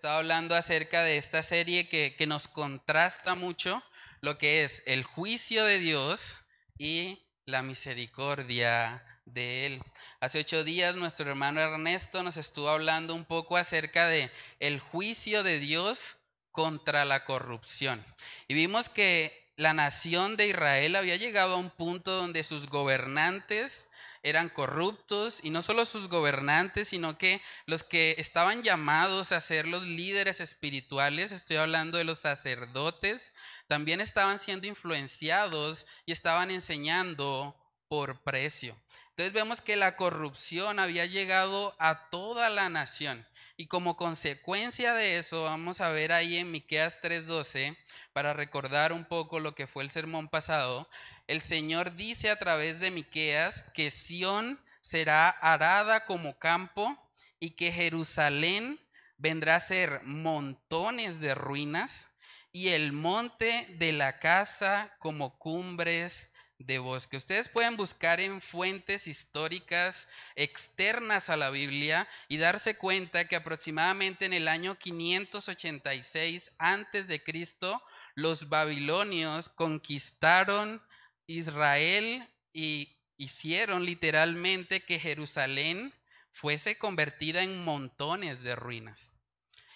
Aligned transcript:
estado 0.00 0.16
hablando 0.16 0.54
acerca 0.54 1.02
de 1.02 1.18
esta 1.18 1.42
serie 1.42 1.86
que, 1.86 2.16
que 2.16 2.26
nos 2.26 2.48
contrasta 2.48 3.34
mucho 3.34 3.82
lo 4.22 4.38
que 4.38 4.64
es 4.64 4.82
el 4.86 5.04
juicio 5.04 5.62
de 5.66 5.78
Dios 5.78 6.40
y 6.78 7.18
la 7.44 7.62
misericordia 7.62 9.04
de 9.26 9.66
Él. 9.66 9.82
Hace 10.20 10.38
ocho 10.38 10.64
días 10.64 10.96
nuestro 10.96 11.28
hermano 11.28 11.60
Ernesto 11.60 12.22
nos 12.22 12.38
estuvo 12.38 12.70
hablando 12.70 13.14
un 13.14 13.26
poco 13.26 13.58
acerca 13.58 14.06
de 14.06 14.32
el 14.58 14.80
juicio 14.80 15.42
de 15.42 15.58
Dios 15.60 16.16
contra 16.50 17.04
la 17.04 17.26
corrupción. 17.26 18.02
Y 18.48 18.54
vimos 18.54 18.88
que 18.88 19.52
la 19.56 19.74
nación 19.74 20.38
de 20.38 20.46
Israel 20.46 20.96
había 20.96 21.16
llegado 21.16 21.56
a 21.56 21.58
un 21.58 21.68
punto 21.68 22.12
donde 22.12 22.42
sus 22.42 22.68
gobernantes 22.68 23.86
eran 24.22 24.48
corruptos 24.48 25.40
y 25.42 25.50
no 25.50 25.62
solo 25.62 25.84
sus 25.84 26.08
gobernantes, 26.08 26.88
sino 26.88 27.16
que 27.16 27.40
los 27.66 27.84
que 27.84 28.14
estaban 28.18 28.62
llamados 28.62 29.32
a 29.32 29.40
ser 29.40 29.66
los 29.66 29.84
líderes 29.84 30.40
espirituales, 30.40 31.32
estoy 31.32 31.56
hablando 31.56 31.98
de 31.98 32.04
los 32.04 32.18
sacerdotes, 32.18 33.32
también 33.66 34.00
estaban 34.00 34.38
siendo 34.38 34.66
influenciados 34.66 35.86
y 36.06 36.12
estaban 36.12 36.50
enseñando 36.50 37.56
por 37.88 38.22
precio. 38.22 38.76
Entonces 39.10 39.32
vemos 39.32 39.60
que 39.60 39.76
la 39.76 39.96
corrupción 39.96 40.78
había 40.78 41.06
llegado 41.06 41.74
a 41.78 42.08
toda 42.10 42.48
la 42.50 42.68
nación. 42.68 43.26
Y 43.56 43.66
como 43.66 43.98
consecuencia 43.98 44.94
de 44.94 45.18
eso, 45.18 45.42
vamos 45.42 45.82
a 45.82 45.90
ver 45.90 46.12
ahí 46.12 46.38
en 46.38 46.50
Miqueas 46.50 46.98
3:12, 47.02 47.76
para 48.12 48.32
recordar 48.32 48.92
un 48.92 49.04
poco 49.04 49.40
lo 49.40 49.54
que 49.54 49.66
fue 49.66 49.82
el 49.82 49.90
sermón 49.90 50.28
pasado, 50.28 50.88
el 51.26 51.42
Señor 51.42 51.94
dice 51.96 52.30
a 52.30 52.38
través 52.38 52.80
de 52.80 52.90
Miqueas 52.90 53.64
que 53.74 53.90
Sión 53.90 54.60
será 54.80 55.28
arada 55.28 56.06
como 56.06 56.38
campo 56.38 56.98
y 57.38 57.50
que 57.50 57.72
Jerusalén 57.72 58.80
vendrá 59.16 59.56
a 59.56 59.60
ser 59.60 60.02
montones 60.04 61.20
de 61.20 61.34
ruinas 61.34 62.08
y 62.52 62.68
el 62.68 62.92
monte 62.92 63.66
de 63.78 63.92
la 63.92 64.18
casa 64.18 64.94
como 64.98 65.38
cumbres 65.38 66.30
de 66.58 66.78
bosque. 66.78 67.16
Ustedes 67.16 67.48
pueden 67.48 67.76
buscar 67.76 68.20
en 68.20 68.40
fuentes 68.40 69.06
históricas 69.06 70.08
externas 70.36 71.30
a 71.30 71.36
la 71.36 71.50
Biblia 71.50 72.06
y 72.28 72.36
darse 72.36 72.76
cuenta 72.76 73.26
que 73.26 73.36
aproximadamente 73.36 74.26
en 74.26 74.34
el 74.34 74.46
año 74.46 74.76
586 74.76 76.52
antes 76.58 77.08
de 77.08 77.22
Cristo 77.22 77.82
los 78.20 78.48
babilonios 78.48 79.48
conquistaron 79.48 80.82
Israel 81.26 82.28
y 82.52 82.96
hicieron 83.16 83.84
literalmente 83.84 84.84
que 84.84 84.98
Jerusalén 84.98 85.94
fuese 86.32 86.78
convertida 86.78 87.42
en 87.42 87.64
montones 87.64 88.42
de 88.42 88.56
ruinas. 88.56 89.12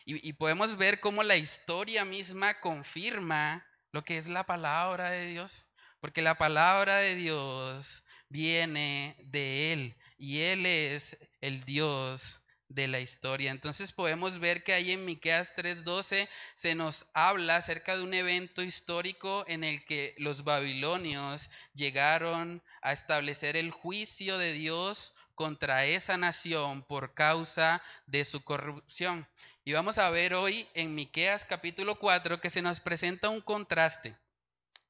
Y, 0.05 0.27
y, 0.27 0.35
podemos 0.35 0.77
ver 0.77 1.01
cómo 1.01 1.23
la 1.23 1.37
historia 1.37 2.05
misma 2.05 2.61
confirma 2.61 3.67
lo 3.91 4.05
que 4.05 4.19
es 4.19 4.29
la 4.29 4.45
palabra 4.45 5.11
de 5.11 5.27
Dios, 5.27 5.69
porque 6.01 6.21
la 6.21 6.37
palabra 6.37 6.97
de 6.99 7.17
Dios 7.17 8.05
viene 8.29 9.17
de 9.21 9.73
Él 9.73 9.97
y 10.19 10.41
Él 10.41 10.67
es 10.67 11.17
el 11.41 11.65
Dios 11.65 12.41
de 12.69 12.89
la 12.89 13.01
historia. 13.01 13.51
Entonces 13.51 13.93
podemos 13.93 14.39
ver 14.39 14.65
que 14.65 14.73
ahí 14.73 14.93
en 14.93 15.05
Miqueas 15.05 15.55
3:12 15.57 16.29
se 16.55 16.75
nos 16.75 17.07
habla 17.15 17.57
acerca 17.57 17.97
de 17.97 18.03
un 18.03 18.15
evento 18.15 18.63
histórico 18.63 19.45
en 19.49 19.65
el 19.65 19.85
que 19.85 20.15
los 20.19 20.45
babilonios 20.45 21.51
llegaron 21.75 22.63
a 22.83 22.93
establecer 22.93 23.57
el 23.57 23.71
juicio 23.71 24.39
de 24.39 24.53
Dios 24.53 25.13
contra 25.35 25.85
esa 25.85 26.17
nación 26.17 26.83
por 26.83 27.15
causa 27.15 27.83
de 28.07 28.25
su 28.25 28.43
corrupción. 28.45 29.27
Y 29.65 29.73
vamos 29.73 29.99
a 29.99 30.11
ver 30.11 30.35
hoy 30.35 30.69
en 30.75 30.95
Miqueas 30.95 31.45
capítulo 31.45 31.99
4 31.99 32.41
que 32.41 32.51
se 32.51 32.63
nos 32.63 32.81
presenta 32.81 33.29
un 33.29 33.41
contraste. 33.41 34.17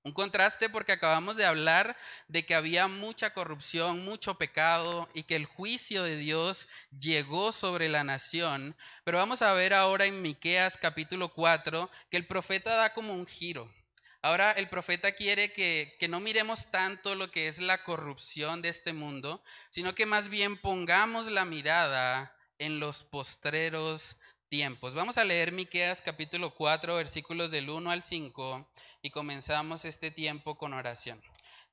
Un 0.06 0.12
contraste 0.12 0.68
porque 0.68 0.92
acabamos 0.92 1.34
de 1.34 1.46
hablar 1.46 1.96
de 2.28 2.44
que 2.44 2.54
había 2.54 2.88
mucha 2.88 3.32
corrupción, 3.32 4.04
mucho 4.04 4.36
pecado 4.36 5.08
y 5.14 5.22
que 5.22 5.34
el 5.34 5.46
juicio 5.46 6.02
de 6.02 6.16
Dios 6.16 6.68
llegó 7.00 7.52
sobre 7.52 7.88
la 7.88 8.04
nación. 8.04 8.76
Pero 9.04 9.16
vamos 9.16 9.40
a 9.40 9.54
ver 9.54 9.72
ahora 9.72 10.04
en 10.04 10.20
Miqueas 10.20 10.76
capítulo 10.76 11.32
4 11.32 11.90
que 12.10 12.18
el 12.18 12.26
profeta 12.26 12.76
da 12.76 12.92
como 12.92 13.14
un 13.14 13.26
giro. 13.26 13.72
Ahora 14.20 14.52
el 14.52 14.68
profeta 14.68 15.12
quiere 15.12 15.54
que, 15.54 15.96
que 15.98 16.08
no 16.08 16.20
miremos 16.20 16.70
tanto 16.70 17.14
lo 17.14 17.30
que 17.30 17.48
es 17.48 17.58
la 17.58 17.82
corrupción 17.82 18.60
de 18.60 18.68
este 18.68 18.92
mundo, 18.92 19.42
sino 19.70 19.94
que 19.94 20.04
más 20.04 20.28
bien 20.28 20.58
pongamos 20.58 21.30
la 21.30 21.46
mirada 21.46 22.36
en 22.58 22.78
los 22.78 23.04
postreros 23.04 24.18
tiempos. 24.50 24.94
Vamos 24.94 25.16
a 25.16 25.24
leer 25.24 25.50
Miqueas 25.50 26.02
capítulo 26.02 26.54
4 26.54 26.94
versículos 26.96 27.50
del 27.50 27.70
1 27.70 27.90
al 27.90 28.02
5 28.02 28.68
y 29.04 29.10
comenzamos 29.10 29.84
este 29.84 30.10
tiempo 30.10 30.56
con 30.56 30.72
oración. 30.72 31.22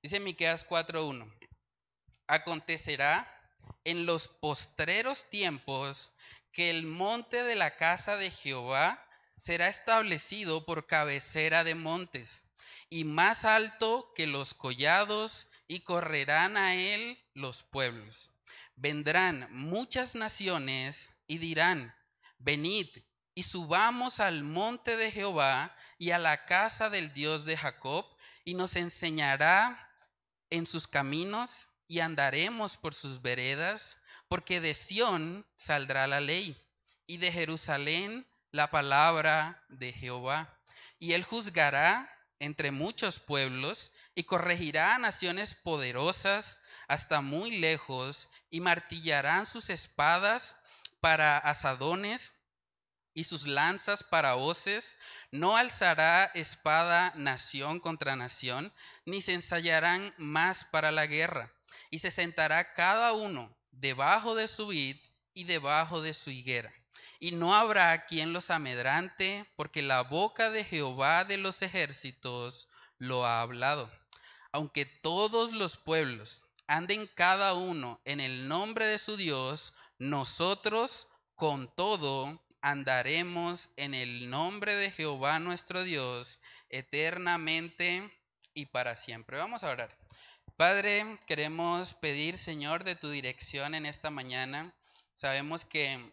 Dice 0.03 0.19
Miqueas 0.19 0.67
4:1. 0.67 1.33
Acontecerá 2.27 3.25
en 3.85 4.05
los 4.05 4.27
postreros 4.27 5.29
tiempos 5.29 6.11
que 6.51 6.69
el 6.69 6.83
monte 6.83 7.43
de 7.43 7.55
la 7.55 7.77
casa 7.77 8.17
de 8.17 8.31
Jehová 8.31 9.01
será 9.37 9.69
establecido 9.69 10.65
por 10.65 10.87
cabecera 10.87 11.63
de 11.63 11.73
montes 11.73 12.43
y 12.89 13.05
más 13.05 13.45
alto 13.45 14.11
que 14.13 14.27
los 14.27 14.53
collados 14.53 15.47
y 15.69 15.79
correrán 15.79 16.57
a 16.57 16.75
él 16.75 17.17
los 17.33 17.63
pueblos. 17.63 18.33
Vendrán 18.75 19.47
muchas 19.51 20.15
naciones 20.15 21.11
y 21.27 21.37
dirán, 21.37 21.95
venid 22.39 22.89
y 23.33 23.43
subamos 23.43 24.19
al 24.19 24.43
monte 24.43 24.97
de 24.97 25.11
Jehová 25.11 25.73
y 26.01 26.09
a 26.09 26.17
la 26.17 26.45
casa 26.45 26.89
del 26.89 27.13
Dios 27.13 27.45
de 27.45 27.55
Jacob, 27.55 28.07
y 28.43 28.55
nos 28.55 28.75
enseñará 28.75 29.87
en 30.49 30.65
sus 30.65 30.87
caminos 30.87 31.69
y 31.87 31.99
andaremos 31.99 32.75
por 32.75 32.95
sus 32.95 33.21
veredas, 33.21 33.97
porque 34.27 34.61
de 34.61 34.73
Sión 34.73 35.45
saldrá 35.55 36.07
la 36.07 36.19
ley 36.19 36.57
y 37.05 37.17
de 37.17 37.31
Jerusalén 37.31 38.25
la 38.49 38.71
palabra 38.71 39.63
de 39.69 39.93
Jehová. 39.93 40.59
Y 40.97 41.13
él 41.13 41.23
juzgará 41.23 42.09
entre 42.39 42.71
muchos 42.71 43.19
pueblos 43.19 43.91
y 44.15 44.23
corregirá 44.23 44.95
a 44.95 44.99
naciones 44.99 45.53
poderosas 45.53 46.57
hasta 46.87 47.21
muy 47.21 47.59
lejos 47.59 48.27
y 48.49 48.59
martillarán 48.59 49.45
sus 49.45 49.69
espadas 49.69 50.57
para 50.99 51.37
asadones 51.37 52.33
y 53.13 53.25
sus 53.25 53.45
lanzas 53.45 54.03
para 54.03 54.35
hoces, 54.35 54.97
no 55.31 55.57
alzará 55.57 56.25
espada 56.33 57.13
nación 57.15 57.79
contra 57.79 58.15
nación, 58.15 58.73
ni 59.05 59.21
se 59.21 59.33
ensayarán 59.33 60.13
más 60.17 60.65
para 60.65 60.91
la 60.91 61.05
guerra, 61.05 61.51
y 61.89 61.99
se 61.99 62.11
sentará 62.11 62.73
cada 62.73 63.13
uno 63.13 63.55
debajo 63.71 64.35
de 64.35 64.47
su 64.47 64.67
vid 64.67 64.97
y 65.33 65.43
debajo 65.43 66.01
de 66.01 66.13
su 66.13 66.29
higuera. 66.29 66.73
Y 67.19 67.31
no 67.31 67.53
habrá 67.53 68.05
quien 68.05 68.33
los 68.33 68.49
amedrante, 68.49 69.45
porque 69.55 69.81
la 69.81 70.01
boca 70.01 70.49
de 70.49 70.63
Jehová 70.63 71.23
de 71.23 71.37
los 71.37 71.61
ejércitos 71.61 72.69
lo 72.97 73.25
ha 73.25 73.41
hablado. 73.41 73.91
Aunque 74.51 74.85
todos 74.85 75.51
los 75.53 75.77
pueblos 75.77 76.43
anden 76.67 77.07
cada 77.15 77.53
uno 77.53 78.01
en 78.05 78.19
el 78.19 78.47
nombre 78.47 78.85
de 78.85 78.97
su 78.97 79.17
Dios, 79.17 79.73
nosotros 79.99 81.07
con 81.35 81.73
todo 81.75 82.41
andaremos 82.61 83.71
en 83.75 83.93
el 83.93 84.29
nombre 84.29 84.75
de 84.75 84.91
Jehová 84.91 85.39
nuestro 85.39 85.83
Dios 85.83 86.39
eternamente 86.69 88.11
y 88.53 88.67
para 88.67 88.95
siempre. 88.95 89.37
Vamos 89.37 89.63
a 89.63 89.69
orar. 89.69 89.97
Padre, 90.57 91.17
queremos 91.25 91.93
pedir, 91.95 92.37
Señor, 92.37 92.83
de 92.83 92.95
tu 92.95 93.09
dirección 93.09 93.73
en 93.73 93.85
esta 93.85 94.09
mañana. 94.09 94.75
Sabemos 95.15 95.65
que 95.65 96.11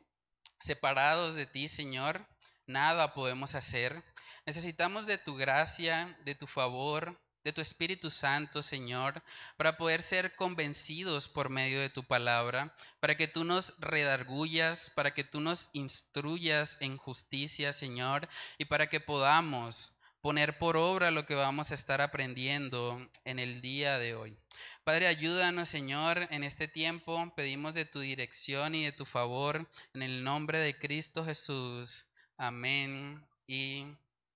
separados 0.61 1.37
de 1.37 1.47
ti, 1.47 1.69
Señor, 1.69 2.27
nada 2.67 3.15
podemos 3.15 3.55
hacer. 3.55 4.03
Necesitamos 4.47 5.06
de 5.06 5.19
tu 5.19 5.37
gracia, 5.37 6.19
de 6.25 6.35
tu 6.35 6.47
favor, 6.47 7.21
de 7.44 7.52
tu 7.52 7.61
Espíritu 7.61 8.11
Santo, 8.11 8.62
Señor, 8.62 9.23
para 9.56 9.76
poder 9.76 10.02
ser 10.02 10.35
convencidos 10.35 11.29
por 11.29 11.49
medio 11.49 11.81
de 11.81 11.90
tu 11.90 12.05
palabra, 12.05 12.75
para 13.00 13.17
que 13.17 13.29
tú 13.29 13.44
nos 13.44 13.75
redargullas, 13.79 14.90
para 14.90 15.14
que 15.14 15.25
tú 15.25 15.40
nos 15.40 15.70
instruyas 15.73 16.76
en 16.81 16.96
justicia, 16.96 17.73
Señor, 17.73 18.29
y 18.58 18.67
para 18.67 18.88
que 18.88 19.00
podamos 19.00 19.99
poner 20.20 20.58
por 20.58 20.76
obra 20.76 21.11
lo 21.11 21.26
que 21.26 21.35
vamos 21.35 21.70
a 21.70 21.75
estar 21.75 22.00
aprendiendo 22.00 23.08
en 23.25 23.38
el 23.38 23.61
día 23.61 23.99
de 23.99 24.14
hoy. 24.14 24.37
Padre, 24.85 25.06
ayúdanos, 25.06 25.69
Señor, 25.69 26.26
en 26.31 26.44
este 26.44 26.67
tiempo. 26.67 27.32
Pedimos 27.37 27.75
de 27.75 27.85
tu 27.85 28.00
dirección 28.00 28.75
y 28.75 28.85
de 28.85 28.93
tu 28.93 29.05
favor 29.05 29.69
en 29.94 30.02
el 30.02 30.25
nombre 30.25 30.58
de 30.58 30.79
Cristo 30.79 31.25
Jesús. 31.25 32.06
Amén 32.37 33.26
y 33.46 33.85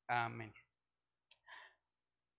amén. 0.06 0.62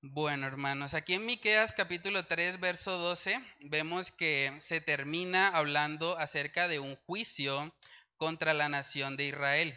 Bueno, 0.05 0.47
hermanos, 0.47 0.95
aquí 0.95 1.13
en 1.13 1.25
Miqueas 1.25 1.71
capítulo 1.71 2.25
3, 2.25 2.59
verso 2.59 2.97
12, 2.97 3.39
vemos 3.61 4.11
que 4.11 4.53
se 4.59 4.81
termina 4.81 5.47
hablando 5.47 6.17
acerca 6.17 6.67
de 6.67 6.79
un 6.79 6.97
juicio 6.97 7.73
contra 8.17 8.53
la 8.53 8.67
nación 8.67 9.15
de 9.15 9.27
Israel. 9.27 9.73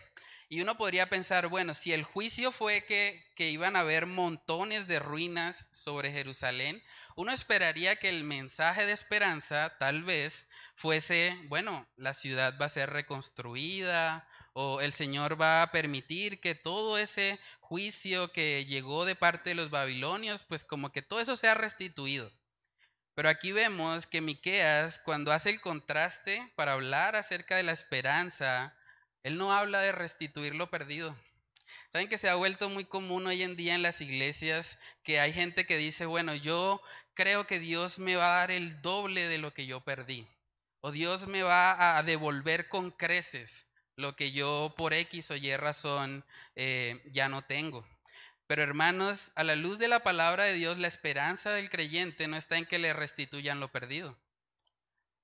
Y 0.48 0.62
uno 0.62 0.76
podría 0.76 1.08
pensar, 1.08 1.46
bueno, 1.46 1.74
si 1.74 1.92
el 1.92 2.02
juicio 2.02 2.50
fue 2.50 2.84
que, 2.86 3.24
que, 3.36 3.50
iban 3.50 3.76
a 3.76 3.80
haber 3.80 4.06
montones 4.06 4.88
de 4.88 4.98
ruinas 4.98 5.68
sobre 5.70 6.10
Jerusalén, 6.10 6.82
uno 7.14 7.30
esperaría 7.30 7.94
que 7.94 8.08
el 8.08 8.24
mensaje 8.24 8.84
de 8.84 8.92
esperanza 8.94 9.76
tal 9.78 10.02
vez 10.02 10.48
fuese, 10.74 11.36
bueno, 11.44 11.86
la 11.96 12.14
ciudad 12.14 12.58
va 12.60 12.66
a 12.66 12.70
ser 12.70 12.90
reconstruida 12.90 14.26
o 14.58 14.80
el 14.80 14.94
Señor 14.94 15.38
va 15.38 15.62
a 15.62 15.70
permitir 15.70 16.40
que 16.40 16.54
todo 16.54 16.96
ese 16.96 17.38
juicio 17.66 18.30
que 18.30 18.64
llegó 18.64 19.04
de 19.04 19.16
parte 19.16 19.50
de 19.50 19.56
los 19.56 19.70
babilonios, 19.70 20.44
pues 20.44 20.64
como 20.64 20.92
que 20.92 21.02
todo 21.02 21.20
eso 21.20 21.36
sea 21.36 21.54
restituido. 21.54 22.30
Pero 23.14 23.28
aquí 23.28 23.50
vemos 23.50 24.06
que 24.06 24.20
Miqueas, 24.20 25.00
cuando 25.00 25.32
hace 25.32 25.50
el 25.50 25.60
contraste 25.60 26.52
para 26.54 26.74
hablar 26.74 27.16
acerca 27.16 27.56
de 27.56 27.64
la 27.64 27.72
esperanza, 27.72 28.76
él 29.24 29.36
no 29.36 29.52
habla 29.52 29.80
de 29.80 29.90
restituir 29.90 30.54
lo 30.54 30.70
perdido. 30.70 31.16
Saben 31.90 32.08
que 32.08 32.18
se 32.18 32.28
ha 32.28 32.34
vuelto 32.36 32.68
muy 32.68 32.84
común 32.84 33.26
hoy 33.26 33.42
en 33.42 33.56
día 33.56 33.74
en 33.74 33.82
las 33.82 34.00
iglesias 34.00 34.78
que 35.02 35.18
hay 35.18 35.32
gente 35.32 35.66
que 35.66 35.76
dice, 35.76 36.06
bueno, 36.06 36.34
yo 36.34 36.80
creo 37.14 37.46
que 37.46 37.58
Dios 37.58 37.98
me 37.98 38.14
va 38.14 38.26
a 38.26 38.40
dar 38.40 38.50
el 38.50 38.80
doble 38.82 39.26
de 39.26 39.38
lo 39.38 39.52
que 39.52 39.66
yo 39.66 39.80
perdí. 39.80 40.28
O 40.80 40.92
Dios 40.92 41.26
me 41.26 41.42
va 41.42 41.96
a 41.96 42.02
devolver 42.04 42.68
con 42.68 42.92
creces 42.92 43.66
lo 43.96 44.14
que 44.14 44.32
yo 44.32 44.74
por 44.76 44.92
X 44.92 45.30
o 45.30 45.36
Y 45.36 45.56
razón 45.56 46.24
eh, 46.54 47.02
ya 47.12 47.28
no 47.28 47.42
tengo. 47.42 47.86
Pero 48.46 48.62
hermanos, 48.62 49.32
a 49.34 49.42
la 49.42 49.56
luz 49.56 49.78
de 49.78 49.88
la 49.88 50.00
palabra 50.00 50.44
de 50.44 50.52
Dios, 50.52 50.78
la 50.78 50.86
esperanza 50.86 51.50
del 51.50 51.68
creyente 51.68 52.28
no 52.28 52.36
está 52.36 52.56
en 52.58 52.66
que 52.66 52.78
le 52.78 52.92
restituyan 52.92 53.58
lo 53.58 53.68
perdido. 53.68 54.16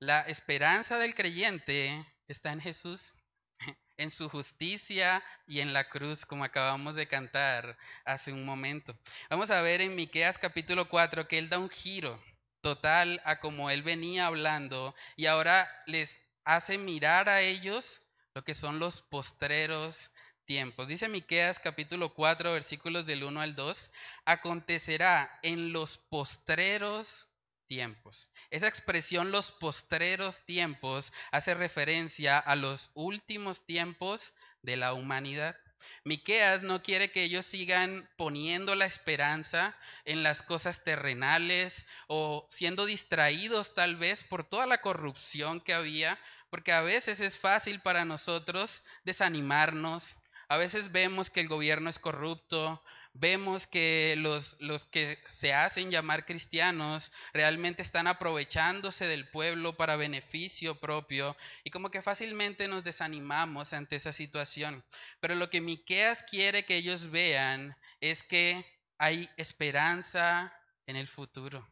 La 0.00 0.22
esperanza 0.22 0.98
del 0.98 1.14
creyente 1.14 2.04
está 2.26 2.50
en 2.50 2.60
Jesús, 2.60 3.14
en 3.96 4.10
su 4.10 4.28
justicia 4.28 5.22
y 5.46 5.60
en 5.60 5.72
la 5.72 5.88
cruz, 5.88 6.26
como 6.26 6.42
acabamos 6.42 6.96
de 6.96 7.06
cantar 7.06 7.78
hace 8.04 8.32
un 8.32 8.44
momento. 8.44 8.98
Vamos 9.30 9.50
a 9.52 9.62
ver 9.62 9.80
en 9.80 9.94
Miqueas 9.94 10.38
capítulo 10.38 10.88
4 10.88 11.28
que 11.28 11.38
él 11.38 11.48
da 11.48 11.58
un 11.58 11.70
giro 11.70 12.20
total 12.60 13.20
a 13.24 13.38
como 13.38 13.70
él 13.70 13.82
venía 13.82 14.26
hablando 14.26 14.94
y 15.16 15.26
ahora 15.26 15.68
les 15.86 16.20
hace 16.44 16.78
mirar 16.78 17.28
a 17.28 17.40
ellos 17.40 18.01
lo 18.34 18.44
que 18.44 18.54
son 18.54 18.78
los 18.78 19.02
postreros 19.02 20.10
tiempos. 20.44 20.88
Dice 20.88 21.08
Miqueas 21.08 21.58
capítulo 21.58 22.14
4 22.14 22.52
versículos 22.52 23.06
del 23.06 23.24
1 23.24 23.40
al 23.40 23.54
2, 23.54 23.90
acontecerá 24.24 25.30
en 25.42 25.72
los 25.72 25.98
postreros 25.98 27.28
tiempos. 27.66 28.30
Esa 28.50 28.68
expresión 28.68 29.30
los 29.30 29.52
postreros 29.52 30.44
tiempos 30.44 31.12
hace 31.30 31.54
referencia 31.54 32.38
a 32.38 32.56
los 32.56 32.90
últimos 32.94 33.64
tiempos 33.64 34.34
de 34.62 34.76
la 34.76 34.92
humanidad. 34.94 35.56
Miqueas 36.04 36.62
no 36.62 36.82
quiere 36.82 37.10
que 37.10 37.24
ellos 37.24 37.46
sigan 37.46 38.08
poniendo 38.16 38.74
la 38.74 38.86
esperanza 38.86 39.76
en 40.04 40.22
las 40.22 40.42
cosas 40.42 40.84
terrenales 40.84 41.86
o 42.08 42.46
siendo 42.50 42.86
distraídos 42.86 43.74
tal 43.74 43.96
vez 43.96 44.24
por 44.24 44.44
toda 44.44 44.66
la 44.66 44.80
corrupción 44.80 45.60
que 45.60 45.74
había, 45.74 46.18
porque 46.52 46.72
a 46.72 46.82
veces 46.82 47.20
es 47.20 47.38
fácil 47.38 47.80
para 47.80 48.04
nosotros 48.04 48.82
desanimarnos, 49.04 50.18
a 50.48 50.58
veces 50.58 50.92
vemos 50.92 51.30
que 51.30 51.40
el 51.40 51.48
gobierno 51.48 51.88
es 51.88 51.98
corrupto, 51.98 52.84
vemos 53.14 53.66
que 53.66 54.16
los, 54.18 54.58
los, 54.60 54.84
que 54.84 55.18
se 55.26 55.54
hacen 55.54 55.90
llamar 55.90 56.26
cristianos 56.26 57.10
realmente 57.32 57.80
están 57.80 58.06
aprovechándose 58.06 59.06
del 59.06 59.30
pueblo 59.30 59.78
para 59.78 59.96
beneficio 59.96 60.78
propio 60.78 61.38
y 61.64 61.70
como 61.70 61.90
que 61.90 62.02
fácilmente 62.02 62.68
nos 62.68 62.84
desanimamos 62.84 63.72
ante 63.72 63.96
esa 63.96 64.12
situación. 64.12 64.84
Pero 65.20 65.36
lo 65.36 65.48
que 65.48 65.62
Miqueas 65.62 66.22
quiere 66.22 66.66
que 66.66 66.76
ellos 66.76 67.10
vean 67.10 67.74
es 68.02 68.22
que 68.22 68.66
hay 68.98 69.30
esperanza 69.38 70.54
en 70.84 70.96
el 70.96 71.08
futuro. 71.08 71.66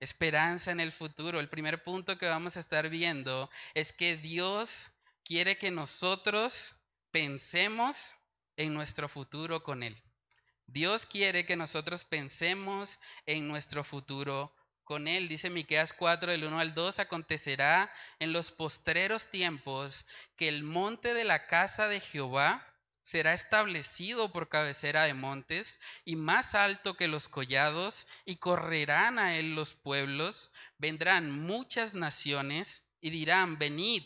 Esperanza 0.00 0.70
en 0.70 0.80
el 0.80 0.92
futuro. 0.92 1.40
El 1.40 1.48
primer 1.48 1.82
punto 1.82 2.18
que 2.18 2.28
vamos 2.28 2.56
a 2.56 2.60
estar 2.60 2.88
viendo 2.88 3.50
es 3.74 3.92
que 3.92 4.16
Dios 4.16 4.90
quiere 5.24 5.58
que 5.58 5.70
nosotros 5.70 6.74
pensemos 7.10 8.14
en 8.56 8.74
nuestro 8.74 9.08
futuro 9.08 9.62
con 9.62 9.82
Él. 9.82 10.02
Dios 10.66 11.06
quiere 11.06 11.46
que 11.46 11.56
nosotros 11.56 12.04
pensemos 12.04 13.00
en 13.26 13.48
nuestro 13.48 13.84
futuro 13.84 14.54
con 14.84 15.08
Él. 15.08 15.28
Dice 15.28 15.50
Miqueas 15.50 15.92
4 15.92 16.32
del 16.32 16.44
1 16.44 16.58
al 16.60 16.74
2, 16.74 16.98
acontecerá 16.98 17.90
en 18.18 18.32
los 18.32 18.52
postreros 18.52 19.30
tiempos 19.30 20.06
que 20.36 20.48
el 20.48 20.62
monte 20.62 21.14
de 21.14 21.24
la 21.24 21.46
casa 21.46 21.88
de 21.88 22.00
Jehová 22.00 22.66
será 23.08 23.32
establecido 23.32 24.30
por 24.32 24.50
cabecera 24.50 25.04
de 25.04 25.14
montes 25.14 25.80
y 26.04 26.16
más 26.16 26.54
alto 26.54 26.92
que 26.92 27.08
los 27.08 27.30
collados, 27.30 28.06
y 28.26 28.36
correrán 28.36 29.18
a 29.18 29.38
él 29.38 29.54
los 29.54 29.72
pueblos, 29.72 30.50
vendrán 30.76 31.30
muchas 31.30 31.94
naciones 31.94 32.82
y 33.00 33.08
dirán, 33.08 33.58
venid 33.58 34.02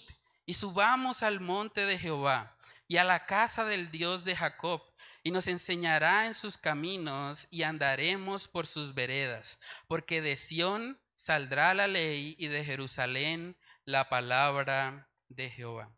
y 0.46 0.54
subamos 0.54 1.24
al 1.24 1.40
monte 1.40 1.84
de 1.84 1.98
Jehová 1.98 2.56
y 2.86 2.98
a 2.98 3.02
la 3.02 3.26
casa 3.26 3.64
del 3.64 3.90
Dios 3.90 4.24
de 4.24 4.36
Jacob, 4.36 4.80
y 5.24 5.32
nos 5.32 5.48
enseñará 5.48 6.26
en 6.26 6.34
sus 6.34 6.56
caminos 6.56 7.48
y 7.50 7.64
andaremos 7.64 8.46
por 8.46 8.68
sus 8.68 8.94
veredas, 8.94 9.58
porque 9.88 10.22
de 10.22 10.36
Sión 10.36 11.00
saldrá 11.16 11.74
la 11.74 11.88
ley 11.88 12.36
y 12.38 12.46
de 12.46 12.64
Jerusalén 12.64 13.56
la 13.84 14.08
palabra 14.08 15.08
de 15.28 15.50
Jehová. 15.50 15.90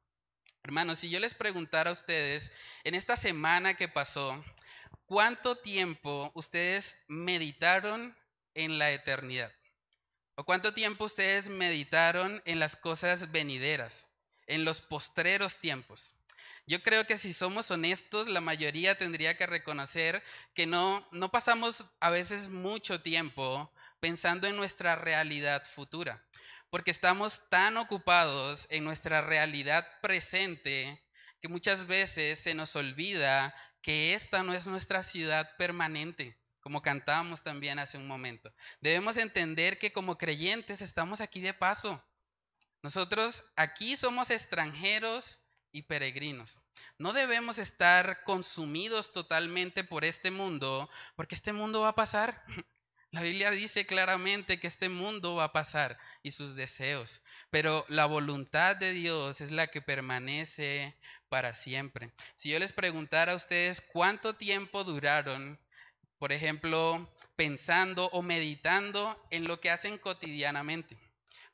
Hermanos, 0.66 1.00
si 1.00 1.10
yo 1.10 1.20
les 1.20 1.34
preguntara 1.34 1.90
a 1.90 1.92
ustedes 1.92 2.50
en 2.84 2.94
esta 2.94 3.18
semana 3.18 3.74
que 3.74 3.86
pasó, 3.86 4.42
¿cuánto 5.04 5.56
tiempo 5.56 6.32
ustedes 6.34 6.96
meditaron 7.06 8.16
en 8.54 8.78
la 8.78 8.90
eternidad? 8.90 9.52
¿O 10.36 10.44
cuánto 10.44 10.72
tiempo 10.72 11.04
ustedes 11.04 11.50
meditaron 11.50 12.40
en 12.46 12.60
las 12.60 12.76
cosas 12.76 13.30
venideras, 13.30 14.08
en 14.46 14.64
los 14.64 14.80
postreros 14.80 15.58
tiempos? 15.58 16.14
Yo 16.66 16.82
creo 16.82 17.06
que 17.06 17.18
si 17.18 17.34
somos 17.34 17.70
honestos, 17.70 18.26
la 18.26 18.40
mayoría 18.40 18.96
tendría 18.96 19.36
que 19.36 19.46
reconocer 19.46 20.22
que 20.54 20.66
no, 20.66 21.06
no 21.12 21.30
pasamos 21.30 21.84
a 22.00 22.08
veces 22.08 22.48
mucho 22.48 23.02
tiempo 23.02 23.70
pensando 24.00 24.46
en 24.46 24.56
nuestra 24.56 24.96
realidad 24.96 25.62
futura, 25.74 26.24
porque 26.74 26.90
estamos 26.90 27.40
tan 27.50 27.76
ocupados 27.76 28.66
en 28.68 28.82
nuestra 28.82 29.20
realidad 29.20 29.86
presente 30.02 31.06
que 31.40 31.46
muchas 31.46 31.86
veces 31.86 32.40
se 32.40 32.52
nos 32.52 32.74
olvida 32.74 33.54
que 33.80 34.12
esta 34.14 34.42
no 34.42 34.54
es 34.54 34.66
nuestra 34.66 35.04
ciudad 35.04 35.48
permanente, 35.56 36.36
como 36.58 36.82
cantábamos 36.82 37.44
también 37.44 37.78
hace 37.78 37.96
un 37.96 38.08
momento. 38.08 38.52
Debemos 38.80 39.18
entender 39.18 39.78
que 39.78 39.92
como 39.92 40.18
creyentes 40.18 40.80
estamos 40.80 41.20
aquí 41.20 41.40
de 41.40 41.54
paso. 41.54 42.04
Nosotros 42.82 43.44
aquí 43.54 43.96
somos 43.96 44.30
extranjeros 44.30 45.38
y 45.70 45.82
peregrinos. 45.82 46.60
No 46.98 47.12
debemos 47.12 47.58
estar 47.58 48.24
consumidos 48.24 49.12
totalmente 49.12 49.84
por 49.84 50.04
este 50.04 50.32
mundo, 50.32 50.90
porque 51.14 51.36
este 51.36 51.52
mundo 51.52 51.82
va 51.82 51.90
a 51.90 51.94
pasar. 51.94 52.42
La 53.14 53.22
Biblia 53.22 53.52
dice 53.52 53.86
claramente 53.86 54.58
que 54.58 54.66
este 54.66 54.88
mundo 54.88 55.36
va 55.36 55.44
a 55.44 55.52
pasar 55.52 55.98
y 56.24 56.32
sus 56.32 56.56
deseos, 56.56 57.22
pero 57.48 57.86
la 57.86 58.06
voluntad 58.06 58.74
de 58.74 58.92
Dios 58.92 59.40
es 59.40 59.52
la 59.52 59.68
que 59.68 59.80
permanece 59.80 60.96
para 61.28 61.54
siempre. 61.54 62.10
Si 62.34 62.50
yo 62.50 62.58
les 62.58 62.72
preguntara 62.72 63.30
a 63.30 63.36
ustedes 63.36 63.80
cuánto 63.80 64.34
tiempo 64.34 64.82
duraron, 64.82 65.60
por 66.18 66.32
ejemplo, 66.32 67.08
pensando 67.36 68.06
o 68.06 68.20
meditando 68.20 69.16
en 69.30 69.46
lo 69.46 69.60
que 69.60 69.70
hacen 69.70 69.96
cotidianamente, 69.96 70.98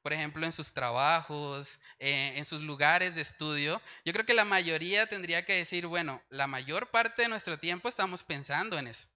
por 0.01 0.15
ejemplo, 0.15 0.47
en 0.47 0.53
sus 0.53 0.73
trabajos, 0.73 1.79
eh, 1.99 2.33
en 2.37 2.47
sus 2.47 2.63
lugares 2.63 3.15
de 3.15 3.21
estudio, 3.21 3.83
yo 4.07 4.15
creo 4.15 4.25
que 4.25 4.33
la 4.33 4.47
mayoría 4.47 5.07
tendría 5.11 5.45
que 5.45 5.57
decir, 5.57 5.87
bueno, 5.87 6.23
la 6.31 6.47
mayor 6.47 6.91
parte 6.91 7.21
de 7.21 7.29
nuestro 7.29 7.59
tiempo 7.59 7.87
estamos 7.91 8.25
pensando 8.25 8.79
en 8.79 8.87
eso. 8.87 9.09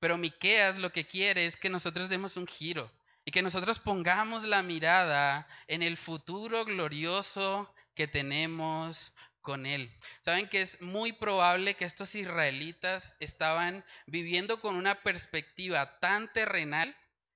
Pero 0.00 0.16
Miqueas 0.16 0.78
lo 0.78 0.92
que 0.92 1.06
quiere 1.06 1.46
es 1.46 1.56
que 1.56 1.70
nosotros 1.70 2.08
demos 2.08 2.36
un 2.36 2.46
giro 2.46 2.90
y 3.24 3.30
que 3.30 3.42
nosotros 3.42 3.78
pongamos 3.78 4.44
la 4.44 4.62
mirada 4.62 5.46
en 5.66 5.82
el 5.82 5.96
futuro 5.96 6.64
glorioso 6.64 7.74
que 7.94 8.06
tenemos 8.06 9.12
con 9.40 9.66
él. 9.66 9.92
Saben 10.22 10.48
que 10.48 10.60
es 10.60 10.80
muy 10.80 11.12
probable 11.12 11.74
que 11.74 11.84
estos 11.84 12.14
israelitas 12.14 13.16
estaban 13.18 13.84
viviendo 14.06 14.60
con 14.60 14.76
una 14.76 14.94
perspectiva 14.96 15.98
tan 16.00 16.32
terrenal 16.32 16.94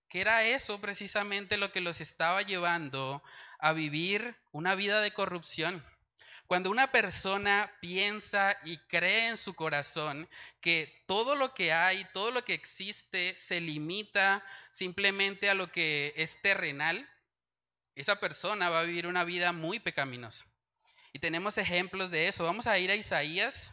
que 0.09 0.21
era 0.21 0.45
eso 0.45 0.79
precisamente 0.79 1.57
lo 1.57 1.73
que 1.73 1.81
los 1.81 2.03
estaba 2.03 2.43
llevando 2.43 3.23
a 3.59 3.73
vivir 3.73 4.37
una 4.51 4.75
vida 4.75 5.01
de 5.01 5.13
corrupción. 5.13 5.83
Cuando 6.53 6.71
una 6.71 6.93
persona 6.93 7.73
piensa 7.81 8.59
y 8.67 8.77
cree 8.77 9.29
en 9.29 9.39
su 9.39 9.55
corazón 9.55 10.29
que 10.61 11.03
todo 11.07 11.35
lo 11.35 11.55
que 11.55 11.73
hay, 11.73 12.05
todo 12.13 12.31
lo 12.31 12.45
que 12.45 12.53
existe 12.53 13.35
se 13.39 13.59
limita 13.59 14.45
simplemente 14.71 15.49
a 15.49 15.55
lo 15.55 15.73
que 15.73 16.13
es 16.15 16.43
terrenal, 16.43 17.09
esa 17.95 18.21
persona 18.21 18.69
va 18.69 18.81
a 18.81 18.85
vivir 18.85 19.07
una 19.07 19.25
vida 19.25 19.55
muy 19.55 19.81
pecaminosa. 19.81 20.45
Y 21.15 21.21
tenemos 21.21 21.57
ejemplos 21.57 22.11
de 22.11 22.29
eso. 22.29 22.45
Vamos 22.45 22.67
a 22.67 22.79
ir 22.79 22.91
a 22.91 22.97
Isaías 22.97 23.73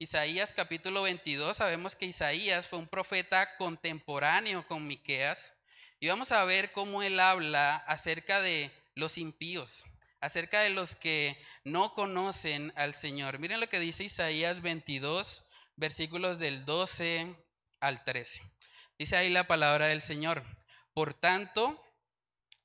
Isaías 0.00 0.52
capítulo 0.52 1.02
22, 1.02 1.58
sabemos 1.58 1.94
que 1.94 2.06
Isaías 2.06 2.66
fue 2.66 2.80
un 2.80 2.88
profeta 2.88 3.56
contemporáneo 3.56 4.66
con 4.66 4.84
Miqueas 4.84 5.52
y 6.00 6.08
vamos 6.08 6.32
a 6.32 6.42
ver 6.42 6.72
cómo 6.72 7.04
él 7.04 7.20
habla 7.20 7.76
acerca 7.76 8.40
de 8.40 8.72
los 8.96 9.16
impíos, 9.16 9.84
acerca 10.20 10.60
de 10.60 10.70
los 10.70 10.96
que 10.96 11.40
no 11.64 11.94
conocen 11.94 12.72
al 12.76 12.94
Señor. 12.94 13.38
Miren 13.38 13.60
lo 13.60 13.68
que 13.68 13.80
dice 13.80 14.04
Isaías 14.04 14.62
22, 14.62 15.44
versículos 15.76 16.38
del 16.38 16.64
12 16.64 17.34
al 17.80 18.04
13. 18.04 18.42
Dice 18.98 19.16
ahí 19.16 19.30
la 19.30 19.46
palabra 19.46 19.88
del 19.88 20.02
Señor. 20.02 20.42
Por 20.94 21.14
tanto, 21.14 21.82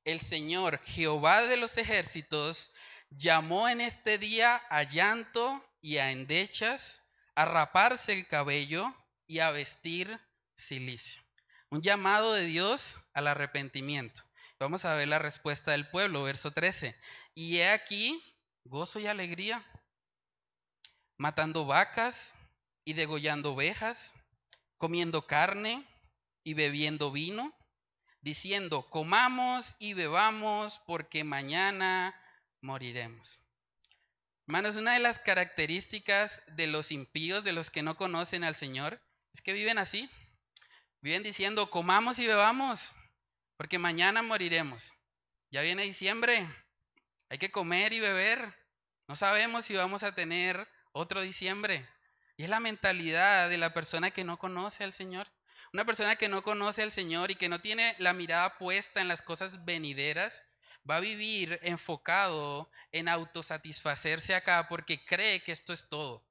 el 0.05 0.22
Señor, 0.22 0.79
Jehová 0.84 1.43
de 1.43 1.58
los 1.58 1.77
ejércitos, 1.77 2.72
llamó 3.10 3.67
en 3.67 3.81
este 3.81 4.17
día 4.17 4.55
a 4.70 4.84
llanto 4.84 5.63
y 5.81 5.98
a 5.98 6.12
endechas 6.12 7.03
a 7.36 7.46
raparse 7.46 8.13
el 8.13 8.27
cabello 8.27 8.96
y 9.27 9.39
a 9.39 9.51
vestir 9.51 10.20
silicio. 10.55 11.22
Un 11.70 11.81
llamado 11.81 12.34
de 12.34 12.46
Dios 12.46 13.00
al 13.13 13.27
arrepentimiento. 13.27 14.24
Vamos 14.60 14.86
a 14.86 14.93
ver 14.93 15.08
la 15.08 15.20
respuesta 15.20 15.72
del 15.72 15.89
pueblo, 15.89 16.24
verso 16.24 16.51
13. 16.51 16.96
Y 17.33 17.57
he 17.57 17.69
aquí 17.69 18.21
gozo 18.63 19.00
y 19.00 19.07
alegría, 19.07 19.65
matando 21.17 21.65
vacas 21.65 22.35
y 22.85 22.93
degollando 22.93 23.53
ovejas, 23.53 24.15
comiendo 24.77 25.27
carne 25.27 25.85
y 26.43 26.53
bebiendo 26.53 27.11
vino, 27.11 27.53
diciendo, 28.21 28.89
comamos 28.89 29.75
y 29.79 29.93
bebamos 29.93 30.81
porque 30.85 31.23
mañana 31.23 32.15
moriremos. 32.61 33.43
Hermanos, 34.47 34.75
una 34.75 34.93
de 34.93 35.00
las 35.00 35.19
características 35.19 36.43
de 36.47 36.67
los 36.67 36.91
impíos, 36.91 37.43
de 37.43 37.53
los 37.53 37.71
que 37.71 37.83
no 37.83 37.95
conocen 37.95 38.43
al 38.43 38.55
Señor, 38.55 39.01
es 39.33 39.41
que 39.41 39.53
viven 39.53 39.77
así. 39.77 40.09
Viven 41.01 41.23
diciendo, 41.23 41.69
comamos 41.69 42.19
y 42.19 42.27
bebamos, 42.27 42.91
porque 43.57 43.79
mañana 43.79 44.21
moriremos. 44.21 44.93
Ya 45.51 45.61
viene 45.61 45.83
diciembre, 45.83 46.47
hay 47.31 47.38
que 47.38 47.50
comer 47.50 47.93
y 47.93 48.01
beber. 48.01 48.53
No 49.07 49.15
sabemos 49.15 49.63
si 49.63 49.73
vamos 49.73 50.03
a 50.03 50.13
tener 50.13 50.67
otro 50.91 51.21
diciembre. 51.21 51.88
Y 52.35 52.43
es 52.43 52.50
la 52.50 52.59
mentalidad 52.59 53.50
de 53.50 53.57
la 53.57 53.73
persona 53.73 54.11
que 54.11 54.25
no 54.25 54.38
conoce 54.38 54.83
al 54.83 54.93
Señor. 54.93 55.31
Una 55.71 55.85
persona 55.85 56.17
que 56.17 56.27
no 56.27 56.43
conoce 56.43 56.83
al 56.83 56.91
Señor 56.91 57.31
y 57.31 57.35
que 57.35 57.47
no 57.47 57.61
tiene 57.61 57.95
la 58.00 58.11
mirada 58.11 58.57
puesta 58.57 59.00
en 59.00 59.07
las 59.07 59.21
cosas 59.21 59.63
venideras, 59.63 60.43
va 60.88 60.97
a 60.97 61.00
vivir 61.00 61.57
enfocado 61.63 62.69
en 62.91 63.07
autosatisfacerse 63.07 64.35
acá 64.35 64.67
porque 64.67 65.05
cree 65.05 65.41
que 65.41 65.53
esto 65.53 65.71
es 65.71 65.88
todo, 65.88 66.27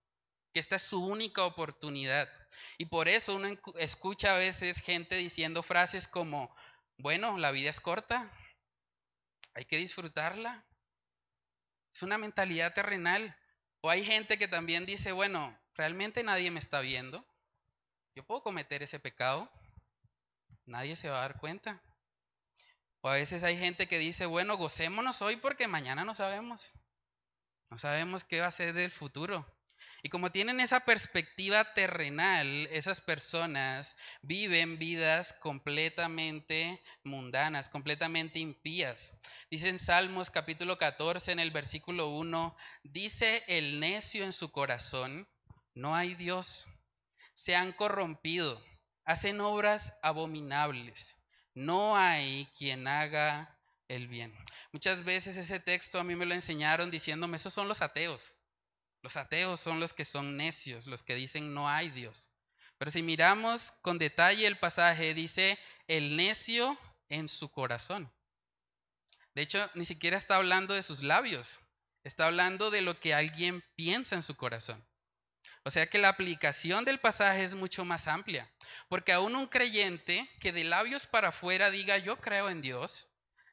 que 0.53 0.61
esta 0.61 0.77
es 0.77 0.83
su 0.83 1.03
única 1.03 1.45
oportunidad. 1.45 2.29
Y 2.77 2.85
por 2.85 3.09
eso 3.09 3.37
uno 3.37 3.49
escucha 3.79 4.35
a 4.35 4.39
veces 4.39 4.77
gente 4.77 5.17
diciendo 5.17 5.63
frases 5.63 6.07
como, 6.07 6.55
bueno, 6.99 7.39
la 7.39 7.53
vida 7.53 7.71
es 7.71 7.81
corta, 7.81 8.31
hay 9.55 9.65
que 9.65 9.79
disfrutarla. 9.79 10.67
Es 11.95 12.03
una 12.03 12.19
mentalidad 12.19 12.75
terrenal. 12.75 13.37
O 13.81 13.91
hay 13.91 14.05
gente 14.05 14.39
que 14.39 14.49
también 14.49 14.87
dice, 14.87 15.13
bueno, 15.13 15.59
realmente 15.75 16.23
nadie 16.23 16.51
me 16.51 16.59
está 16.59 16.81
viendo. 16.81 17.25
Yo 18.15 18.25
puedo 18.25 18.43
cometer 18.43 18.83
ese 18.83 18.99
pecado. 18.99 19.51
Nadie 20.67 20.97
se 20.97 21.09
va 21.09 21.19
a 21.19 21.23
dar 21.23 21.39
cuenta. 21.39 21.83
O 23.01 23.09
a 23.09 23.15
veces 23.15 23.43
hay 23.43 23.57
gente 23.57 23.89
que 23.89 23.99
dice, 23.99 24.27
bueno, 24.27 24.57
gocémonos 24.57 25.23
hoy 25.23 25.37
porque 25.37 25.69
mañana 25.69 26.05
no 26.05 26.15
sabemos. 26.15 26.75
No 27.71 27.79
sabemos 27.79 28.25
qué 28.25 28.41
va 28.41 28.49
a 28.49 28.53
ser 28.53 28.75
del 28.75 28.91
futuro. 28.91 29.47
Y 30.03 30.09
como 30.09 30.33
tienen 30.33 30.61
esa 30.61 30.81
perspectiva 30.81 31.75
terrenal, 31.75 32.67
esas 32.73 33.01
personas 33.01 33.97
viven 34.23 34.79
vidas 34.79 35.33
completamente 35.35 36.83
mundanas, 37.05 37.69
completamente 37.69 38.39
impías. 38.39 39.15
Dice 39.51 39.69
en 39.69 39.79
Salmos 39.79 40.31
capítulo 40.31 40.79
14 40.79 41.33
en 41.33 41.41
el 41.41 41.51
versículo 41.51 42.09
1, 42.09 42.57
dice 42.83 43.45
el 43.47 43.81
necio 43.81 44.25
en 44.25 44.33
su 44.33 44.51
corazón, 44.53 45.29
no 45.75 45.95
hay 45.95 46.15
Dios. 46.15 46.69
Se 47.35 47.57
han 47.57 47.73
corrompido, 47.73 48.63
hacen 49.05 49.41
obras 49.41 49.95
abominables 50.03 51.21
no 51.55 51.97
hay 51.97 52.49
quien 52.57 52.87
haga 52.89 53.59
el 53.89 54.09
bien. 54.09 54.35
Muchas 54.73 55.05
veces 55.05 55.37
ese 55.37 55.61
texto 55.61 55.99
a 55.99 56.05
mí 56.05 56.15
me 56.15 56.27
lo 56.27 56.35
enseñaron 56.35 56.91
diciéndome, 56.91 57.37
esos 57.37 57.53
son 57.53 57.69
los 57.69 57.83
ateos. 57.83 58.37
Los 59.03 59.17
ateos 59.17 59.61
son 59.61 59.81
los 59.81 59.93
que 59.93 60.05
son 60.05 60.37
necios, 60.37 60.87
los 60.87 61.03
que 61.03 61.15
dicen 61.15 61.55
no 61.55 61.69
hay 61.69 61.91
Dios. 61.91 62.31
Pero 62.79 62.91
si 62.91 63.03
miramos 63.03 63.73
con 63.83 63.99
detalle 63.99 64.47
el 64.47 64.59
pasaje, 64.59 65.15
dice 65.15 65.59
el 65.87 66.17
necio 66.17 66.79
en 67.09 67.29
su 67.29 67.51
corazón. 67.51 68.11
De 69.35 69.43
hecho, 69.43 69.71
ni 69.75 69.85
siquiera 69.85 70.17
está 70.17 70.37
hablando 70.37 70.75
de 70.75 70.83
sus 70.83 71.03
labios, 71.03 71.61
está 72.05 72.27
hablando 72.27 72.71
de 72.71 72.83
lo 72.83 72.99
que 72.99 73.15
alguien 73.15 73.65
piensa 73.77 74.15
en 74.15 74.23
su 74.23 74.37
corazón. 74.37 74.85
O 75.63 75.71
sea 75.71 75.87
que 75.87 75.99
la 75.99 76.09
aplicación 76.09 76.85
del 76.85 77.01
pasaje 77.01 77.45
es 77.45 77.55
mucho 77.55 77.85
más 77.85 78.09
amplia, 78.09 78.51
porque 78.89 79.13
aún 79.13 79.37
un 79.37 79.47
creyente 79.47 80.29
que 80.41 80.53
de 80.53 80.65
labios 80.65 81.07
para 81.07 81.29
afuera 81.29 81.71
diga 81.71 81.99
yo 81.99 82.17
creo 82.17 82.49
en 82.49 82.63
Dios, 82.63 83.09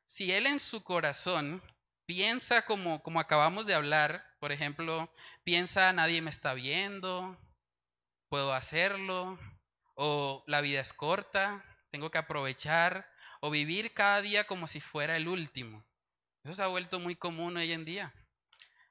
si 0.06 0.32
él 0.32 0.48
en 0.48 0.60
su 0.62 0.84
corazón 0.84 1.62
piensa 2.06 2.66
como, 2.66 3.04
como 3.04 3.20
acabamos 3.20 3.68
de 3.68 3.76
hablar, 3.76 4.26
por 4.40 4.54
ejemplo, 4.54 5.14
piensa 5.48 5.94
nadie 5.94 6.22
me 6.22 6.30
está 6.30 6.54
viendo, 6.54 7.38
puedo 8.28 8.52
hacerlo, 8.54 9.40
o 9.96 10.44
la 10.46 10.60
vida 10.60 10.82
es 10.82 10.92
corta, 10.92 11.64
tengo 11.90 12.12
que 12.12 12.18
aprovechar, 12.18 13.10
o 13.40 13.50
vivir 13.50 13.94
cada 13.94 14.22
día 14.22 14.44
como 14.44 14.68
si 14.68 14.82
fuera 14.82 15.16
el 15.16 15.30
último. 15.30 15.86
Eso 16.44 16.54
se 16.54 16.64
ha 16.64 16.68
vuelto 16.68 17.00
muy 17.00 17.16
común 17.16 17.56
hoy 17.56 17.72
en 17.72 17.86
día. 17.86 18.14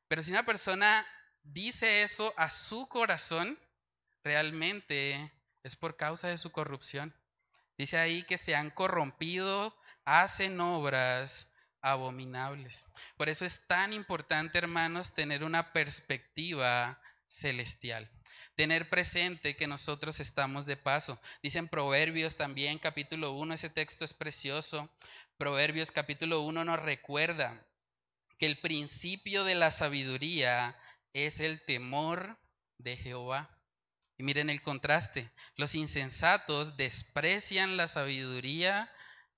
Pero 0.08 0.22
si 0.22 0.30
una 0.30 0.46
persona 0.46 1.06
dice 1.42 2.00
eso 2.02 2.32
a 2.38 2.48
su 2.48 2.88
corazón, 2.88 3.58
realmente 4.24 5.30
es 5.62 5.76
por 5.76 5.98
causa 5.98 6.28
de 6.28 6.38
su 6.38 6.52
corrupción. 6.52 7.14
Dice 7.76 7.98
ahí 7.98 8.22
que 8.22 8.38
se 8.38 8.56
han 8.56 8.70
corrompido, 8.70 9.76
hacen 10.06 10.58
obras 10.62 11.50
abominables. 11.86 12.88
Por 13.16 13.28
eso 13.28 13.44
es 13.44 13.66
tan 13.66 13.92
importante, 13.92 14.58
hermanos, 14.58 15.14
tener 15.14 15.44
una 15.44 15.72
perspectiva 15.72 17.00
celestial. 17.28 18.10
Tener 18.56 18.88
presente 18.88 19.54
que 19.54 19.68
nosotros 19.68 20.18
estamos 20.18 20.66
de 20.66 20.76
paso. 20.76 21.20
Dicen 21.42 21.68
Proverbios 21.68 22.36
también, 22.36 22.78
capítulo 22.78 23.32
1, 23.32 23.54
ese 23.54 23.70
texto 23.70 24.04
es 24.04 24.14
precioso. 24.14 24.90
Proverbios 25.36 25.92
capítulo 25.92 26.40
1 26.42 26.64
nos 26.64 26.80
recuerda 26.80 27.64
que 28.38 28.46
el 28.46 28.58
principio 28.58 29.44
de 29.44 29.54
la 29.54 29.70
sabiduría 29.70 30.76
es 31.12 31.40
el 31.40 31.62
temor 31.64 32.38
de 32.78 32.96
Jehová. 32.96 33.50
Y 34.18 34.22
miren 34.22 34.50
el 34.50 34.62
contraste. 34.62 35.30
Los 35.54 35.74
insensatos 35.74 36.76
desprecian 36.76 37.76
la 37.76 37.86
sabiduría 37.86 38.90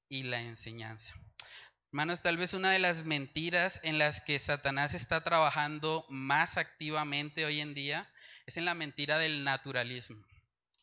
y 0.08 0.22
la 0.22 0.40
enseñanza. 0.40 1.14
Hermanos, 1.90 2.20
tal 2.20 2.36
vez 2.36 2.52
una 2.52 2.70
de 2.70 2.78
las 2.78 3.06
mentiras 3.06 3.80
en 3.82 3.96
las 3.96 4.20
que 4.20 4.38
Satanás 4.38 4.92
está 4.92 5.24
trabajando 5.24 6.04
más 6.10 6.58
activamente 6.58 7.46
hoy 7.46 7.60
en 7.60 7.72
día 7.72 8.12
es 8.44 8.58
en 8.58 8.66
la 8.66 8.74
mentira 8.74 9.16
del 9.16 9.42
naturalismo. 9.42 10.22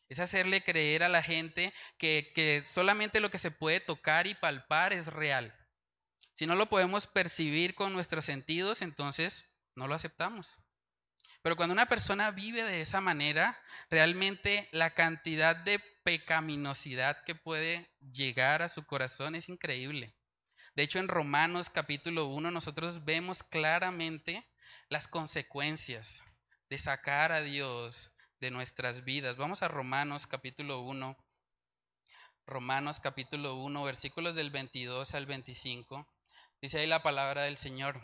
Es 0.08 0.18
hacerle 0.18 0.64
creer 0.64 1.04
a 1.04 1.08
la 1.08 1.22
gente 1.22 1.72
que, 1.96 2.32
que 2.34 2.64
solamente 2.64 3.20
lo 3.20 3.30
que 3.30 3.38
se 3.38 3.52
puede 3.52 3.78
tocar 3.78 4.26
y 4.26 4.34
palpar 4.34 4.92
es 4.92 5.06
real. 5.06 5.54
Si 6.34 6.44
no 6.44 6.56
lo 6.56 6.66
podemos 6.66 7.06
percibir 7.06 7.76
con 7.76 7.92
nuestros 7.92 8.24
sentidos, 8.24 8.82
entonces 8.82 9.48
no 9.76 9.86
lo 9.86 9.94
aceptamos. 9.94 10.58
Pero 11.40 11.54
cuando 11.54 11.72
una 11.72 11.86
persona 11.86 12.32
vive 12.32 12.64
de 12.64 12.80
esa 12.80 13.00
manera, 13.00 13.56
realmente 13.90 14.68
la 14.72 14.92
cantidad 14.94 15.54
de 15.54 15.80
pecaminosidad 16.02 17.22
que 17.24 17.36
puede 17.36 17.94
llegar 18.00 18.62
a 18.62 18.68
su 18.68 18.84
corazón 18.84 19.36
es 19.36 19.48
increíble. 19.48 20.16
De 20.76 20.82
hecho, 20.82 20.98
en 20.98 21.08
Romanos 21.08 21.70
capítulo 21.70 22.26
1 22.26 22.50
nosotros 22.50 23.06
vemos 23.06 23.42
claramente 23.42 24.46
las 24.90 25.08
consecuencias 25.08 26.22
de 26.68 26.78
sacar 26.78 27.32
a 27.32 27.40
Dios 27.40 28.12
de 28.40 28.50
nuestras 28.50 29.02
vidas. 29.02 29.38
Vamos 29.38 29.62
a 29.62 29.68
Romanos 29.68 30.26
capítulo 30.26 30.82
1. 30.82 31.16
Romanos 32.44 33.00
capítulo 33.00 33.56
1, 33.56 33.84
versículos 33.84 34.34
del 34.34 34.50
22 34.50 35.14
al 35.14 35.24
25. 35.24 36.06
Dice 36.60 36.78
ahí 36.78 36.86
la 36.86 37.02
palabra 37.02 37.44
del 37.44 37.56
Señor. 37.56 37.98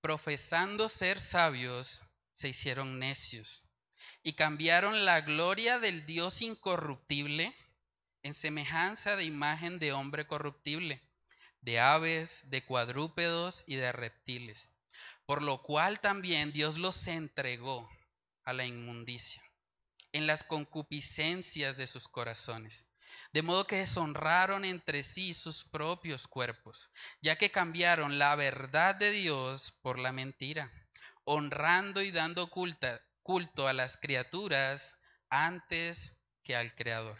Profesando 0.00 0.88
ser 0.88 1.20
sabios, 1.20 2.04
se 2.32 2.48
hicieron 2.48 3.00
necios 3.00 3.64
y 4.22 4.34
cambiaron 4.34 5.04
la 5.04 5.22
gloria 5.22 5.80
del 5.80 6.06
Dios 6.06 6.40
incorruptible 6.40 7.52
en 8.22 8.32
semejanza 8.32 9.16
de 9.16 9.24
imagen 9.24 9.80
de 9.80 9.92
hombre 9.92 10.28
corruptible, 10.28 11.02
de 11.66 11.80
aves, 11.80 12.44
de 12.48 12.64
cuadrúpedos 12.64 13.64
y 13.66 13.74
de 13.74 13.90
reptiles, 13.90 14.72
por 15.26 15.42
lo 15.42 15.60
cual 15.62 15.98
también 15.98 16.52
Dios 16.52 16.78
los 16.78 17.08
entregó 17.08 17.90
a 18.44 18.52
la 18.52 18.64
inmundicia 18.64 19.42
en 20.12 20.28
las 20.28 20.44
concupiscencias 20.44 21.76
de 21.76 21.88
sus 21.88 22.06
corazones. 22.06 22.86
De 23.32 23.42
modo 23.42 23.66
que 23.66 23.78
deshonraron 23.78 24.64
entre 24.64 25.02
sí 25.02 25.34
sus 25.34 25.64
propios 25.64 26.28
cuerpos, 26.28 26.92
ya 27.20 27.34
que 27.34 27.50
cambiaron 27.50 28.16
la 28.20 28.36
verdad 28.36 28.94
de 28.94 29.10
Dios 29.10 29.72
por 29.82 29.98
la 29.98 30.12
mentira, 30.12 30.70
honrando 31.24 32.00
y 32.00 32.12
dando 32.12 32.48
culto 32.48 33.66
a 33.66 33.72
las 33.72 33.96
criaturas 33.96 34.96
antes 35.30 36.14
que 36.44 36.54
al 36.54 36.76
Creador, 36.76 37.18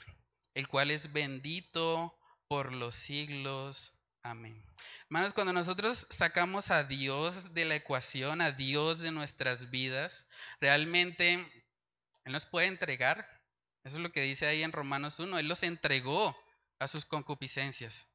el 0.55 0.69
cual 0.69 0.93
es 0.93 1.13
bendito 1.13 2.17
por 2.47 2.73
los 2.73 2.95
siglos. 2.95 3.96
Amén. 4.27 4.61
Hermanos, 5.05 5.33
cuando 5.33 5.53
nosotros 5.53 6.09
sacamos 6.11 6.73
a 6.73 6.83
Dios 6.83 7.55
de 7.55 7.65
la 7.65 7.77
ecuación, 7.77 8.41
a 8.41 8.51
Dios 8.51 8.99
de 8.99 9.13
nuestras 9.13 9.71
vidas, 9.71 10.27
realmente 10.61 11.35
Él 12.25 12.33
nos 12.33 12.45
puede 12.45 12.67
entregar. 12.67 13.25
Eso 13.85 13.99
es 13.99 14.03
lo 14.03 14.11
que 14.11 14.23
dice 14.23 14.49
ahí 14.49 14.65
en 14.65 14.73
Romanos 14.73 15.21
1. 15.21 15.39
Él 15.39 15.47
los 15.47 15.63
entregó 15.63 16.37
a 16.81 16.89
sus 16.89 17.05
concupiscencias, 17.05 18.09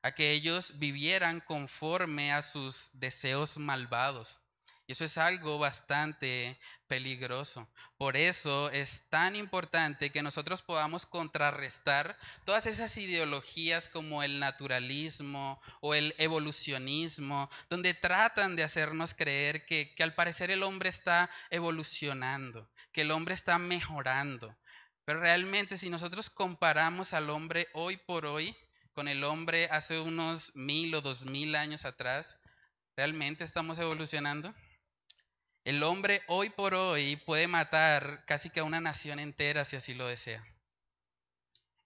a 0.00 0.12
que 0.12 0.30
ellos 0.30 0.78
vivieran 0.78 1.40
conforme 1.42 2.32
a 2.32 2.40
sus 2.40 2.88
deseos 2.94 3.58
malvados. 3.58 4.40
Y 4.86 4.92
eso 4.92 5.04
es 5.04 5.18
algo 5.18 5.58
bastante 5.58 6.58
peligroso. 6.88 7.68
Por 7.96 8.16
eso 8.16 8.70
es 8.70 9.02
tan 9.10 9.36
importante 9.36 10.10
que 10.10 10.22
nosotros 10.22 10.62
podamos 10.62 11.06
contrarrestar 11.06 12.18
todas 12.44 12.66
esas 12.66 12.96
ideologías 12.96 13.88
como 13.88 14.22
el 14.22 14.40
naturalismo 14.40 15.60
o 15.80 15.94
el 15.94 16.14
evolucionismo, 16.18 17.50
donde 17.70 17.94
tratan 17.94 18.56
de 18.56 18.64
hacernos 18.64 19.14
creer 19.14 19.64
que, 19.66 19.94
que 19.94 20.02
al 20.02 20.14
parecer 20.14 20.50
el 20.50 20.62
hombre 20.62 20.88
está 20.88 21.30
evolucionando, 21.50 22.68
que 22.92 23.02
el 23.02 23.10
hombre 23.10 23.34
está 23.34 23.58
mejorando. 23.58 24.56
Pero 25.04 25.20
realmente 25.20 25.78
si 25.78 25.90
nosotros 25.90 26.30
comparamos 26.30 27.12
al 27.12 27.30
hombre 27.30 27.68
hoy 27.74 27.96
por 27.96 28.26
hoy 28.26 28.56
con 28.92 29.06
el 29.08 29.22
hombre 29.24 29.68
hace 29.70 30.00
unos 30.00 30.54
mil 30.56 30.94
o 30.94 31.00
dos 31.00 31.24
mil 31.24 31.54
años 31.54 31.84
atrás, 31.84 32.38
¿realmente 32.96 33.44
estamos 33.44 33.78
evolucionando? 33.78 34.54
El 35.68 35.82
hombre 35.82 36.22
hoy 36.28 36.48
por 36.48 36.72
hoy 36.72 37.16
puede 37.16 37.46
matar 37.46 38.24
casi 38.24 38.48
que 38.48 38.60
a 38.60 38.64
una 38.64 38.80
nación 38.80 39.18
entera 39.18 39.66
si 39.66 39.76
así 39.76 39.92
lo 39.92 40.06
desea. 40.06 40.42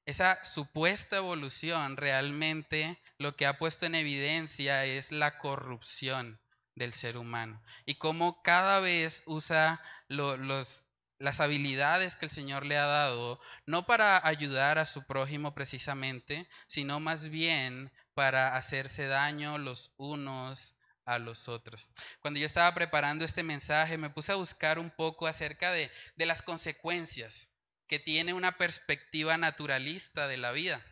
Esa 0.07 0.45
supuesta 0.45 1.17
evolución 1.17 1.97
realmente 1.97 3.03
lo 3.19 3.35
que 3.35 3.45
ha 3.45 3.59
puesto 3.59 3.85
en 3.85 3.97
evidencia 3.97 4.85
es 4.85 5.11
la 5.11 5.37
corrupción 5.37 6.41
del 6.77 6.95
ser 6.95 7.17
humano 7.17 7.61
y 7.85 7.97
cómo 7.97 8.41
cada 8.45 8.79
vez 8.79 9.25
usa 9.27 9.83
las 10.07 11.41
habilidades 11.41 12.15
que 12.15 12.27
el 12.27 12.31
Señor 12.31 12.65
le 12.65 12.79
ha 12.79 12.87
dado, 12.87 13.41
no 13.67 13.85
para 13.85 14.25
ayudar 14.25 14.79
a 14.79 14.87
su 14.87 15.03
prójimo 15.09 15.55
precisamente, 15.55 16.49
sino 16.69 17.01
más 17.01 17.31
bien 17.31 17.93
para 18.15 18.55
hacerse 18.55 19.09
daño 19.09 19.59
los 19.59 19.93
unos 19.97 20.77
a 21.05 21.19
los 21.19 21.49
otros. 21.49 21.89
Cuando 22.21 22.41
yo 22.41 22.47
estaba 22.47 22.73
preparando 22.75 23.25
este 23.25 23.43
mensaje, 23.43 23.99
me 23.99 24.11
puse 24.11 24.33
a 24.33 24.37
buscar 24.37 24.79
un 24.79 24.91
poco 24.91 25.27
acerca 25.27 25.73
de, 25.73 25.91
de 26.17 26.27
las 26.27 26.43
consecuencias 26.43 27.49
que 27.87 27.99
tiene 27.99 28.35
una 28.35 28.57
perspectiva 28.59 29.37
naturalista 29.37 30.29
de 30.29 30.37
la 30.37 30.53
vida. 30.53 30.85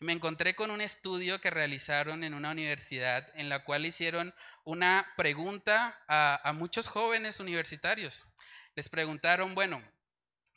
Me 0.00 0.12
encontré 0.12 0.54
con 0.54 0.70
un 0.70 0.80
estudio 0.80 1.40
que 1.40 1.50
realizaron 1.50 2.24
en 2.24 2.34
una 2.34 2.50
universidad 2.50 3.26
en 3.34 3.48
la 3.48 3.64
cual 3.64 3.86
hicieron 3.86 4.34
una 4.64 5.06
pregunta 5.16 5.98
a, 6.08 6.40
a 6.48 6.52
muchos 6.52 6.88
jóvenes 6.88 7.40
universitarios. 7.40 8.26
Les 8.74 8.88
preguntaron, 8.88 9.54
bueno, 9.54 9.82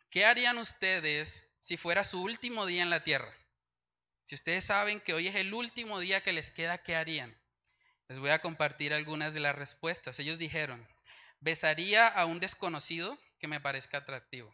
¿qué 0.10 0.26
harían 0.26 0.58
ustedes 0.58 1.46
si 1.60 1.78
fuera 1.78 2.04
su 2.04 2.22
último 2.22 2.66
día 2.66 2.84
en 2.84 2.90
la 2.90 3.04
Tierra? 3.04 3.34
Si 4.24 4.36
ustedes 4.36 4.66
saben 4.66 5.00
que 5.00 5.14
hoy 5.14 5.28
es 5.28 5.36
el 5.36 5.54
último 5.54 6.00
día 6.00 6.22
que 6.22 6.34
les 6.34 6.52
queda, 6.52 6.80
¿qué 6.80 6.96
harían? 6.96 7.38
Les 8.10 8.20
voy 8.20 8.30
a 8.30 8.40
compartir 8.40 8.94
algunas 8.94 9.34
de 9.34 9.42
las 9.42 9.56
respuestas. 9.56 10.20
Ellos 10.20 10.38
dijeron, 10.38 10.88
besaría 11.40 12.08
a 12.08 12.26
un 12.26 12.40
desconocido 12.40 13.18
que 13.40 13.48
me 13.48 13.60
parezca 13.60 13.98
atractivo. 13.98 14.54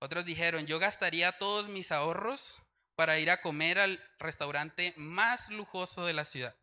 Otros 0.00 0.24
dijeron, 0.24 0.66
yo 0.66 0.78
gastaría 0.78 1.32
todos 1.38 1.68
mis 1.68 1.92
ahorros 1.92 2.60
para 2.96 3.18
ir 3.18 3.30
a 3.30 3.40
comer 3.40 3.78
al 3.78 4.02
restaurante 4.18 4.94
más 4.96 5.48
lujoso 5.50 6.04
de 6.06 6.12
la 6.12 6.24
ciudad. 6.24 6.56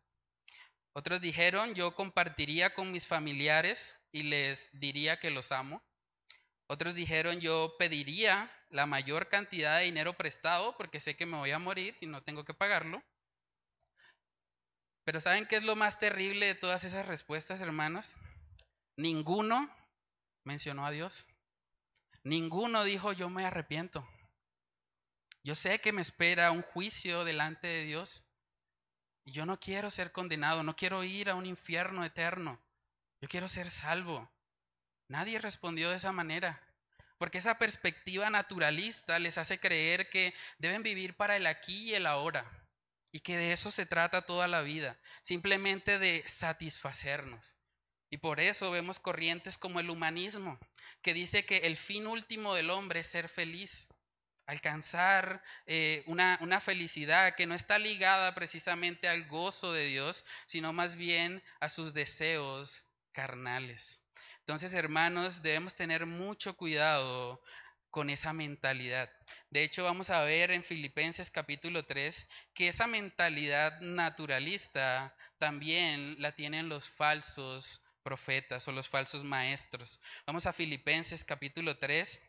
Otros 0.92 1.20
dijeron, 1.20 1.74
yo 1.74 1.94
compartiría 1.94 2.74
con 2.74 2.90
mis 2.90 3.06
familiares 3.06 3.96
y 4.12 4.24
les 4.24 4.68
diría 4.78 5.18
que 5.18 5.30
los 5.30 5.52
amo. 5.52 5.82
Otros 6.66 6.94
dijeron, 6.94 7.40
yo 7.40 7.74
pediría 7.78 8.50
la 8.68 8.86
mayor 8.86 9.28
cantidad 9.28 9.78
de 9.78 9.84
dinero 9.84 10.12
prestado 10.12 10.76
porque 10.76 11.00
sé 11.00 11.16
que 11.16 11.26
me 11.26 11.38
voy 11.38 11.50
a 11.50 11.58
morir 11.58 11.96
y 12.00 12.06
no 12.06 12.22
tengo 12.22 12.44
que 12.44 12.54
pagarlo. 12.54 13.02
Pero 15.04 15.20
¿saben 15.20 15.46
qué 15.46 15.56
es 15.56 15.64
lo 15.64 15.74
más 15.74 15.98
terrible 15.98 16.46
de 16.46 16.54
todas 16.54 16.84
esas 16.84 17.06
respuestas, 17.06 17.60
hermanos? 17.60 18.16
Ninguno 18.96 19.68
mencionó 20.44 20.86
a 20.86 20.92
Dios. 20.92 21.28
Ninguno 22.22 22.84
dijo, 22.84 23.12
yo 23.12 23.28
me 23.28 23.44
arrepiento. 23.44 24.08
Yo 25.42 25.56
sé 25.56 25.80
que 25.80 25.92
me 25.92 26.02
espera 26.02 26.52
un 26.52 26.62
juicio 26.62 27.24
delante 27.24 27.66
de 27.66 27.84
Dios. 27.84 28.24
Y 29.24 29.32
yo 29.32 29.44
no 29.44 29.58
quiero 29.58 29.90
ser 29.90 30.12
condenado, 30.12 30.62
no 30.62 30.76
quiero 30.76 31.02
ir 31.02 31.30
a 31.30 31.34
un 31.34 31.46
infierno 31.46 32.04
eterno. 32.04 32.60
Yo 33.20 33.28
quiero 33.28 33.48
ser 33.48 33.72
salvo. 33.72 34.30
Nadie 35.08 35.40
respondió 35.40 35.90
de 35.90 35.96
esa 35.96 36.12
manera. 36.12 36.62
Porque 37.18 37.38
esa 37.38 37.58
perspectiva 37.58 38.30
naturalista 38.30 39.18
les 39.18 39.36
hace 39.36 39.58
creer 39.58 40.10
que 40.10 40.32
deben 40.58 40.84
vivir 40.84 41.16
para 41.16 41.36
el 41.36 41.46
aquí 41.46 41.90
y 41.90 41.94
el 41.94 42.06
ahora 42.06 42.61
y 43.12 43.20
que 43.20 43.36
de 43.36 43.52
eso 43.52 43.70
se 43.70 43.86
trata 43.86 44.22
toda 44.22 44.48
la 44.48 44.62
vida, 44.62 44.98
simplemente 45.20 45.98
de 45.98 46.24
satisfacernos. 46.26 47.56
Y 48.10 48.16
por 48.16 48.40
eso 48.40 48.70
vemos 48.70 48.98
corrientes 48.98 49.56
como 49.56 49.80
el 49.80 49.90
humanismo, 49.90 50.58
que 51.02 51.14
dice 51.14 51.44
que 51.44 51.58
el 51.58 51.76
fin 51.76 52.06
último 52.06 52.54
del 52.54 52.70
hombre 52.70 53.00
es 53.00 53.06
ser 53.06 53.28
feliz, 53.28 53.88
alcanzar 54.46 55.42
eh, 55.66 56.02
una, 56.06 56.38
una 56.40 56.60
felicidad 56.60 57.36
que 57.36 57.46
no 57.46 57.54
está 57.54 57.78
ligada 57.78 58.34
precisamente 58.34 59.08
al 59.08 59.26
gozo 59.28 59.72
de 59.72 59.86
Dios, 59.86 60.24
sino 60.46 60.72
más 60.72 60.96
bien 60.96 61.42
a 61.60 61.68
sus 61.68 61.94
deseos 61.94 62.86
carnales. 63.12 64.02
Entonces, 64.40 64.72
hermanos, 64.74 65.42
debemos 65.42 65.74
tener 65.74 66.06
mucho 66.06 66.56
cuidado 66.56 67.42
con 67.90 68.10
esa 68.10 68.32
mentalidad. 68.32 69.10
De 69.52 69.62
hecho, 69.62 69.84
vamos 69.84 70.08
a 70.08 70.22
ver 70.22 70.50
en 70.50 70.64
Filipenses 70.64 71.30
capítulo 71.30 71.84
3 71.84 72.26
que 72.54 72.68
esa 72.68 72.86
mentalidad 72.86 73.82
naturalista 73.82 75.14
también 75.36 76.16
la 76.18 76.32
tienen 76.32 76.70
los 76.70 76.88
falsos 76.88 77.82
profetas 78.02 78.66
o 78.66 78.72
los 78.72 78.88
falsos 78.88 79.24
maestros. 79.24 80.00
Vamos 80.26 80.46
a 80.46 80.54
Filipenses 80.54 81.22
capítulo 81.22 81.76
3. 81.76 82.22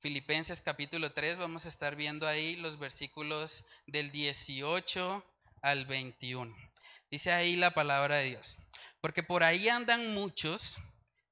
Filipenses 0.00 0.60
capítulo 0.60 1.12
3, 1.12 1.36
vamos 1.36 1.64
a 1.64 1.68
estar 1.68 1.94
viendo 1.94 2.26
ahí 2.26 2.56
los 2.56 2.80
versículos 2.80 3.64
del 3.86 4.10
18 4.10 5.24
al 5.62 5.86
21. 5.86 6.56
Dice 7.08 7.30
ahí 7.30 7.54
la 7.54 7.70
palabra 7.70 8.16
de 8.16 8.30
Dios. 8.30 8.58
Porque 9.00 9.22
por 9.22 9.44
ahí 9.44 9.68
andan 9.68 10.12
muchos, 10.12 10.80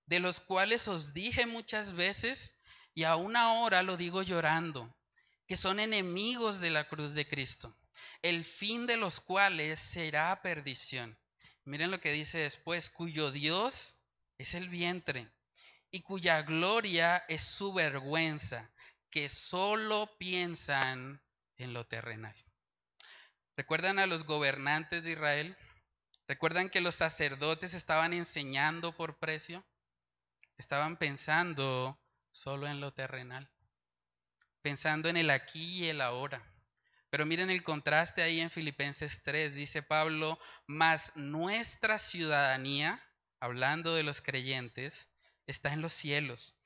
de 0.07 0.21
los 0.21 0.39
cuales 0.39 0.87
os 0.87 1.13
dije 1.15 1.47
muchas 1.47 1.95
veces, 1.95 2.53
y 2.99 3.05
aún 3.05 3.37
ahora 3.37 3.85
lo 3.85 3.97
digo 3.97 4.25
llorando, 4.25 4.93
que 5.47 5.57
son 5.57 5.79
enemigos 5.79 6.59
de 6.59 6.71
la 6.71 6.89
cruz 6.89 7.15
de 7.15 7.29
Cristo, 7.29 7.77
el 8.23 8.45
fin 8.45 8.89
de 8.89 8.97
los 8.97 9.21
cuales 9.21 9.79
será 9.79 10.43
perdición. 10.43 11.17
Miren 11.65 11.93
lo 11.93 12.01
que 12.01 12.11
dice 12.11 12.39
después, 12.39 12.91
cuyo 12.91 13.31
Dios 13.31 13.95
es 14.37 14.55
el 14.55 14.69
vientre 14.69 15.31
y 15.93 16.01
cuya 16.01 16.43
gloria 16.43 17.19
es 17.29 17.43
su 17.43 17.73
vergüenza, 17.73 18.69
que 19.11 19.29
solo 19.29 20.17
piensan 20.19 21.23
en 21.57 21.75
lo 21.75 21.87
terrenal. 21.87 22.35
¿Recuerdan 23.57 24.01
a 24.01 24.09
los 24.09 24.25
gobernantes 24.25 25.05
de 25.05 25.13
Israel? 25.13 25.57
¿Recuerdan 26.27 26.69
que 26.69 26.81
los 26.81 26.97
sacerdotes 26.97 27.75
estaban 27.75 28.13
enseñando 28.13 28.91
por 28.91 29.21
precio? 29.21 29.65
Estaban 30.57 30.97
pensando 30.97 31.97
solo 32.31 32.69
en 32.69 32.81
lo 32.81 32.93
terrenal, 32.93 33.51
pensando 34.63 35.09
en 35.09 35.17
el 35.17 35.31
aquí 35.31 35.85
y 35.85 35.89
el 35.89 36.01
ahora. 36.01 36.43
Pero 37.11 37.25
miren 37.25 37.51
el 37.51 37.63
contraste 37.63 38.23
ahí 38.23 38.41
en 38.41 38.51
Filipenses 38.51 39.23
3, 39.23 39.55
dice 39.55 39.83
Pablo, 39.83 40.39
mas 40.67 41.13
nuestra 41.15 41.99
ciudadanía, 41.99 43.03
hablando 43.41 43.95
de 43.95 44.03
los 44.03 44.21
creyentes, 44.21 45.09
está 45.47 45.73
en 45.73 45.81
los 45.81 45.95
cielos, 45.95 46.57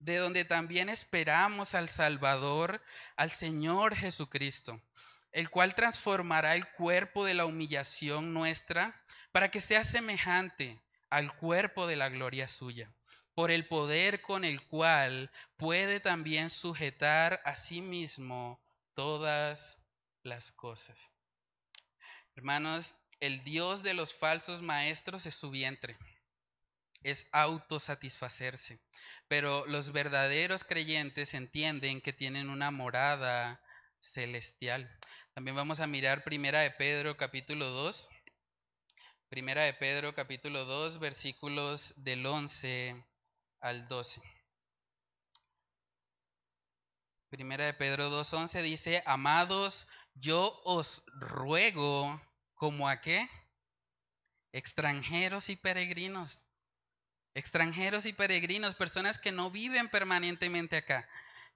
de 0.00 0.16
donde 0.16 0.44
también 0.44 0.88
esperamos 0.88 1.74
al 1.76 1.88
Salvador, 1.88 2.82
al 3.16 3.30
Señor 3.30 3.94
Jesucristo, 3.94 4.82
el 5.30 5.48
cual 5.48 5.76
transformará 5.76 6.56
el 6.56 6.66
cuerpo 6.72 7.24
de 7.24 7.34
la 7.34 7.46
humillación 7.46 8.34
nuestra 8.34 9.00
para 9.30 9.50
que 9.50 9.60
sea 9.60 9.84
semejante 9.84 10.82
al 11.08 11.34
cuerpo 11.36 11.86
de 11.86 11.96
la 11.96 12.08
gloria 12.08 12.48
suya 12.48 12.92
por 13.34 13.50
el 13.50 13.66
poder 13.66 14.20
con 14.20 14.44
el 14.44 14.66
cual 14.66 15.30
puede 15.56 16.00
también 16.00 16.50
sujetar 16.50 17.40
a 17.44 17.56
sí 17.56 17.80
mismo 17.80 18.60
todas 18.94 19.78
las 20.22 20.52
cosas. 20.52 21.10
Hermanos, 22.34 22.94
el 23.20 23.44
Dios 23.44 23.82
de 23.82 23.94
los 23.94 24.14
falsos 24.14 24.62
maestros 24.62 25.26
es 25.26 25.34
su 25.34 25.50
vientre, 25.50 25.96
es 27.02 27.26
autosatisfacerse, 27.32 28.80
pero 29.28 29.64
los 29.66 29.92
verdaderos 29.92 30.64
creyentes 30.64 31.34
entienden 31.34 32.00
que 32.00 32.12
tienen 32.12 32.50
una 32.50 32.70
morada 32.70 33.62
celestial. 34.00 34.98
También 35.34 35.56
vamos 35.56 35.80
a 35.80 35.86
mirar 35.86 36.24
Primera 36.24 36.60
de 36.60 36.70
Pedro 36.72 37.16
capítulo 37.16 37.66
2. 37.66 38.10
Primera 39.28 39.62
de 39.62 39.72
Pedro 39.72 40.14
capítulo 40.14 40.64
2 40.64 40.98
versículos 40.98 41.94
del 41.96 42.26
11 42.26 43.02
al 43.62 43.88
12. 43.88 44.20
Primera 47.30 47.64
de 47.64 47.72
Pedro 47.72 48.10
2.11 48.10 48.60
dice, 48.62 49.02
amados, 49.06 49.86
yo 50.14 50.60
os 50.64 51.02
ruego 51.14 52.20
como 52.54 52.88
a 52.88 53.00
qué? 53.00 53.30
Extranjeros 54.52 55.48
y 55.48 55.56
peregrinos. 55.56 56.44
Extranjeros 57.34 58.04
y 58.04 58.12
peregrinos, 58.12 58.74
personas 58.74 59.18
que 59.18 59.32
no 59.32 59.50
viven 59.50 59.88
permanentemente 59.88 60.76
acá, 60.76 61.08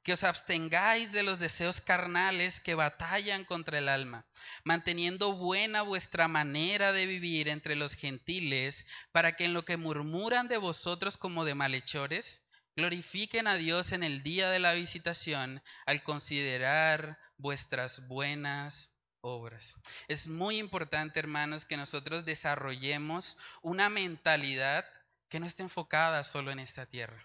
que 0.06 0.12
os 0.12 0.22
abstengáis 0.22 1.10
de 1.10 1.24
los 1.24 1.40
deseos 1.40 1.80
carnales 1.80 2.60
que 2.60 2.76
batallan 2.76 3.44
contra 3.44 3.78
el 3.78 3.88
alma, 3.88 4.24
manteniendo 4.62 5.32
buena 5.32 5.82
vuestra 5.82 6.28
manera 6.28 6.92
de 6.92 7.06
vivir 7.06 7.48
entre 7.48 7.74
los 7.74 7.94
gentiles, 7.94 8.86
para 9.10 9.32
que 9.32 9.46
en 9.46 9.52
lo 9.52 9.64
que 9.64 9.76
murmuran 9.76 10.46
de 10.46 10.58
vosotros 10.58 11.16
como 11.16 11.44
de 11.44 11.56
malhechores, 11.56 12.42
glorifiquen 12.76 13.48
a 13.48 13.56
Dios 13.56 13.90
en 13.90 14.04
el 14.04 14.22
día 14.22 14.48
de 14.48 14.60
la 14.60 14.74
visitación 14.74 15.60
al 15.86 16.04
considerar 16.04 17.18
vuestras 17.36 18.06
buenas 18.06 18.92
obras. 19.22 19.76
Es 20.06 20.28
muy 20.28 20.58
importante, 20.58 21.18
hermanos, 21.18 21.66
que 21.66 21.76
nosotros 21.76 22.24
desarrollemos 22.24 23.38
una 23.60 23.88
mentalidad 23.88 24.84
que 25.28 25.40
no 25.40 25.46
esté 25.46 25.64
enfocada 25.64 26.22
solo 26.22 26.52
en 26.52 26.60
esta 26.60 26.86
tierra. 26.86 27.24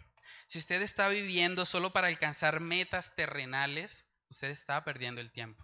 Si 0.51 0.59
usted 0.59 0.81
está 0.81 1.07
viviendo 1.07 1.65
solo 1.65 1.93
para 1.93 2.07
alcanzar 2.07 2.59
metas 2.59 3.15
terrenales, 3.15 4.03
usted 4.27 4.49
está 4.49 4.83
perdiendo 4.83 5.21
el 5.21 5.31
tiempo. 5.31 5.63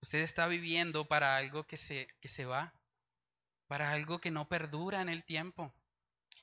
Usted 0.00 0.20
está 0.20 0.46
viviendo 0.46 1.04
para 1.04 1.36
algo 1.36 1.64
que 1.64 1.76
se, 1.76 2.08
que 2.22 2.30
se 2.30 2.46
va, 2.46 2.72
para 3.66 3.92
algo 3.92 4.18
que 4.18 4.30
no 4.30 4.48
perdura 4.48 5.02
en 5.02 5.10
el 5.10 5.22
tiempo. 5.22 5.74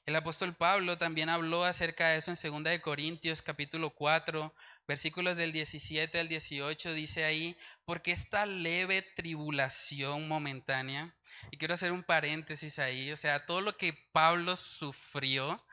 El 0.05 0.15
apóstol 0.15 0.53
Pablo 0.53 0.99
también 0.99 1.29
habló 1.29 1.63
acerca 1.63 2.09
de 2.09 2.17
eso 2.17 2.31
en 2.31 2.63
2 2.63 2.79
Corintios 2.81 3.41
capítulo 3.41 3.89
4, 3.89 4.53
versículos 4.87 5.35
del 5.35 5.51
17 5.51 6.19
al 6.19 6.27
18, 6.27 6.93
dice 6.93 7.23
ahí, 7.23 7.57
porque 7.85 8.11
esta 8.11 8.45
leve 8.45 9.01
tribulación 9.01 10.27
momentánea, 10.27 11.15
y 11.49 11.57
quiero 11.57 11.73
hacer 11.73 11.91
un 11.91 12.03
paréntesis 12.03 12.77
ahí, 12.77 13.11
o 13.11 13.17
sea, 13.17 13.47
todo 13.47 13.61
lo 13.61 13.77
que 13.77 13.97
Pablo 14.11 14.55
sufrió, 14.57 15.65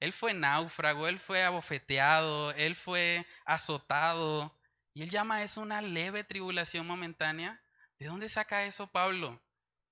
él 0.00 0.14
fue 0.14 0.32
náufrago, 0.32 1.06
él 1.06 1.20
fue 1.20 1.44
abofeteado, 1.44 2.52
él 2.52 2.74
fue 2.74 3.26
azotado. 3.44 4.58
Y 4.94 5.02
él 5.02 5.10
llama 5.10 5.42
eso 5.42 5.60
una 5.60 5.82
leve 5.82 6.24
tribulación 6.24 6.86
momentánea. 6.86 7.62
¿De 7.98 8.06
dónde 8.06 8.28
saca 8.30 8.64
eso 8.64 8.86
Pablo? 8.86 9.40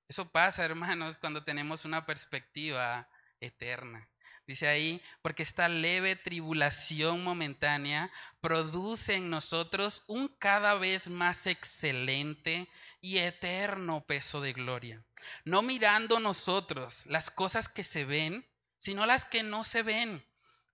Eso 0.08 0.30
pasa, 0.30 0.64
hermanos, 0.64 1.18
cuando 1.18 1.44
tenemos 1.44 1.84
una 1.84 2.06
perspectiva 2.06 3.08
eterna. 3.38 4.08
Dice 4.46 4.66
ahí, 4.66 5.02
porque 5.20 5.42
esta 5.42 5.68
leve 5.68 6.16
tribulación 6.16 7.22
momentánea 7.22 8.10
produce 8.40 9.16
en 9.16 9.28
nosotros 9.28 10.04
un 10.06 10.28
cada 10.28 10.72
vez 10.74 11.10
más 11.10 11.46
excelente 11.46 12.66
y 13.02 13.18
eterno 13.18 14.06
peso 14.06 14.40
de 14.40 14.54
gloria. 14.54 15.04
No 15.44 15.60
mirando 15.60 16.18
nosotros 16.18 17.04
las 17.04 17.30
cosas 17.30 17.68
que 17.68 17.84
se 17.84 18.06
ven, 18.06 18.48
sino 18.78 19.06
las 19.06 19.24
que 19.24 19.42
no 19.42 19.64
se 19.64 19.82
ven. 19.82 20.24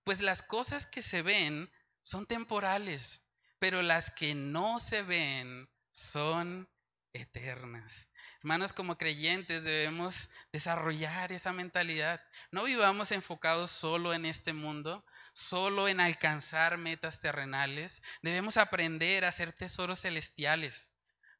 Pues 0.03 0.21
las 0.21 0.43
cosas 0.43 0.85
que 0.85 1.01
se 1.01 1.21
ven 1.21 1.71
son 2.03 2.25
temporales, 2.25 3.23
pero 3.59 3.81
las 3.81 4.11
que 4.11 4.35
no 4.35 4.79
se 4.79 5.01
ven 5.01 5.69
son 5.91 6.69
eternas. 7.13 8.09
Hermanos, 8.39 8.73
como 8.73 8.97
creyentes 8.97 9.63
debemos 9.63 10.29
desarrollar 10.51 11.31
esa 11.31 11.51
mentalidad. 11.51 12.21
No 12.51 12.65
vivamos 12.65 13.11
enfocados 13.11 13.71
solo 13.71 14.13
en 14.13 14.25
este 14.25 14.53
mundo, 14.53 15.03
solo 15.33 15.87
en 15.87 15.99
alcanzar 15.99 16.77
metas 16.77 17.21
terrenales. 17.21 18.03
Debemos 18.21 18.57
aprender 18.57 19.25
a 19.25 19.29
hacer 19.29 19.51
tesoros 19.53 20.01
celestiales, 20.01 20.91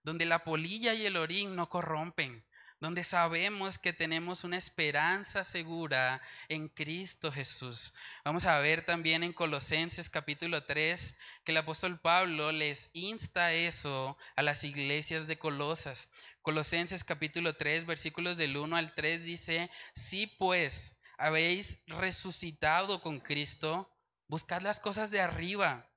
donde 0.01 0.25
la 0.25 0.43
polilla 0.43 0.93
y 0.95 1.06
el 1.06 1.17
orín 1.17 1.56
no 1.56 1.69
corrompen, 1.69 2.43
donde 2.86 3.04
sabemos 3.04 3.80
que 3.80 3.93
tenemos 3.93 4.43
una 4.43 4.58
esperanza 4.58 5.43
segura 5.43 6.21
en 6.50 6.69
Cristo 6.69 7.32
Jesús. 7.32 7.95
Vamos 8.24 8.45
a 8.45 8.60
ver 8.60 8.86
también 8.86 9.24
en 9.24 9.34
Colosenses 9.34 10.08
capítulo 10.08 10.63
3 10.65 11.15
que 11.43 11.52
el 11.52 11.58
apóstol 11.58 12.00
Pablo 12.00 12.52
les 12.52 12.91
insta 12.93 13.54
eso 13.54 14.19
a 14.36 14.43
las 14.43 14.63
iglesias 14.63 15.26
de 15.26 15.39
Colosas. 15.39 16.12
Colosenses 16.43 17.04
capítulo 17.04 17.56
3 17.56 17.88
versículos 17.88 18.38
del 18.38 18.56
1 18.56 18.76
al 18.76 18.93
3 18.93 19.24
dice, 19.24 19.71
si 19.95 20.28
pues 20.28 20.95
habéis 21.17 21.80
resucitado 21.88 23.02
con 23.02 23.19
Cristo, 23.19 23.91
buscad 24.28 24.62
las 24.62 24.80
cosas 24.80 25.10
de 25.10 25.21
arriba, 25.21 25.89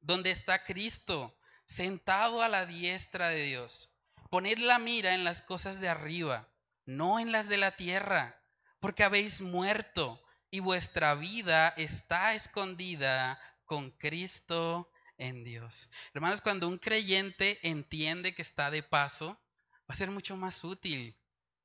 donde 0.00 0.30
está 0.30 0.62
Cristo, 0.62 1.36
sentado 1.66 2.40
a 2.40 2.48
la 2.48 2.66
diestra 2.66 3.30
de 3.30 3.42
Dios 3.42 3.93
Poned 4.34 4.58
la 4.58 4.80
mira 4.80 5.14
en 5.14 5.22
las 5.22 5.42
cosas 5.42 5.78
de 5.78 5.88
arriba, 5.88 6.48
no 6.86 7.20
en 7.20 7.30
las 7.30 7.48
de 7.48 7.56
la 7.56 7.76
tierra, 7.76 8.42
porque 8.80 9.04
habéis 9.04 9.40
muerto 9.40 10.20
y 10.50 10.58
vuestra 10.58 11.14
vida 11.14 11.68
está 11.76 12.34
escondida 12.34 13.38
con 13.64 13.92
Cristo 13.92 14.90
en 15.18 15.44
Dios. 15.44 15.88
Hermanos, 16.14 16.40
cuando 16.40 16.66
un 16.66 16.78
creyente 16.78 17.60
entiende 17.62 18.34
que 18.34 18.42
está 18.42 18.72
de 18.72 18.82
paso, 18.82 19.40
va 19.82 19.90
a 19.90 19.94
ser 19.94 20.10
mucho 20.10 20.36
más 20.36 20.64
útil 20.64 21.16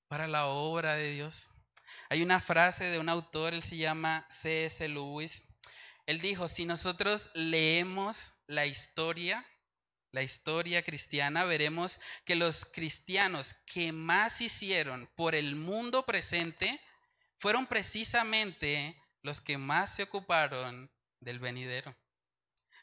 para 0.07 0.27
la 0.27 0.45
obra 0.45 0.93
de 0.93 1.13
Dios. 1.13 1.49
Hay 2.07 2.21
una 2.21 2.39
frase 2.39 2.83
de 2.83 2.99
un 2.99 3.09
autor, 3.09 3.55
él 3.55 3.63
se 3.63 3.77
llama 3.77 4.27
C.S. 4.29 4.87
Lewis. 4.87 5.43
Él 6.05 6.21
dijo, 6.21 6.47
si 6.47 6.65
nosotros 6.65 7.31
leemos 7.33 8.33
la 8.45 8.67
historia 8.67 9.43
la 10.11 10.23
historia 10.23 10.83
cristiana, 10.83 11.45
veremos 11.45 11.99
que 12.25 12.35
los 12.35 12.65
cristianos 12.65 13.55
que 13.65 13.91
más 13.91 14.41
hicieron 14.41 15.07
por 15.15 15.35
el 15.35 15.55
mundo 15.55 16.05
presente 16.05 16.79
fueron 17.39 17.67
precisamente 17.67 18.95
los 19.21 19.39
que 19.41 19.57
más 19.57 19.95
se 19.95 20.03
ocuparon 20.03 20.91
del 21.19 21.39
venidero. 21.39 21.95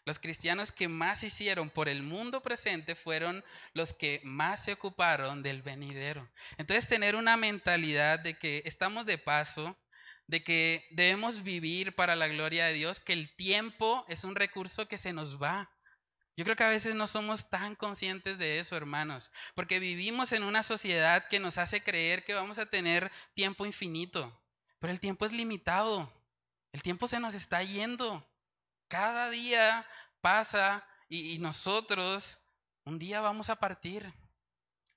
Los 0.04 0.20
cristianos 0.20 0.70
que 0.70 0.86
más 0.86 1.24
hicieron 1.24 1.68
por 1.68 1.88
el 1.88 2.04
mundo 2.04 2.40
presente 2.40 2.94
fueron 2.94 3.44
los 3.72 3.92
que 3.92 4.20
más 4.22 4.62
se 4.62 4.74
ocuparon 4.74 5.42
del 5.42 5.62
venidero. 5.62 6.30
Entonces 6.58 6.86
tener 6.86 7.16
una 7.16 7.36
mentalidad 7.36 8.20
de 8.20 8.38
que 8.38 8.62
estamos 8.66 9.04
de 9.04 9.18
paso, 9.18 9.76
de 10.28 10.44
que 10.44 10.86
debemos 10.92 11.42
vivir 11.42 11.92
para 11.96 12.14
la 12.14 12.28
gloria 12.28 12.66
de 12.66 12.74
Dios, 12.74 13.00
que 13.00 13.14
el 13.14 13.34
tiempo 13.34 14.04
es 14.08 14.22
un 14.22 14.36
recurso 14.36 14.86
que 14.86 14.96
se 14.96 15.12
nos 15.12 15.42
va 15.42 15.75
yo 16.37 16.44
creo 16.44 16.55
que 16.55 16.64
a 16.64 16.68
veces 16.68 16.94
no 16.94 17.07
somos 17.07 17.49
tan 17.49 17.75
conscientes 17.75 18.37
de 18.37 18.59
eso, 18.59 18.77
hermanos, 18.77 19.31
porque 19.55 19.81
vivimos 19.81 20.33
en 20.33 20.44
una 20.44 20.62
sociedad 20.62 21.27
que 21.29 21.40
nos 21.40 21.57
hace 21.57 21.83
creer 21.83 22.25
que 22.25 22.35
vamos 22.35 22.59
a 22.59 22.66
tener 22.66 23.11
tiempo 23.35 23.64
infinito, 23.64 24.38
pero 24.79 24.92
el 24.92 25.01
tiempo 25.01 25.25
es 25.25 25.33
limitado, 25.33 26.12
el 26.72 26.83
tiempo 26.83 27.09
se 27.09 27.20
nos 27.20 27.35
está 27.35 27.62
yendo, 27.62 28.22
cada 28.88 29.31
día 29.31 29.87
pasa 30.20 30.87
y, 31.09 31.38
nosotros 31.38 32.38
un 32.85 32.99
día 32.99 33.22
vamos 33.22 33.49
a 33.49 33.57
partir, 33.57 34.12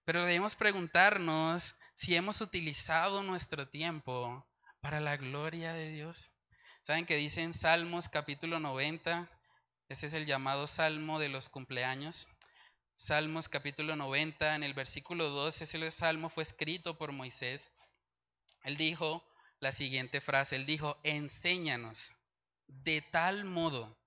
pero 0.03 0.25
debemos 0.25 0.55
preguntarnos 0.55 1.75
si 1.95 2.15
hemos 2.15 2.41
utilizado 2.41 3.23
nuestro 3.23 3.67
tiempo 3.67 4.45
para 4.81 4.99
la 4.99 5.15
gloria 5.15 5.71
de 5.73 5.89
Dios. 5.89 6.33
¿Saben 6.81 7.05
que 7.05 7.15
dice 7.15 7.43
en 7.43 7.53
Salmos 7.53 8.09
capítulo 8.09 8.59
90? 8.59 9.29
Ese 9.89 10.05
es 10.05 10.13
el 10.13 10.27
llamado 10.27 10.67
Salmo 10.67 11.17
de 11.17 11.29
los 11.29 11.49
cumpleaños. 11.49 12.27
Salmos 12.95 13.49
capítulo 13.49 13.95
90, 13.95 14.53
en 14.53 14.61
el 14.61 14.75
versículo 14.75 15.29
2, 15.29 15.63
ese 15.63 15.89
salmo 15.89 16.29
fue 16.29 16.43
escrito 16.43 16.95
por 16.95 17.11
Moisés. 17.11 17.71
Él 18.63 18.77
dijo 18.77 19.27
la 19.59 19.71
siguiente 19.71 20.21
frase, 20.21 20.57
él 20.57 20.67
dijo, 20.67 20.99
enséñanos 21.03 22.13
de 22.67 23.01
tal 23.01 23.45
modo 23.45 23.97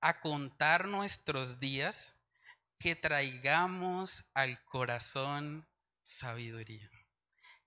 a 0.00 0.20
contar 0.20 0.86
nuestros 0.86 1.58
días 1.58 2.14
que 2.78 2.94
traigamos 2.94 4.22
al 4.34 4.62
corazón 4.64 5.66
sabiduría. 6.04 6.88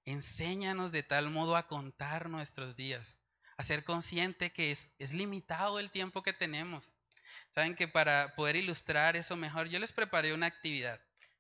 Enséñanos 0.06 0.94
de 0.94 1.04
tal 1.04 1.30
modo 1.30 1.58
a 1.58 1.68
contar 1.68 2.30
nuestros 2.30 2.78
días. 2.78 3.18
a 3.58 3.64
ser 3.64 3.84
consciente 3.84 4.54
que 4.54 4.72
es, 4.72 4.88
es 4.98 5.14
limitado 5.14 5.80
el 5.80 5.92
tiempo 5.92 6.24
que 6.24 6.34
tenemos. 6.34 6.94
Saben 7.56 7.74
que 7.74 7.88
para 7.88 8.36
poder 8.36 8.58
ilustrar 8.58 9.16
eso 9.16 9.38
mejor, 9.38 9.70
yo 9.70 9.80
les 9.80 9.94
preparé 9.94 10.34
una 10.34 10.46
actividad. 10.46 11.00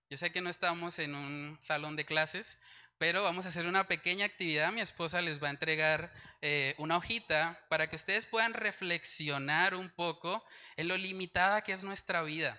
Yo 0.09 0.17
sé 0.17 0.31
que 0.31 0.39
no 0.39 0.49
estamos 0.49 0.97
en 0.97 1.13
un 1.13 1.57
salón 1.61 1.97
de 1.97 2.05
clases, 2.05 2.57
pero 2.97 3.21
vamos 3.21 3.45
a 3.45 3.49
hacer 3.49 3.65
una 3.65 3.89
pequeña 3.89 4.25
actividad. 4.25 4.71
Mi 4.71 4.79
esposa 4.79 5.21
les 5.21 5.43
va 5.43 5.47
a 5.47 5.51
entregar 5.51 6.13
eh, 6.41 6.73
una 6.77 6.95
hojita 6.95 7.59
para 7.67 7.89
que 7.89 7.97
ustedes 7.97 8.25
puedan 8.25 8.53
reflexionar 8.53 9.75
un 9.75 9.89
poco 9.89 10.41
en 10.77 10.87
lo 10.87 10.95
limitada 10.95 11.63
que 11.63 11.73
es 11.73 11.83
nuestra 11.83 12.21
vida. 12.21 12.57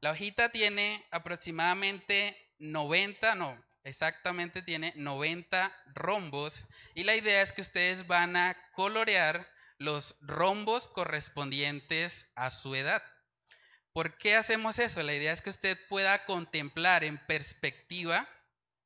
La 0.00 0.10
hojita 0.10 0.48
tiene 0.48 1.00
aproximadamente 1.12 2.36
90, 2.58 3.36
no, 3.36 3.56
exactamente 3.84 4.62
tiene 4.62 4.92
90 4.96 5.72
rombos 5.94 6.66
y 6.96 7.04
la 7.04 7.14
idea 7.14 7.40
es 7.40 7.52
que 7.52 7.60
ustedes 7.60 8.08
van 8.08 8.36
a 8.36 8.56
colorear 8.72 9.53
los 9.78 10.16
rombos 10.20 10.88
correspondientes 10.88 12.30
a 12.34 12.50
su 12.50 12.74
edad. 12.74 13.02
¿Por 13.92 14.16
qué 14.18 14.34
hacemos 14.36 14.78
eso? 14.78 15.02
La 15.02 15.14
idea 15.14 15.32
es 15.32 15.40
que 15.40 15.50
usted 15.50 15.78
pueda 15.88 16.24
contemplar 16.24 17.04
en 17.04 17.24
perspectiva 17.26 18.28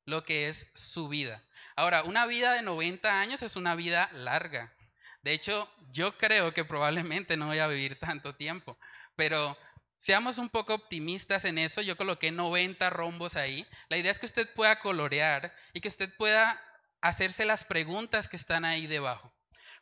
lo 0.05 0.23
que 0.23 0.47
es 0.47 0.71
su 0.73 1.07
vida. 1.07 1.43
Ahora, 1.75 2.03
una 2.03 2.25
vida 2.25 2.53
de 2.53 2.61
90 2.61 3.21
años 3.21 3.41
es 3.41 3.55
una 3.55 3.75
vida 3.75 4.09
larga. 4.13 4.75
De 5.21 5.33
hecho, 5.33 5.69
yo 5.91 6.17
creo 6.17 6.53
que 6.53 6.65
probablemente 6.65 7.37
no 7.37 7.47
voy 7.47 7.59
a 7.59 7.67
vivir 7.67 7.97
tanto 7.99 8.35
tiempo, 8.35 8.77
pero 9.15 9.57
seamos 9.97 10.37
un 10.37 10.49
poco 10.49 10.73
optimistas 10.73 11.45
en 11.45 11.57
eso. 11.57 11.81
Yo 11.81 11.97
coloqué 11.97 12.31
90 12.31 12.89
rombos 12.89 13.35
ahí. 13.35 13.67
La 13.89 13.97
idea 13.97 14.11
es 14.11 14.19
que 14.19 14.25
usted 14.25 14.51
pueda 14.53 14.79
colorear 14.79 15.53
y 15.73 15.81
que 15.81 15.87
usted 15.87 16.09
pueda 16.17 16.61
hacerse 17.01 17.45
las 17.45 17.63
preguntas 17.63 18.27
que 18.27 18.35
están 18.35 18.65
ahí 18.65 18.87
debajo. 18.87 19.33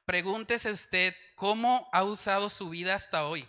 Pregúntese 0.07 0.71
usted 0.71 1.13
cómo 1.35 1.89
ha 1.91 2.01
usado 2.05 2.49
su 2.49 2.69
vida 2.69 2.95
hasta 2.95 3.25
hoy. 3.25 3.45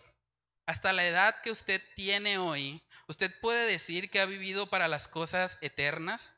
Hasta 0.66 0.92
la 0.92 1.06
edad 1.06 1.36
que 1.44 1.52
usted 1.52 1.80
tiene 1.94 2.38
hoy, 2.38 2.84
¿usted 3.06 3.32
puede 3.40 3.70
decir 3.70 4.10
que 4.10 4.18
ha 4.18 4.24
vivido 4.24 4.68
para 4.68 4.88
las 4.88 5.06
cosas 5.06 5.56
eternas? 5.60 6.34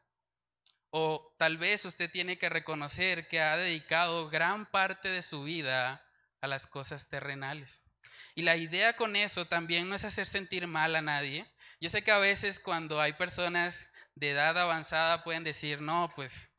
O 0.90 1.34
tal 1.38 1.56
vez 1.56 1.86
usted 1.86 2.10
tiene 2.10 2.36
que 2.36 2.50
reconocer 2.50 3.28
que 3.28 3.40
ha 3.40 3.56
dedicado 3.56 4.28
gran 4.28 4.70
parte 4.70 5.08
de 5.08 5.22
su 5.22 5.42
vida 5.42 6.06
a 6.42 6.46
las 6.46 6.66
cosas 6.66 7.08
terrenales. 7.08 7.82
Y 8.34 8.42
la 8.42 8.56
idea 8.56 8.96
con 8.96 9.16
eso 9.16 9.46
también 9.46 9.88
no 9.88 9.94
es 9.94 10.04
hacer 10.04 10.26
sentir 10.26 10.66
mal 10.66 10.96
a 10.96 11.00
nadie. 11.00 11.50
Yo 11.80 11.88
sé 11.88 12.04
que 12.04 12.12
a 12.12 12.18
veces 12.18 12.60
cuando 12.60 13.00
hay 13.00 13.14
personas 13.14 13.88
de 14.16 14.32
edad 14.32 14.58
avanzada 14.58 15.24
pueden 15.24 15.44
decir, 15.44 15.80
no, 15.80 16.12
pues 16.14 16.50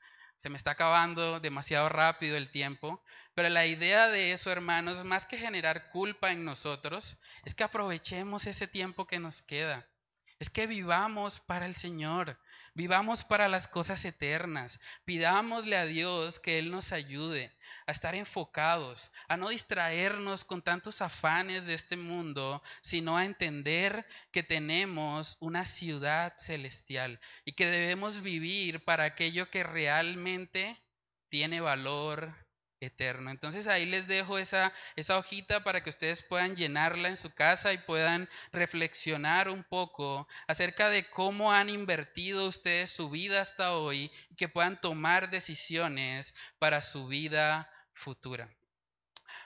se 0.41 0.50
me 0.50 0.58
está 0.58 0.71
acabando 0.71 1.39
demasiado 1.39 1.89
rápido 1.89 2.38
el 2.38 2.50
tiempo. 2.50 3.04
Pero 3.41 3.56
la 3.56 3.65
idea 3.65 4.08
de 4.10 4.34
eso, 4.34 4.51
hermanos, 4.51 5.04
más 5.04 5.25
que 5.25 5.36
generar 5.36 5.89
culpa 5.89 6.32
en 6.32 6.45
nosotros, 6.45 7.17
es 7.43 7.56
que 7.56 7.63
aprovechemos 7.63 8.45
ese 8.45 8.67
tiempo 8.67 9.08
que 9.08 9.19
nos 9.19 9.41
queda. 9.41 9.89
Es 10.38 10.51
que 10.51 10.67
vivamos 10.67 11.39
para 11.39 11.65
el 11.65 11.75
Señor. 11.75 12.39
Vivamos 12.75 13.23
para 13.23 13.47
las 13.47 13.67
cosas 13.67 14.06
eternas. 14.06 14.80
Pidámosle 15.06 15.75
a 15.75 15.88
Dios 15.88 16.39
que 16.39 16.60
Él 16.60 16.69
nos 16.69 16.91
ayude 16.91 17.51
a 17.88 17.91
estar 17.91 18.13
enfocados, 18.13 19.12
a 19.27 19.38
no 19.38 19.49
distraernos 19.49 20.45
con 20.45 20.62
tantos 20.62 21.01
afanes 21.01 21.65
de 21.65 21.73
este 21.73 21.97
mundo, 21.97 22.62
sino 22.82 23.17
a 23.17 23.25
entender 23.25 24.06
que 24.32 24.43
tenemos 24.43 25.38
una 25.39 25.65
ciudad 25.65 26.36
celestial 26.38 27.19
y 27.43 27.54
que 27.54 27.65
debemos 27.65 28.21
vivir 28.21 28.86
para 28.86 29.06
aquello 29.06 29.49
que 29.49 29.63
realmente 29.63 30.80
tiene 31.27 31.60
valor 31.60 32.36
eterno. 32.82 33.32
Entonces 33.32 33.67
ahí 33.67 33.86
les 33.86 34.08
dejo 34.08 34.38
esa, 34.38 34.74
hojita 35.10 35.63
para 35.63 35.84
que 35.84 35.89
ustedes 35.89 36.22
puedan 36.22 36.56
llenarla 36.56 37.08
en 37.08 37.15
su 37.15 37.34
casa 37.34 37.72
y 37.72 37.78
puedan 37.78 38.28
reflexionar 38.52 39.48
un 39.50 39.63
poco 39.63 40.28
acerca 40.48 40.89
de 40.89 41.10
cómo 41.10 41.54
han 41.54 41.70
invertido 41.70 42.48
ustedes 42.48 42.89
su 42.89 43.10
vida 43.10 43.41
hasta 43.41 43.74
hoy 43.74 44.12
y 44.30 44.36
que 44.36 44.50
puedan 44.50 44.82
tomar 44.82 45.30
decisiones 45.30 46.34
para 46.60 46.82
su 46.82 47.08
vida 47.08 47.72
futura. 47.94 48.50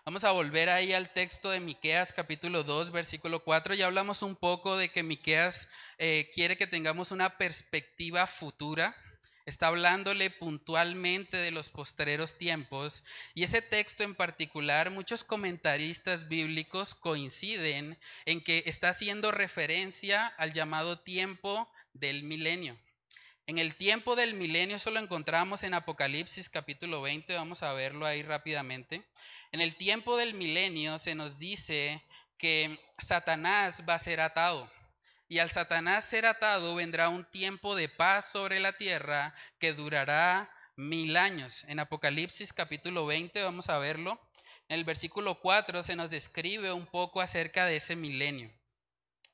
Vamos 0.05 0.23
a 0.23 0.31
volver 0.31 0.69
ahí 0.69 0.93
al 0.93 1.11
texto 1.11 1.49
de 1.49 1.59
Miqueas 1.59 2.13
capítulo 2.13 2.63
2 2.63 2.91
versículo 2.91 3.43
4. 3.43 3.73
Ya 3.73 3.87
hablamos 3.87 4.21
un 4.21 4.35
poco 4.35 4.77
de 4.77 4.89
que 4.89 5.03
Miqueas 5.03 5.67
eh, 5.97 6.29
quiere 6.33 6.57
que 6.57 6.67
tengamos 6.67 7.11
una 7.11 7.37
perspectiva 7.37 8.27
futura 8.27 8.95
está 9.45 9.67
hablándole 9.67 10.31
puntualmente 10.31 11.37
de 11.37 11.51
los 11.51 11.69
postreros 11.69 12.37
tiempos 12.37 13.03
y 13.33 13.43
ese 13.43 13.61
texto 13.61 14.03
en 14.03 14.15
particular 14.15 14.89
muchos 14.91 15.23
comentaristas 15.23 16.27
bíblicos 16.27 16.95
coinciden 16.95 17.99
en 18.25 18.43
que 18.43 18.63
está 18.65 18.89
haciendo 18.89 19.31
referencia 19.31 20.27
al 20.27 20.53
llamado 20.53 20.99
tiempo 20.99 21.69
del 21.93 22.23
milenio. 22.23 22.77
En 23.47 23.59
el 23.59 23.75
tiempo 23.75 24.15
del 24.15 24.33
milenio 24.33 24.77
eso 24.77 24.89
lo 24.89 24.99
encontramos 24.99 25.61
en 25.63 25.75
Apocalipsis 25.75 26.49
capítulo 26.49 27.01
20, 27.01 27.35
vamos 27.35 27.61
a 27.61 27.73
verlo 27.73 28.07
ahí 28.07 28.23
rápidamente. 28.23 29.03
En 29.51 29.61
el 29.61 29.75
tiempo 29.75 30.17
del 30.17 30.33
milenio 30.33 30.97
se 30.97 31.13
nos 31.13 31.37
dice 31.37 32.03
que 32.39 32.79
Satanás 32.97 33.83
va 33.87 33.93
a 33.93 33.99
ser 33.99 34.19
atado 34.19 34.69
y 35.27 35.39
al 35.39 35.49
Satanás 35.49 36.05
ser 36.05 36.25
atado 36.25 36.75
vendrá 36.75 37.09
un 37.09 37.25
tiempo 37.25 37.75
de 37.75 37.89
paz 37.89 38.25
sobre 38.31 38.59
la 38.59 38.73
tierra 38.73 39.33
que 39.59 39.73
durará 39.73 40.51
mil 40.75 41.17
años. 41.17 41.63
En 41.65 41.79
Apocalipsis 41.79 42.53
capítulo 42.53 43.05
20 43.05 43.43
vamos 43.43 43.69
a 43.69 43.77
verlo. 43.77 44.19
En 44.67 44.79
el 44.79 44.85
versículo 44.85 45.39
4 45.39 45.83
se 45.83 45.95
nos 45.95 46.09
describe 46.09 46.71
un 46.71 46.85
poco 46.85 47.21
acerca 47.21 47.65
de 47.65 47.77
ese 47.77 47.95
milenio. 47.95 48.51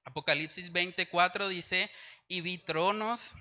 Apocalipsis 0.04 0.72
24 0.72 1.48
dice, 1.48 1.92
y 2.28 2.42
vi 2.42 2.58
tronos 2.58 3.36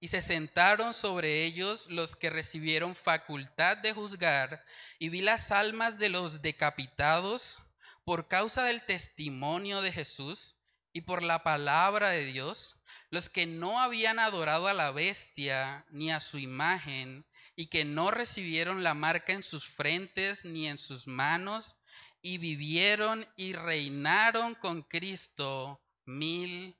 y 0.00 0.08
se 0.08 0.20
sentaron 0.20 0.94
sobre 0.94 1.44
ellos 1.44 1.86
los 1.88 2.16
que 2.16 2.28
recibieron 2.28 2.96
facultad 2.96 3.76
de 3.76 3.92
juzgar, 3.92 4.64
y 4.98 5.10
vi 5.10 5.22
las 5.22 5.52
almas 5.52 5.98
de 5.98 6.08
los 6.08 6.42
decapitados 6.42 7.62
por 8.04 8.26
causa 8.26 8.64
del 8.64 8.84
testimonio 8.84 9.80
de 9.80 9.92
Jesús 9.92 10.56
y 10.92 11.02
por 11.02 11.22
la 11.22 11.42
palabra 11.42 12.10
de 12.10 12.24
Dios, 12.24 12.76
los 13.10 13.28
que 13.28 13.46
no 13.46 13.80
habían 13.80 14.18
adorado 14.18 14.68
a 14.68 14.74
la 14.74 14.90
bestia 14.90 15.86
ni 15.90 16.10
a 16.12 16.20
su 16.20 16.38
imagen, 16.38 17.26
y 17.54 17.66
que 17.66 17.84
no 17.84 18.10
recibieron 18.10 18.82
la 18.82 18.94
marca 18.94 19.32
en 19.32 19.42
sus 19.42 19.66
frentes 19.66 20.44
ni 20.44 20.68
en 20.68 20.78
sus 20.78 21.06
manos, 21.06 21.76
y 22.22 22.38
vivieron 22.38 23.26
y 23.36 23.52
reinaron 23.52 24.54
con 24.54 24.82
Cristo 24.82 25.82
mil 26.04 26.78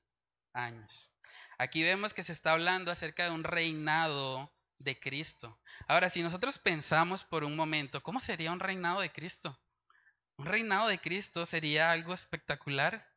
años. 0.52 1.10
Aquí 1.58 1.82
vemos 1.82 2.14
que 2.14 2.22
se 2.22 2.32
está 2.32 2.52
hablando 2.52 2.90
acerca 2.90 3.24
de 3.24 3.30
un 3.30 3.44
reinado 3.44 4.52
de 4.78 4.98
Cristo. 4.98 5.60
Ahora, 5.86 6.08
si 6.08 6.22
nosotros 6.22 6.58
pensamos 6.58 7.24
por 7.24 7.44
un 7.44 7.56
momento, 7.56 8.02
¿cómo 8.02 8.20
sería 8.20 8.52
un 8.52 8.60
reinado 8.60 9.00
de 9.00 9.12
Cristo? 9.12 9.60
Un 10.36 10.46
reinado 10.46 10.88
de 10.88 10.98
Cristo 10.98 11.46
sería 11.46 11.92
algo 11.92 12.14
espectacular. 12.14 13.11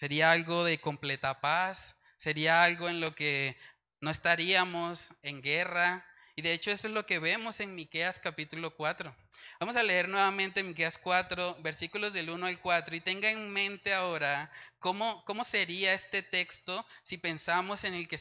Sería 0.00 0.32
algo 0.32 0.64
de 0.64 0.80
completa 0.80 1.42
paz, 1.42 1.94
sería 2.16 2.64
algo 2.64 2.88
en 2.88 3.00
lo 3.00 3.14
que 3.14 3.58
no 4.00 4.10
estaríamos 4.10 5.12
en 5.20 5.42
guerra. 5.42 6.06
Y 6.36 6.40
de 6.40 6.54
hecho 6.54 6.70
eso 6.70 6.88
es 6.88 6.94
lo 6.94 7.04
que 7.04 7.18
vemos 7.18 7.60
en 7.60 7.74
Miqueas 7.74 8.18
capítulo 8.18 8.74
4. 8.74 9.14
Vamos 9.60 9.76
a 9.76 9.82
leer 9.82 10.08
nuevamente 10.08 10.62
Miqueas 10.62 10.96
4, 10.96 11.58
versículos 11.60 12.14
del 12.14 12.30
1 12.30 12.46
al 12.46 12.58
4 12.60 12.96
y 12.96 13.02
tenga 13.02 13.30
en 13.30 13.50
mente 13.50 13.92
ahora 13.92 14.50
cómo, 14.78 15.22
cómo 15.26 15.44
sería 15.44 15.92
este 15.92 16.22
texto 16.22 16.86
si 17.02 17.18
pensamos 17.18 17.84
en 17.84 17.92
el 17.92 18.08
que 18.08 18.18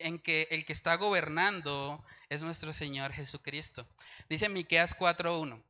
en 0.00 0.18
que 0.18 0.48
el 0.50 0.66
que 0.66 0.72
está 0.72 0.96
gobernando 0.96 2.04
es 2.28 2.42
nuestro 2.42 2.72
Señor 2.72 3.12
Jesucristo. 3.12 3.86
Dice 4.28 4.48
Miqueas 4.48 4.96
4:1. 4.98 5.62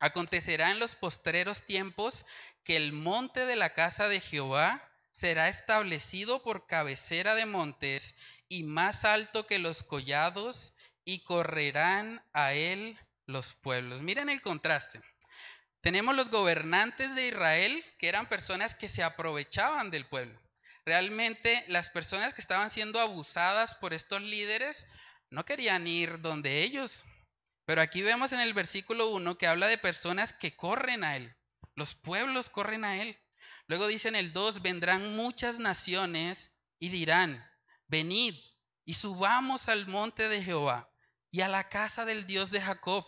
Acontecerá 0.00 0.70
en 0.70 0.78
los 0.78 0.94
postreros 0.94 1.62
tiempos 1.62 2.24
que 2.68 2.76
el 2.76 2.92
monte 2.92 3.46
de 3.46 3.56
la 3.56 3.72
casa 3.72 4.08
de 4.08 4.20
Jehová 4.20 4.86
será 5.10 5.48
establecido 5.48 6.42
por 6.42 6.66
cabecera 6.66 7.34
de 7.34 7.46
montes 7.46 8.14
y 8.46 8.62
más 8.62 9.06
alto 9.06 9.46
que 9.46 9.58
los 9.58 9.82
collados 9.82 10.74
y 11.02 11.20
correrán 11.20 12.22
a 12.34 12.52
él 12.52 12.98
los 13.24 13.54
pueblos. 13.54 14.02
Miren 14.02 14.28
el 14.28 14.42
contraste. 14.42 15.00
Tenemos 15.80 16.14
los 16.14 16.28
gobernantes 16.28 17.14
de 17.14 17.28
Israel 17.28 17.82
que 17.98 18.10
eran 18.10 18.28
personas 18.28 18.74
que 18.74 18.90
se 18.90 19.02
aprovechaban 19.02 19.90
del 19.90 20.04
pueblo. 20.04 20.38
Realmente 20.84 21.64
las 21.68 21.88
personas 21.88 22.34
que 22.34 22.42
estaban 22.42 22.68
siendo 22.68 23.00
abusadas 23.00 23.76
por 23.76 23.94
estos 23.94 24.20
líderes 24.20 24.86
no 25.30 25.46
querían 25.46 25.86
ir 25.86 26.20
donde 26.20 26.60
ellos. 26.64 27.06
Pero 27.64 27.80
aquí 27.80 28.02
vemos 28.02 28.32
en 28.32 28.40
el 28.40 28.52
versículo 28.52 29.08
1 29.08 29.38
que 29.38 29.46
habla 29.46 29.68
de 29.68 29.78
personas 29.78 30.34
que 30.34 30.54
corren 30.54 31.02
a 31.02 31.16
él. 31.16 31.34
Los 31.78 31.94
pueblos 31.94 32.50
corren 32.50 32.84
a 32.84 33.00
Él. 33.00 33.16
Luego 33.68 33.86
dice 33.86 34.08
en 34.08 34.16
el 34.16 34.32
2, 34.32 34.62
vendrán 34.62 35.14
muchas 35.14 35.60
naciones 35.60 36.50
y 36.80 36.88
dirán, 36.88 37.48
venid 37.86 38.34
y 38.84 38.94
subamos 38.94 39.68
al 39.68 39.86
monte 39.86 40.28
de 40.28 40.42
Jehová 40.42 40.90
y 41.30 41.42
a 41.42 41.48
la 41.48 41.68
casa 41.68 42.04
del 42.04 42.26
Dios 42.26 42.50
de 42.50 42.60
Jacob 42.60 43.06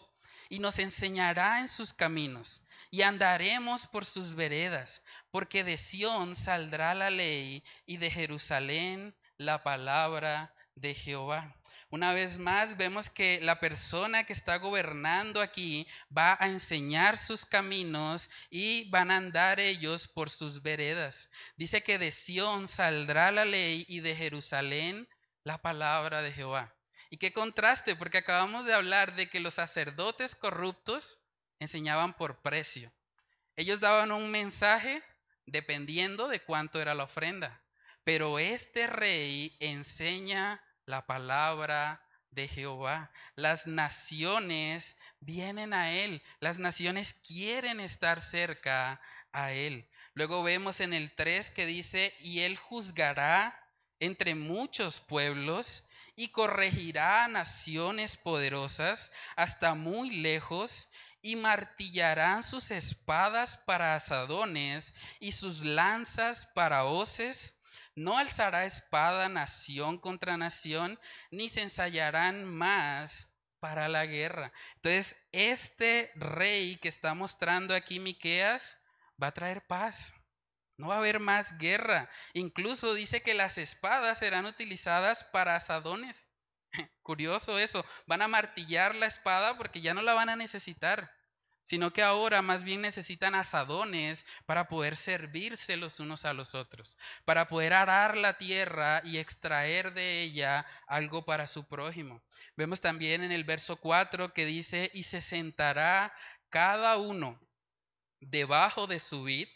y 0.49 0.61
nos 0.61 0.79
enseñará 0.79 1.59
en 1.59 1.67
sus 1.67 1.93
caminos, 1.93 2.63
y 2.93 3.03
andaremos 3.03 3.89
por 3.89 4.05
sus 4.05 4.37
veredas, 4.37 5.03
porque 5.33 5.65
de 5.65 5.77
Sión 5.77 6.37
saldrá 6.37 6.95
la 6.95 7.11
ley 7.11 7.65
y 7.87 7.97
de 7.97 8.09
Jerusalén 8.09 9.17
la 9.37 9.65
palabra 9.65 10.55
de 10.77 10.95
Jehová. 10.95 11.60
Una 11.93 12.15
vez 12.15 12.39
más 12.39 12.77
vemos 12.77 13.11
que 13.11 13.41
la 13.43 13.59
persona 13.59 14.23
que 14.23 14.33
está 14.33 14.59
gobernando 14.59 15.41
aquí 15.41 15.89
va 16.17 16.37
a 16.39 16.47
enseñar 16.47 17.19
sus 17.19 17.45
caminos 17.45 18.31
y 18.49 18.89
van 18.91 19.11
a 19.11 19.17
andar 19.17 19.59
ellos 19.59 20.07
por 20.07 20.31
sus 20.31 20.63
veredas. 20.63 21.29
Dice 21.57 21.83
que 21.83 21.99
de 21.99 22.13
Sión 22.13 22.69
saldrá 22.69 23.33
la 23.33 23.45
ley 23.45 23.85
y 23.89 24.01
de 24.01 24.15
Jerusalén 24.15 25.09
la 25.43 25.61
palabra 25.63 26.23
de 26.23 26.33
Jehová. 26.33 26.77
Y 27.11 27.17
qué 27.17 27.33
contraste, 27.33 27.97
porque 27.97 28.19
acabamos 28.19 28.67
de 28.67 28.75
hablar 28.75 29.17
de 29.17 29.29
que 29.29 29.41
los 29.41 29.55
sacerdotes 29.55 30.37
corruptos 30.37 31.19
enseñaban 31.59 32.15
por 32.15 32.41
precio. 32.41 32.93
Ellos 33.57 33.81
daban 33.81 34.13
un 34.13 34.31
mensaje 34.31 35.03
dependiendo 35.45 36.29
de 36.29 36.41
cuánto 36.41 36.81
era 36.81 36.95
la 36.95 37.03
ofrenda. 37.03 37.65
Pero 38.05 38.39
este 38.39 38.87
rey 38.87 39.57
enseña 39.59 40.63
la 40.91 41.07
palabra 41.07 42.03
de 42.31 42.49
Jehová. 42.49 43.11
Las 43.37 43.67
naciones 43.67 44.97
vienen 45.21 45.73
a 45.73 45.93
Él. 45.93 46.23
Las 46.41 46.59
naciones 46.59 47.15
quieren 47.15 47.81
estar 47.81 48.21
cerca 48.23 49.01
a 49.33 49.53
Él. 49.53 49.89
Luego 50.15 50.43
vemos 50.43 50.81
en 50.81 50.93
el 50.93 51.15
3 51.15 51.51
que 51.51 51.67
dice, 51.67 52.13
y 52.21 52.41
Él 52.41 52.57
juzgará 52.57 53.57
entre 54.01 54.35
muchos 54.35 55.01
pueblos 55.01 55.85
y 56.17 56.29
corregirá 56.29 57.25
a 57.25 57.29
naciones 57.29 58.17
poderosas 58.17 59.13
hasta 59.37 59.75
muy 59.75 60.11
lejos 60.11 60.89
y 61.23 61.37
martillarán 61.37 62.43
sus 62.43 62.71
espadas 62.71 63.57
para 63.59 63.95
asadones 63.95 64.95
y 65.21 65.33
sus 65.33 65.63
lanzas 65.63 66.47
para 66.55 66.85
hoces 66.85 67.60
no 67.95 68.19
alzará 68.19 68.65
espada 68.65 69.29
nación 69.29 69.99
contra 69.99 70.37
nación, 70.37 70.99
ni 71.31 71.49
se 71.49 71.63
ensayarán 71.63 72.45
más 72.45 73.31
para 73.61 73.89
la 73.89 74.07
guerra. 74.07 74.53
Entonces, 74.77 75.17
este 75.33 76.11
rey 76.15 76.77
que 76.79 76.89
está 76.89 77.15
mostrando 77.15 77.75
aquí 77.75 78.01
Miqueas 78.01 78.79
va 79.23 79.29
a 79.29 79.35
traer 79.35 79.67
paz. 79.67 80.15
No 80.77 80.89
va 80.89 80.95
a 80.95 80.99
haber 80.99 81.21
más 81.21 81.59
guerra. 81.59 82.09
Incluso 82.33 82.95
dice 82.95 83.23
que 83.23 83.35
las 83.35 83.59
espadas 83.59 84.19
serán 84.19 84.47
utilizadas 84.47 85.25
para 85.25 85.55
asadones. 85.57 86.29
Curioso 87.03 87.59
eso. 87.59 87.85
Van 88.07 88.23
a 88.23 88.29
martillar 88.29 88.95
la 88.95 89.07
espada 89.07 89.59
porque 89.59 89.83
ya 89.83 89.93
no 89.93 90.01
la 90.01 90.15
van 90.15 90.31
a 90.31 90.37
necesitar 90.37 91.20
sino 91.71 91.93
que 91.93 92.03
ahora 92.03 92.43
más 92.43 92.65
bien 92.65 92.81
necesitan 92.81 93.37
asadones 93.37 94.27
para 94.45 94.67
poder 94.67 94.97
servirse 94.97 95.77
los 95.77 96.01
unos 96.01 96.25
a 96.25 96.33
los 96.33 96.57
otros, 96.57 96.99
para 97.25 97.47
poder 97.49 97.75
arar 97.75 98.17
la 98.17 98.37
tierra 98.39 99.03
y 99.05 99.19
extraer 99.19 99.95
de 99.95 100.21
ella 100.21 100.67
algo 100.89 101.25
para 101.25 101.47
su 101.47 101.69
prójimo. 101.69 102.25
Vemos 102.57 102.81
también 102.81 103.23
en 103.23 103.31
el 103.31 103.45
verso 103.45 103.77
4 103.77 104.35
que 104.35 104.47
dice, 104.47 104.91
y 104.95 105.05
se 105.05 105.21
sentará 105.21 106.13
cada 106.49 106.97
uno 106.97 107.41
debajo 108.19 108.89
de 108.89 108.99
su 108.99 109.23
vid 109.23 109.47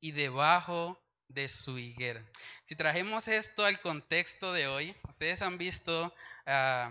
y 0.00 0.12
debajo 0.12 1.02
de 1.28 1.48
su 1.48 1.78
higuera. 1.78 2.30
Si 2.62 2.76
trajemos 2.76 3.26
esto 3.26 3.64
al 3.64 3.80
contexto 3.80 4.52
de 4.52 4.66
hoy, 4.66 4.94
ustedes 5.08 5.40
han 5.40 5.56
visto 5.56 6.14
ah, 6.44 6.90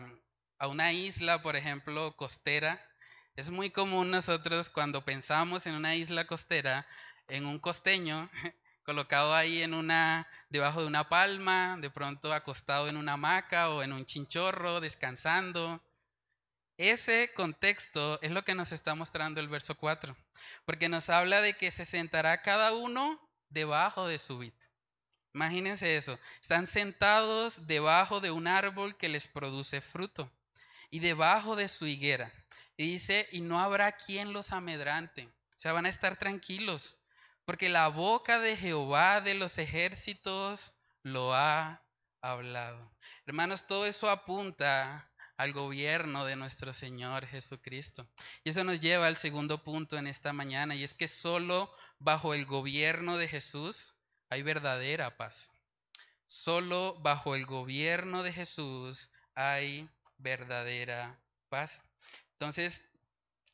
a 0.58 0.68
una 0.68 0.94
isla, 0.94 1.44
por 1.44 1.56
ejemplo, 1.56 2.18
costera, 2.18 2.82
es 3.36 3.50
muy 3.50 3.72
común 3.72 4.12
nosotros 4.12 4.70
cuando 4.70 5.04
pensamos 5.04 5.66
en 5.66 5.74
una 5.74 5.96
isla 5.96 6.28
costera, 6.28 6.86
en 7.28 7.46
un 7.46 7.58
costeño 7.58 8.30
colocado 8.84 9.34
ahí 9.34 9.64
en 9.64 9.74
una 9.74 10.28
debajo 10.50 10.82
de 10.82 10.88
una 10.88 11.10
palma, 11.10 11.78
de 11.80 11.90
pronto 11.90 12.32
acostado 12.32 12.88
en 12.90 12.98
una 12.98 13.14
hamaca 13.14 13.70
o 13.70 13.82
en 13.82 13.92
un 13.92 14.06
chinchorro, 14.06 14.82
descansando. 14.82 15.84
Ese 16.78 17.32
contexto 17.34 18.20
es 18.22 18.30
lo 18.30 18.44
que 18.44 18.54
nos 18.54 18.72
está 18.72 18.94
mostrando 18.94 19.40
el 19.40 19.48
verso 19.48 19.76
4, 19.76 20.16
porque 20.66 20.90
nos 20.90 21.10
habla 21.10 21.42
de 21.42 21.54
que 21.54 21.72
se 21.72 21.86
sentará 21.86 22.42
cada 22.44 22.74
uno 22.74 23.20
debajo 23.50 24.08
de 24.08 24.20
su 24.20 24.38
vid. 24.38 24.54
Imagínense 25.34 25.98
eso, 25.98 26.20
están 26.40 26.68
sentados 26.68 27.66
debajo 27.66 28.20
de 28.20 28.30
un 28.30 28.46
árbol 28.48 28.96
que 28.96 29.10
les 29.10 29.28
produce 29.28 29.82
fruto 29.82 30.32
y 30.92 31.00
debajo 31.00 31.56
de 31.56 31.68
su 31.68 31.88
higuera. 31.88 32.32
Y 32.78 32.94
dice, 32.94 33.28
y 33.32 33.42
no 33.42 33.60
habrá 33.60 33.92
quien 33.94 34.34
los 34.34 34.52
amedrante. 34.52 35.26
O 35.26 35.60
sea, 35.60 35.74
van 35.74 35.86
a 35.86 35.90
estar 35.90 36.18
tranquilos, 36.18 36.98
porque 37.46 37.70
la 37.70 37.88
boca 37.88 38.40
de 38.40 38.58
Jehová 38.58 39.22
de 39.22 39.36
los 39.36 39.58
ejércitos 39.58 40.76
lo 41.04 41.34
ha 41.34 41.84
hablado. 42.22 42.92
Hermanos, 43.26 43.68
todo 43.68 43.86
eso 43.86 44.10
apunta 44.10 45.10
al 45.38 45.54
gobierno 45.54 46.26
de 46.26 46.36
nuestro 46.36 46.74
Señor 46.74 47.26
Jesucristo. 47.28 48.08
Y 48.44 48.50
eso 48.50 48.64
nos 48.64 48.80
lleva 48.80 49.08
al 49.08 49.18
segundo 49.18 49.64
punto 49.64 49.98
en 49.98 50.08
esta 50.08 50.34
mañana, 50.34 50.76
y 50.76 50.84
es 50.84 50.94
que 50.94 51.08
solo 51.08 51.74
bajo 52.00 52.34
el 52.34 52.46
gobierno 52.46 53.18
de 53.18 53.28
Jesús 53.28 53.94
hay 54.30 54.42
verdadera 54.42 55.18
paz. 55.18 55.54
Solo 56.28 56.98
bajo 57.02 57.36
el 57.36 57.46
gobierno 57.46 58.24
de 58.24 58.34
Jesús 58.34 59.12
hay 59.36 59.90
verdadera 60.18 61.20
paz. 61.50 61.84
Entonces, 62.34 62.82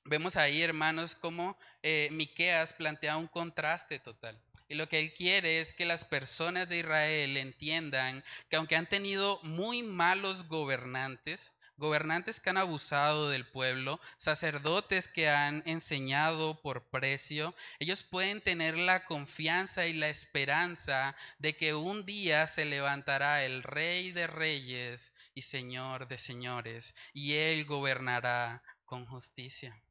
vemos 0.05 0.35
ahí, 0.35 0.61
hermanos, 0.61 1.15
cómo 1.15 1.57
eh, 1.83 2.09
Miqueas 2.11 2.73
plantea 2.73 3.17
un 3.17 3.27
contraste 3.27 3.99
total. 3.99 4.39
Y 4.67 4.75
lo 4.75 4.87
que 4.87 4.99
él 4.99 5.13
quiere 5.13 5.59
es 5.59 5.73
que 5.73 5.85
las 5.85 6.03
personas 6.03 6.69
de 6.69 6.79
Israel 6.79 7.37
entiendan 7.37 8.23
que 8.49 8.55
aunque 8.55 8.75
han 8.75 8.87
tenido 8.87 9.39
muy 9.41 9.81
malos 9.81 10.47
gobernantes, 10.47 11.53
gobernantes 11.79 12.39
que 12.39 12.51
han 12.51 12.57
abusado 12.57 13.29
del 13.29 13.47
pueblo, 13.47 13.99
sacerdotes 14.17 15.07
que 15.07 15.29
han 15.29 15.63
enseñado 15.65 16.61
por 16.61 16.83
precio, 16.89 17.55
ellos 17.79 18.03
pueden 18.03 18.41
tener 18.41 18.77
la 18.77 19.05
confianza 19.05 19.87
y 19.87 19.93
la 19.93 20.09
esperanza 20.09 21.15
de 21.39 21.55
que 21.55 21.73
un 21.73 22.05
día 22.05 22.45
se 22.45 22.65
levantará 22.65 23.43
el 23.43 23.63
rey 23.63 24.11
de 24.11 24.27
reyes 24.27 25.13
señor 25.41 26.07
de 26.07 26.17
señores, 26.17 26.95
y 27.13 27.33
él 27.33 27.65
gobernará 27.65 28.63
con 28.85 29.05
justicia. 29.05 29.81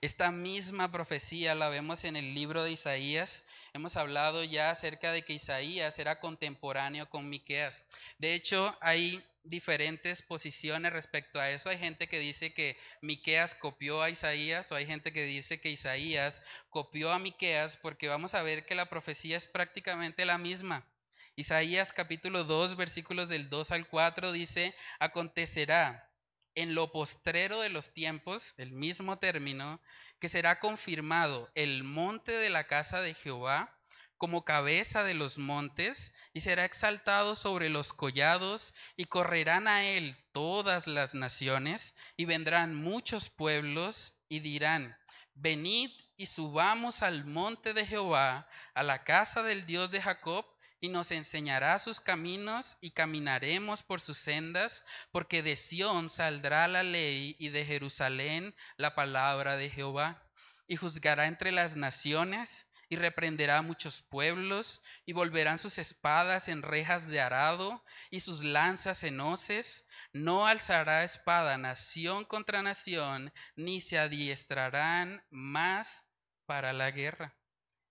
Esta 0.00 0.30
misma 0.30 0.92
profecía 0.92 1.54
la 1.54 1.68
vemos 1.68 2.04
en 2.04 2.16
el 2.16 2.34
libro 2.34 2.62
de 2.62 2.72
Isaías. 2.72 3.44
Hemos 3.72 3.96
hablado 3.96 4.44
ya 4.44 4.70
acerca 4.70 5.12
de 5.12 5.22
que 5.22 5.32
Isaías 5.32 5.98
era 5.98 6.20
contemporáneo 6.20 7.08
con 7.08 7.28
Miqueas. 7.28 7.84
De 8.18 8.34
hecho, 8.34 8.76
hay 8.80 9.24
diferentes 9.44 10.22
posiciones 10.22 10.92
respecto 10.92 11.40
a 11.40 11.50
eso. 11.50 11.68
Hay 11.68 11.78
gente 11.78 12.08
que 12.08 12.18
dice 12.18 12.54
que 12.54 12.76
Miqueas 13.00 13.54
copió 13.54 14.02
a 14.02 14.10
Isaías 14.10 14.70
o 14.70 14.74
hay 14.74 14.86
gente 14.86 15.12
que 15.12 15.24
dice 15.24 15.60
que 15.60 15.70
Isaías 15.70 16.42
copió 16.70 17.12
a 17.12 17.18
Miqueas 17.18 17.76
porque 17.76 18.08
vamos 18.08 18.34
a 18.34 18.42
ver 18.42 18.66
que 18.66 18.74
la 18.74 18.88
profecía 18.88 19.36
es 19.36 19.46
prácticamente 19.46 20.24
la 20.24 20.38
misma. 20.38 20.86
Isaías 21.34 21.94
capítulo 21.94 22.44
2 22.44 22.76
versículos 22.76 23.28
del 23.28 23.48
2 23.48 23.70
al 23.70 23.88
4 23.88 24.32
dice, 24.32 24.74
acontecerá 24.98 26.10
en 26.54 26.74
lo 26.74 26.92
postrero 26.92 27.60
de 27.60 27.70
los 27.70 27.94
tiempos, 27.94 28.52
el 28.58 28.72
mismo 28.72 29.18
término, 29.18 29.80
que 30.18 30.28
será 30.28 30.60
confirmado 30.60 31.50
el 31.54 31.84
monte 31.84 32.32
de 32.32 32.50
la 32.50 32.64
casa 32.64 33.00
de 33.00 33.14
Jehová 33.14 33.78
como 34.18 34.44
cabeza 34.44 35.02
de 35.02 35.14
los 35.14 35.38
montes, 35.38 36.12
y 36.32 36.42
será 36.42 36.64
exaltado 36.64 37.34
sobre 37.34 37.70
los 37.70 37.92
collados, 37.92 38.72
y 38.96 39.06
correrán 39.06 39.66
a 39.66 39.84
él 39.84 40.16
todas 40.30 40.86
las 40.86 41.16
naciones, 41.16 41.96
y 42.16 42.24
vendrán 42.24 42.76
muchos 42.76 43.30
pueblos, 43.30 44.14
y 44.28 44.38
dirán, 44.38 44.96
venid 45.34 45.90
y 46.16 46.26
subamos 46.26 47.02
al 47.02 47.24
monte 47.24 47.74
de 47.74 47.84
Jehová, 47.84 48.48
a 48.74 48.84
la 48.84 49.02
casa 49.02 49.42
del 49.42 49.66
Dios 49.66 49.90
de 49.90 50.00
Jacob, 50.00 50.46
y 50.82 50.88
nos 50.88 51.12
enseñará 51.12 51.78
sus 51.78 52.00
caminos 52.00 52.76
y 52.80 52.90
caminaremos 52.90 53.84
por 53.84 54.00
sus 54.00 54.18
sendas, 54.18 54.84
porque 55.12 55.40
de 55.40 55.54
Sión 55.54 56.10
saldrá 56.10 56.66
la 56.66 56.82
ley 56.82 57.36
y 57.38 57.50
de 57.50 57.64
Jerusalén 57.64 58.52
la 58.76 58.96
palabra 58.96 59.54
de 59.54 59.70
Jehová. 59.70 60.28
Y 60.66 60.74
juzgará 60.74 61.26
entre 61.28 61.52
las 61.52 61.76
naciones 61.76 62.66
y 62.88 62.96
reprenderá 62.96 63.58
a 63.58 63.62
muchos 63.62 64.02
pueblos 64.02 64.82
y 65.06 65.12
volverán 65.12 65.60
sus 65.60 65.78
espadas 65.78 66.48
en 66.48 66.62
rejas 66.62 67.06
de 67.06 67.20
arado 67.20 67.84
y 68.10 68.18
sus 68.18 68.42
lanzas 68.42 69.04
en 69.04 69.20
hoces. 69.20 69.86
No 70.12 70.48
alzará 70.48 71.04
espada 71.04 71.58
nación 71.58 72.24
contra 72.24 72.60
nación, 72.60 73.32
ni 73.54 73.80
se 73.80 74.00
adiestrarán 74.00 75.24
más 75.30 76.06
para 76.44 76.72
la 76.72 76.90
guerra. 76.90 77.36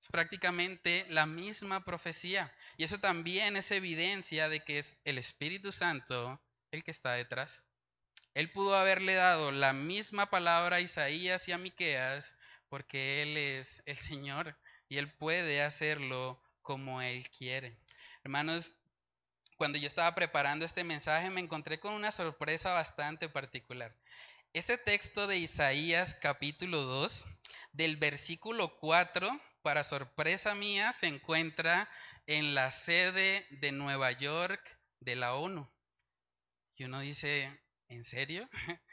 Es 0.01 0.07
prácticamente 0.07 1.05
la 1.09 1.27
misma 1.27 1.85
profecía. 1.85 2.51
Y 2.81 2.83
eso 2.83 2.97
también 2.97 3.55
es 3.57 3.69
evidencia 3.69 4.49
de 4.49 4.61
que 4.61 4.79
es 4.79 4.97
el 5.05 5.19
Espíritu 5.19 5.71
Santo 5.71 6.41
el 6.71 6.83
que 6.83 6.89
está 6.89 7.11
detrás. 7.11 7.63
Él 8.33 8.51
pudo 8.51 8.75
haberle 8.75 9.13
dado 9.13 9.51
la 9.51 9.71
misma 9.71 10.31
palabra 10.31 10.77
a 10.77 10.81
Isaías 10.81 11.47
y 11.47 11.51
a 11.51 11.59
Miqueas 11.59 12.35
porque 12.69 13.21
Él 13.21 13.37
es 13.37 13.83
el 13.85 13.99
Señor 13.99 14.57
y 14.89 14.97
Él 14.97 15.13
puede 15.13 15.61
hacerlo 15.61 16.41
como 16.63 17.03
Él 17.03 17.29
quiere. 17.29 17.77
Hermanos, 18.23 18.73
cuando 19.57 19.77
yo 19.77 19.85
estaba 19.85 20.15
preparando 20.15 20.65
este 20.65 20.83
mensaje 20.83 21.29
me 21.29 21.41
encontré 21.41 21.79
con 21.79 21.93
una 21.93 22.09
sorpresa 22.09 22.73
bastante 22.73 23.29
particular. 23.29 23.95
Este 24.53 24.79
texto 24.79 25.27
de 25.27 25.37
Isaías 25.37 26.15
capítulo 26.15 26.81
2, 26.81 27.25
del 27.73 27.97
versículo 27.97 28.75
4, 28.79 29.39
para 29.61 29.83
sorpresa 29.83 30.55
mía, 30.55 30.91
se 30.93 31.05
encuentra 31.05 31.87
en 32.27 32.55
la 32.55 32.71
sede 32.71 33.45
de 33.49 33.71
Nueva 33.71 34.11
York 34.11 34.79
de 34.99 35.15
la 35.15 35.35
ONU. 35.35 35.69
Y 36.75 36.85
uno 36.85 36.99
dice, 36.99 37.61
¿en 37.89 38.03
serio? 38.03 38.49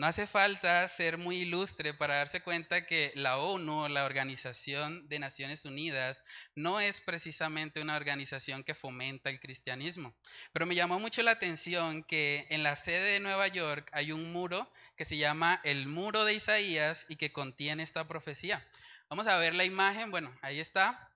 No 0.00 0.06
hace 0.06 0.26
falta 0.26 0.88
ser 0.88 1.18
muy 1.18 1.40
ilustre 1.40 1.92
para 1.92 2.14
darse 2.14 2.40
cuenta 2.40 2.86
que 2.86 3.12
la 3.16 3.36
ONU, 3.36 3.86
la 3.90 4.06
Organización 4.06 5.06
de 5.10 5.18
Naciones 5.18 5.66
Unidas, 5.66 6.24
no 6.54 6.80
es 6.80 7.02
precisamente 7.02 7.82
una 7.82 7.96
organización 7.96 8.64
que 8.64 8.74
fomenta 8.74 9.28
el 9.28 9.40
cristianismo. 9.40 10.16
Pero 10.54 10.64
me 10.64 10.74
llamó 10.74 10.98
mucho 10.98 11.22
la 11.22 11.32
atención 11.32 12.02
que 12.02 12.46
en 12.48 12.62
la 12.62 12.76
sede 12.76 13.12
de 13.12 13.20
Nueva 13.20 13.46
York 13.48 13.90
hay 13.92 14.10
un 14.10 14.32
muro 14.32 14.72
que 14.96 15.04
se 15.04 15.18
llama 15.18 15.60
el 15.64 15.86
muro 15.86 16.24
de 16.24 16.32
Isaías 16.32 17.04
y 17.10 17.16
que 17.16 17.30
contiene 17.30 17.82
esta 17.82 18.08
profecía. 18.08 18.66
Vamos 19.10 19.26
a 19.26 19.36
ver 19.36 19.54
la 19.54 19.66
imagen. 19.66 20.10
Bueno, 20.10 20.34
ahí 20.40 20.60
está. 20.60 21.09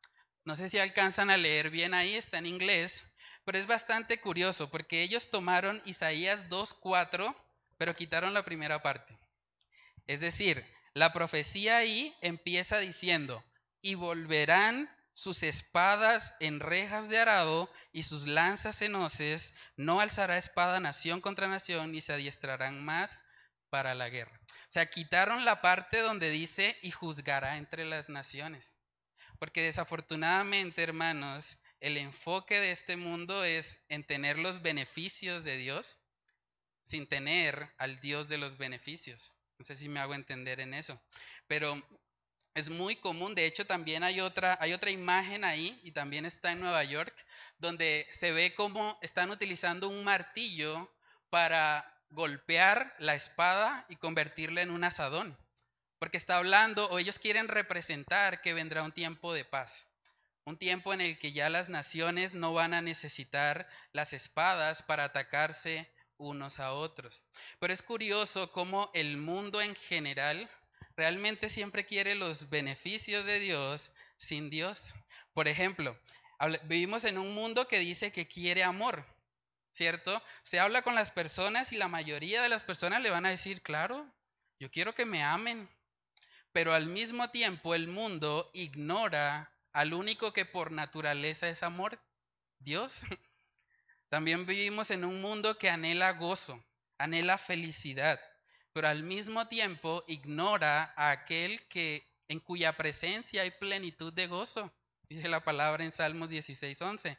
No 0.45 0.57
sé 0.57 0.68
si 0.68 0.78
alcanzan 0.78 1.30
a 1.30 1.36
leer 1.36 1.70
bien 1.70 1.95
ahí, 1.95 2.14
está 2.14 2.38
en 2.38 2.47
inglés. 2.47 3.05
Pero 3.45 3.59
es 3.59 3.66
bastante 3.66 4.20
curioso 4.20 4.70
porque 4.70 5.03
ellos 5.03 5.30
tomaron 5.30 5.82
Isaías 5.84 6.49
2.4 6.49 7.34
pero 7.78 7.95
quitaron 7.95 8.34
la 8.34 8.45
primera 8.45 8.82
parte. 8.82 9.18
Es 10.07 10.20
decir, 10.20 10.64
la 10.92 11.12
profecía 11.12 11.78
ahí 11.78 12.14
empieza 12.20 12.78
diciendo, 12.78 13.45
y 13.80 13.95
volverán 13.95 14.90
sus 15.12 15.42
espadas 15.42 16.34
en 16.40 16.61
rejas 16.61 17.09
de 17.09 17.18
arado 17.18 17.70
y 17.92 18.03
sus 18.03 18.26
lanzas 18.26 18.82
en 18.82 18.95
hoces, 18.95 19.55
no 19.76 20.01
alzará 20.01 20.38
espada 20.38 20.80
nación 20.80 21.20
contra 21.20 21.49
nación, 21.49 21.92
ni 21.92 22.01
se 22.01 22.12
adiestrarán 22.12 22.84
más 22.84 23.24
para 23.70 23.95
la 23.95 24.09
guerra. 24.09 24.40
O 24.68 24.72
sea, 24.74 24.90
quitaron 24.90 25.45
la 25.45 25.61
parte 25.61 26.01
donde 26.01 26.30
dice, 26.30 26.76
y 26.82 26.90
juzgará 26.90 27.59
entre 27.59 27.84
las 27.84 28.09
naciones. 28.09 28.76
Porque 29.39 29.62
desafortunadamente, 29.62 30.82
hermanos, 30.82 31.59
el 31.80 31.97
enfoque 31.97 32.61
de 32.61 32.70
este 32.70 32.97
mundo 32.97 33.45
es 33.45 33.80
en 33.89 34.05
tener 34.05 34.39
los 34.39 34.62
beneficios 34.62 35.45
de 35.45 35.57
Dios 35.57 36.01
sin 36.82 37.07
tener 37.07 37.74
al 37.78 38.01
Dios 38.01 38.28
de 38.28 38.39
los 38.39 38.59
beneficios. 38.59 39.37
No 39.59 39.64
sé 39.64 39.76
si 39.76 39.89
me 39.89 40.01
hago 40.01 40.14
entender 40.14 40.61
en 40.61 40.74
eso. 40.74 41.01
Pero 41.47 41.82
es 42.55 42.70
muy 42.70 42.97
común, 42.97 43.35
de 43.35 43.47
hecho 43.47 43.66
también 43.66 44.05
hay 44.05 44.20
otra, 44.20 44.57
hay 44.61 44.72
otra 44.72 44.91
imagen 44.91 45.45
ahí, 45.45 45.80
y 45.82 45.91
también 45.91 46.24
está 46.24 46.53
en 46.53 46.61
Nueva 46.61 46.85
York, 46.85 47.14
donde 47.59 48.07
se 48.12 48.30
ve 48.30 48.55
cómo 48.55 48.99
están 49.03 49.30
utilizando 49.30 49.89
un 49.89 50.05
martillo 50.05 50.91
para 51.30 51.85
golpear 52.11 52.95
la 52.99 53.14
espada 53.14 53.85
y 53.89 53.97
convertirla 53.97 54.62
en 54.62 54.70
un 54.70 54.85
asadón. 54.85 55.37
Porque 56.05 56.18
está 56.18 56.36
hablando, 56.36 56.86
o 56.90 56.98
ellos 56.98 57.18
quieren 57.18 57.48
representar 57.48 58.42
que 58.42 58.52
vendrá 58.52 58.82
un 58.82 58.92
tiempo 58.92 59.32
de 59.32 59.46
paz. 59.46 59.88
Un 60.44 60.59
tiempo 60.59 60.92
en 60.92 61.00
el 61.00 61.18
que 61.18 61.32
ya 61.32 61.48
las 61.48 61.70
naciones 61.70 62.34
no 62.34 62.52
van 62.52 62.74
a 62.74 62.82
necesitar 62.82 63.66
las 63.90 64.12
espadas 64.12 64.82
para 64.82 65.05
atacarse 65.05 65.90
unos 66.18 66.61
a 66.61 66.74
otros. 66.74 67.24
Pero 67.59 67.72
es 67.72 67.80
curioso 67.80 68.52
cómo 68.52 68.90
el 68.92 69.16
mundo 69.16 69.62
en 69.62 69.74
general 69.74 70.50
realmente 70.94 71.48
siempre 71.48 71.86
quiere 71.86 72.14
los 72.16 72.50
beneficios 72.50 73.24
de 73.24 73.38
Dios 73.38 73.90
sin 74.18 74.50
Dios. 74.50 74.94
Por 75.32 75.48
ejemplo, 75.48 75.98
vivimos 76.64 77.05
en 77.05 77.16
un 77.16 77.34
mundo 77.34 77.66
que 77.66 77.78
dice 77.78 78.12
que 78.12 78.28
quiere 78.28 78.62
amor, 78.62 79.07
¿cierto? 79.72 80.22
Se 80.42 80.61
habla 80.61 80.82
con 80.82 80.94
las 80.94 81.11
personas 81.11 81.72
y 81.72 81.78
la 81.78 81.88
mayoría 81.88 82.42
de 82.42 82.50
las 82.50 82.62
personas 82.62 83.00
le 83.00 83.09
van 83.09 83.24
a 83.24 83.30
decir, 83.30 83.62
claro, 83.62 84.07
yo 84.61 84.70
quiero 84.70 84.94
que 84.94 85.07
me 85.07 85.22
amen. 85.22 85.66
Pero 86.55 86.72
al 86.72 86.86
mismo 86.86 87.30
tiempo 87.30 87.74
el 87.74 87.88
mundo 87.88 88.48
ignora 88.55 89.52
al 89.72 89.92
único 89.92 90.32
que 90.32 90.44
por 90.44 90.70
naturaleza 90.70 91.48
es 91.48 91.64
amor, 91.64 92.00
Dios. 92.61 93.00
También 94.09 94.46
vivimos 94.46 94.92
en 94.92 95.05
un 95.05 95.20
mundo 95.20 95.59
que 95.59 95.68
anhela 95.68 96.12
gozo, 96.12 96.64
anhela 96.96 97.38
felicidad, 97.38 98.20
pero 98.72 98.86
al 98.86 99.02
mismo 99.02 99.48
tiempo 99.48 100.05
ignora 100.07 100.94
a 100.96 101.11
aquel 101.11 101.66
que 101.66 102.09
en 102.28 102.38
cuya 102.38 102.76
presencia 102.76 103.42
hay 103.42 103.50
plenitud 103.50 104.12
de 104.12 104.28
gozo. 104.28 104.72
Dice 105.09 105.28
la 105.28 105.42
palabra 105.42 105.82
en 105.82 105.90
Salmos 105.90 106.30
16:11. 106.30 107.18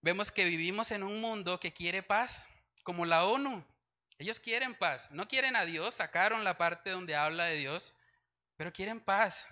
Vemos 0.00 0.32
que 0.32 0.46
vivimos 0.46 0.92
en 0.92 1.02
un 1.02 1.20
mundo 1.20 1.60
que 1.60 1.74
quiere 1.74 2.02
paz, 2.02 2.48
como 2.84 3.04
la 3.04 3.26
ONU. 3.26 3.62
Ellos 4.16 4.40
quieren 4.40 4.74
paz, 4.74 5.10
no 5.10 5.28
quieren 5.28 5.56
a 5.56 5.66
Dios, 5.66 5.92
sacaron 5.92 6.42
la 6.42 6.56
parte 6.56 6.88
donde 6.88 7.16
habla 7.16 7.44
de 7.44 7.56
Dios, 7.56 7.94
pero 8.56 8.72
quieren 8.72 9.00
paz. 9.00 9.48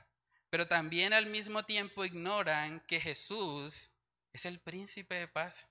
Pero 0.50 0.68
también 0.68 1.12
al 1.12 1.26
mismo 1.26 1.64
tiempo 1.64 2.04
ignoran 2.04 2.80
que 2.86 3.00
Jesús 3.00 3.90
es 4.32 4.44
el 4.44 4.60
príncipe 4.60 5.16
de 5.16 5.28
paz. 5.28 5.68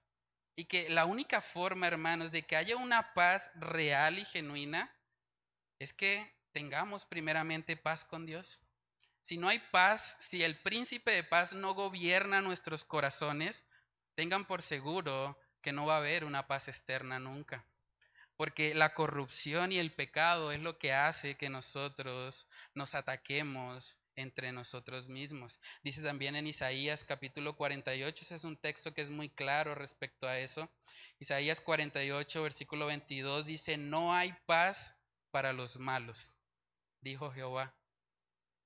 Y 0.55 0.65
que 0.65 0.89
la 0.89 1.05
única 1.05 1.41
forma, 1.41 1.87
hermanos, 1.87 2.31
de 2.31 2.43
que 2.43 2.55
haya 2.55 2.75
una 2.75 3.13
paz 3.13 3.49
real 3.55 4.19
y 4.19 4.25
genuina 4.25 4.93
es 5.79 5.93
que 5.93 6.31
tengamos 6.51 7.05
primeramente 7.05 7.75
paz 7.75 8.05
con 8.05 8.25
Dios. 8.25 8.61
Si 9.21 9.37
no 9.37 9.47
hay 9.47 9.59
paz, 9.71 10.15
si 10.19 10.43
el 10.43 10.59
príncipe 10.59 11.11
de 11.11 11.23
paz 11.23 11.53
no 11.53 11.73
gobierna 11.73 12.41
nuestros 12.41 12.85
corazones, 12.85 13.65
tengan 14.15 14.45
por 14.45 14.61
seguro 14.61 15.39
que 15.61 15.71
no 15.71 15.85
va 15.85 15.95
a 15.95 15.99
haber 15.99 16.25
una 16.25 16.45
paz 16.45 16.67
externa 16.67 17.19
nunca. 17.19 17.65
Porque 18.35 18.73
la 18.73 18.93
corrupción 18.93 19.71
y 19.71 19.77
el 19.77 19.93
pecado 19.93 20.51
es 20.51 20.59
lo 20.59 20.79
que 20.79 20.93
hace 20.93 21.35
que 21.35 21.49
nosotros 21.49 22.47
nos 22.73 22.95
ataquemos 22.95 23.99
entre 24.15 24.51
nosotros 24.51 25.07
mismos. 25.07 25.59
Dice 25.83 26.01
también 26.01 26.35
en 26.35 26.47
Isaías 26.47 27.03
capítulo 27.03 27.55
48, 27.55 28.21
ese 28.21 28.35
es 28.35 28.43
un 28.43 28.57
texto 28.57 28.93
que 28.93 29.01
es 29.01 29.09
muy 29.09 29.29
claro 29.29 29.75
respecto 29.75 30.27
a 30.27 30.39
eso. 30.39 30.71
Isaías 31.19 31.61
48, 31.61 32.43
versículo 32.43 32.87
22 32.87 33.45
dice, 33.45 33.77
no 33.77 34.13
hay 34.13 34.33
paz 34.45 34.99
para 35.31 35.53
los 35.53 35.77
malos, 35.77 36.35
dijo 37.01 37.31
Jehová. 37.31 37.75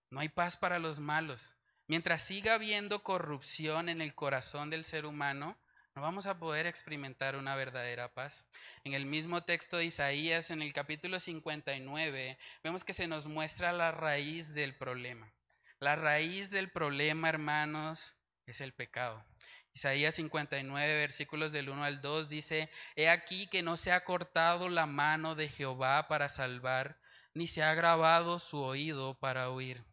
No 0.09 0.21
hay 0.21 0.29
paz 0.29 0.55
para 0.55 0.79
los 0.79 0.99
malos. 0.99 1.55
Mientras 1.87 2.21
siga 2.21 2.55
habiendo 2.55 3.03
corrupción 3.03 3.89
en 3.89 4.01
el 4.01 4.15
corazón 4.15 4.69
del 4.69 4.85
ser 4.85 5.05
humano, 5.05 5.57
no 5.97 6.03
vamos 6.03 6.27
a 6.27 6.37
poder 6.37 6.67
experimentar 6.67 7.35
una 7.37 7.55
verdadera 7.55 8.13
paz. 8.13 8.45
En 8.83 8.93
el 8.93 9.07
mismo 9.07 9.41
texto 9.41 9.77
de 9.77 9.85
Isaías, 9.85 10.51
en 10.51 10.61
el 10.61 10.71
capítulo 10.71 11.19
59, 11.19 12.37
vemos 12.63 12.83
que 12.83 12.93
se 12.93 13.07
nos 13.07 13.25
muestra 13.25 13.73
la 13.73 13.91
raíz 13.91 14.53
del 14.53 14.75
problema. 14.75 15.33
La 15.79 15.95
raíz 15.95 16.51
del 16.51 16.69
problema, 16.69 17.29
hermanos, 17.29 18.15
es 18.45 18.61
el 18.61 18.73
pecado. 18.73 19.25
Isaías 19.73 20.13
59, 20.13 20.97
versículos 20.99 21.51
del 21.51 21.67
1 21.67 21.83
al 21.83 21.99
2 21.99 22.29
dice, 22.29 22.69
He 22.95 23.09
aquí 23.09 23.47
que 23.47 23.63
no 23.63 23.75
se 23.75 23.91
ha 23.91 24.03
cortado 24.03 24.69
la 24.69 24.85
mano 24.85 25.33
de 25.33 25.49
Jehová 25.49 26.07
para 26.07 26.29
salvar, 26.29 26.99
ni 27.33 27.47
se 27.47 27.63
ha 27.63 27.73
grabado 27.73 28.37
su 28.37 28.59
oído 28.59 29.17
para 29.17 29.49
oír. 29.49 29.83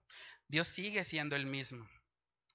Dios 0.48 0.68
sigue 0.68 1.02
siendo 1.02 1.34
el 1.34 1.46
mismo. 1.46 1.88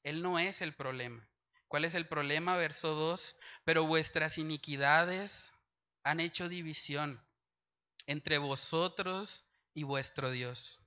Él 0.04 0.22
no 0.22 0.38
es 0.38 0.62
el 0.62 0.76
problema. 0.76 1.28
¿Cuál 1.70 1.86
es 1.86 1.93
el 1.93 2.07
problema? 2.07 2.57
Verso 2.57 2.95
2. 2.95 3.38
Pero 3.63 3.86
vuestras 3.86 4.39
iniquidades 4.39 5.53
han 6.03 6.20
hecho 6.20 6.49
división 6.49 7.24
entre 8.07 8.39
vosotros 8.39 9.45
y 9.76 9.84
vuestro 9.84 10.32
Dios. 10.32 10.82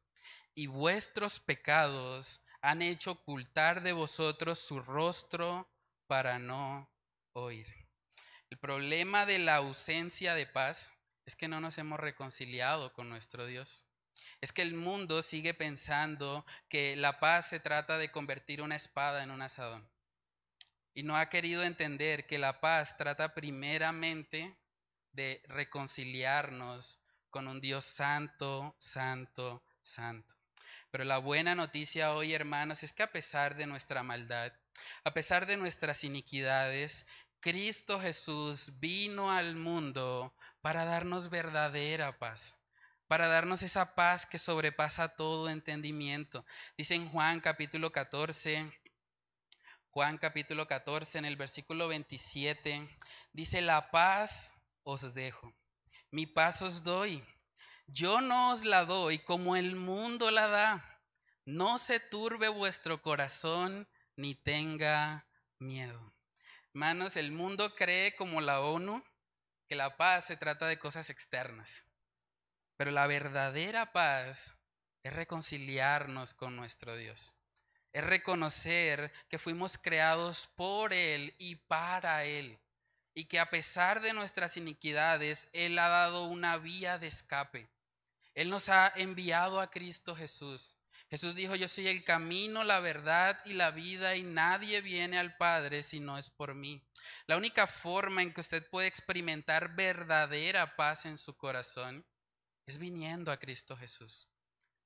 Y 0.56 0.66
vuestros 0.66 1.38
pecados 1.38 2.42
han 2.62 2.82
hecho 2.82 3.12
ocultar 3.12 3.82
de 3.82 3.92
vosotros 3.92 4.58
su 4.58 4.80
rostro 4.80 5.70
para 6.08 6.40
no 6.40 6.90
oír. 7.32 7.68
El 8.50 8.58
problema 8.58 9.24
de 9.24 9.38
la 9.38 9.56
ausencia 9.56 10.34
de 10.34 10.48
paz 10.48 10.92
es 11.26 11.36
que 11.36 11.46
no 11.46 11.60
nos 11.60 11.78
hemos 11.78 12.00
reconciliado 12.00 12.92
con 12.92 13.08
nuestro 13.08 13.46
Dios. 13.46 13.84
Es 14.40 14.52
que 14.52 14.62
el 14.62 14.74
mundo 14.74 15.22
sigue 15.22 15.54
pensando 15.54 16.44
que 16.68 16.96
la 16.96 17.20
paz 17.20 17.48
se 17.48 17.60
trata 17.60 17.98
de 17.98 18.10
convertir 18.10 18.62
una 18.62 18.74
espada 18.74 19.22
en 19.22 19.30
un 19.30 19.42
asadón 19.42 19.88
y 20.94 21.02
no 21.02 21.16
ha 21.16 21.28
querido 21.28 21.62
entender 21.62 22.26
que 22.26 22.38
la 22.38 22.60
paz 22.60 22.96
trata 22.96 23.34
primeramente 23.34 24.56
de 25.12 25.42
reconciliarnos 25.48 27.00
con 27.30 27.48
un 27.48 27.60
Dios 27.60 27.84
santo, 27.84 28.74
santo, 28.78 29.62
santo. 29.82 30.34
Pero 30.90 31.04
la 31.04 31.18
buena 31.18 31.54
noticia 31.54 32.12
hoy, 32.12 32.34
hermanos, 32.34 32.82
es 32.82 32.92
que 32.92 33.02
a 33.02 33.10
pesar 33.10 33.56
de 33.56 33.66
nuestra 33.66 34.02
maldad, 34.02 34.52
a 35.04 35.14
pesar 35.14 35.46
de 35.46 35.56
nuestras 35.56 36.04
iniquidades, 36.04 37.06
Cristo 37.40 37.98
Jesús 37.98 38.78
vino 38.78 39.32
al 39.32 39.56
mundo 39.56 40.34
para 40.60 40.84
darnos 40.84 41.30
verdadera 41.30 42.18
paz, 42.18 42.58
para 43.08 43.26
darnos 43.26 43.62
esa 43.62 43.94
paz 43.94 44.26
que 44.26 44.38
sobrepasa 44.38 45.08
todo 45.08 45.48
entendimiento. 45.48 46.44
Dice 46.76 46.94
en 46.94 47.08
Juan 47.08 47.40
capítulo 47.40 47.90
14, 47.90 48.70
Juan 49.94 50.16
capítulo 50.16 50.66
14 50.66 51.18
en 51.18 51.26
el 51.26 51.36
versículo 51.36 51.86
27, 51.86 52.88
dice, 53.34 53.60
la 53.60 53.90
paz 53.90 54.54
os 54.84 55.12
dejo, 55.12 55.52
mi 56.10 56.24
paz 56.24 56.62
os 56.62 56.82
doy. 56.82 57.22
Yo 57.86 58.22
no 58.22 58.52
os 58.52 58.64
la 58.64 58.86
doy 58.86 59.18
como 59.18 59.54
el 59.54 59.76
mundo 59.76 60.30
la 60.30 60.46
da. 60.46 61.00
No 61.44 61.78
se 61.78 62.00
turbe 62.00 62.48
vuestro 62.48 63.02
corazón 63.02 63.86
ni 64.16 64.34
tenga 64.34 65.26
miedo. 65.58 66.14
Hermanos, 66.72 67.16
el 67.16 67.30
mundo 67.30 67.74
cree 67.74 68.16
como 68.16 68.40
la 68.40 68.62
ONU 68.62 69.04
que 69.68 69.74
la 69.74 69.98
paz 69.98 70.24
se 70.24 70.38
trata 70.38 70.68
de 70.68 70.78
cosas 70.78 71.10
externas. 71.10 71.84
Pero 72.78 72.92
la 72.92 73.06
verdadera 73.06 73.92
paz 73.92 74.54
es 75.02 75.12
reconciliarnos 75.12 76.32
con 76.32 76.56
nuestro 76.56 76.96
Dios. 76.96 77.36
Es 77.92 78.04
reconocer 78.04 79.12
que 79.28 79.38
fuimos 79.38 79.78
creados 79.78 80.48
por 80.56 80.92
Él 80.92 81.34
y 81.38 81.56
para 81.56 82.24
Él. 82.24 82.58
Y 83.14 83.26
que 83.26 83.38
a 83.38 83.50
pesar 83.50 84.00
de 84.00 84.14
nuestras 84.14 84.56
iniquidades, 84.56 85.48
Él 85.52 85.78
ha 85.78 85.88
dado 85.88 86.24
una 86.24 86.56
vía 86.56 86.98
de 86.98 87.08
escape. 87.08 87.68
Él 88.34 88.48
nos 88.48 88.68
ha 88.68 88.92
enviado 88.96 89.60
a 89.60 89.70
Cristo 89.70 90.16
Jesús 90.16 90.76
Jesús 91.12 91.34
dijo, 91.34 91.54
yo 91.56 91.68
soy 91.68 91.88
el 91.88 92.04
camino, 92.04 92.64
la 92.64 92.80
verdad 92.80 93.38
y 93.44 93.52
la 93.52 93.70
vida 93.70 94.16
y 94.16 94.22
nadie 94.22 94.80
viene 94.80 95.18
al 95.18 95.36
Padre 95.36 95.82
si 95.82 96.00
no 96.00 96.16
es 96.16 96.30
por 96.30 96.54
mí. 96.54 96.82
La 97.26 97.36
única 97.36 97.66
forma 97.66 98.22
en 98.22 98.32
que 98.32 98.40
usted 98.40 98.66
puede 98.70 98.88
experimentar 98.88 99.74
verdadera 99.74 100.74
paz 100.74 101.04
en 101.04 101.18
su 101.18 101.36
corazón 101.36 102.06
es 102.64 102.78
viniendo 102.78 103.30
a 103.30 103.36
Cristo 103.36 103.76
Jesús, 103.76 104.30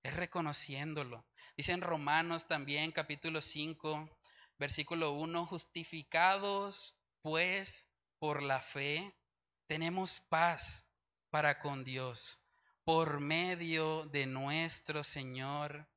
es 0.03 0.15
reconociéndolo. 0.15 1.25
Dice 1.57 1.73
en 1.73 1.81
Romanos 1.81 2.47
también 2.47 2.93
capítulo 2.93 3.41
5, 3.41 4.11
versículo 4.59 5.13
1, 5.13 5.47
justificados 5.47 7.01
pues 7.23 7.89
por 8.19 8.43
la 8.43 8.61
fe, 8.61 9.17
tenemos 9.67 10.21
paz 10.29 10.85
para 11.31 11.59
con 11.59 11.83
Dios 11.83 12.47
por 12.85 13.21
medio 13.21 14.05
de 14.05 14.27
nuestro 14.27 15.03
Señor 15.03 15.89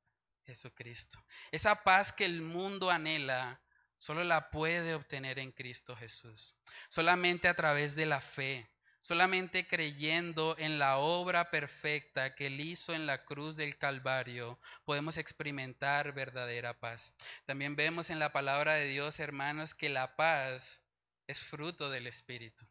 Jesucristo. 0.46 1.22
Esa 1.52 1.84
paz 1.84 2.10
que 2.10 2.24
el 2.24 2.40
mundo 2.40 2.90
anhela, 2.90 3.60
solo 3.98 4.24
la 4.24 4.48
puede 4.48 4.94
obtener 4.94 5.38
en 5.38 5.52
Cristo 5.52 5.94
Jesús. 5.94 6.56
Solamente 6.88 7.48
a 7.48 7.54
través 7.54 7.94
de 7.94 8.06
la 8.06 8.22
fe, 8.22 8.66
solamente 9.00 9.66
creyendo 9.66 10.56
en 10.58 10.78
la 10.78 10.98
obra 10.98 11.50
perfecta 11.50 12.34
que 12.34 12.46
Él 12.46 12.60
hizo 12.60 12.94
en 12.94 13.06
la 13.06 13.24
cruz 13.24 13.56
del 13.56 13.78
Calvario, 13.78 14.58
podemos 14.84 15.16
experimentar 15.16 16.12
verdadera 16.12 16.78
paz. 16.78 17.14
También 17.46 17.76
vemos 17.76 18.10
en 18.10 18.18
la 18.18 18.32
palabra 18.32 18.74
de 18.74 18.86
Dios, 18.86 19.20
hermanos, 19.20 19.74
que 19.74 19.88
la 19.88 20.16
paz 20.16 20.82
es 21.26 21.40
fruto 21.40 21.90
del 21.90 22.06
Espíritu. 22.06 22.66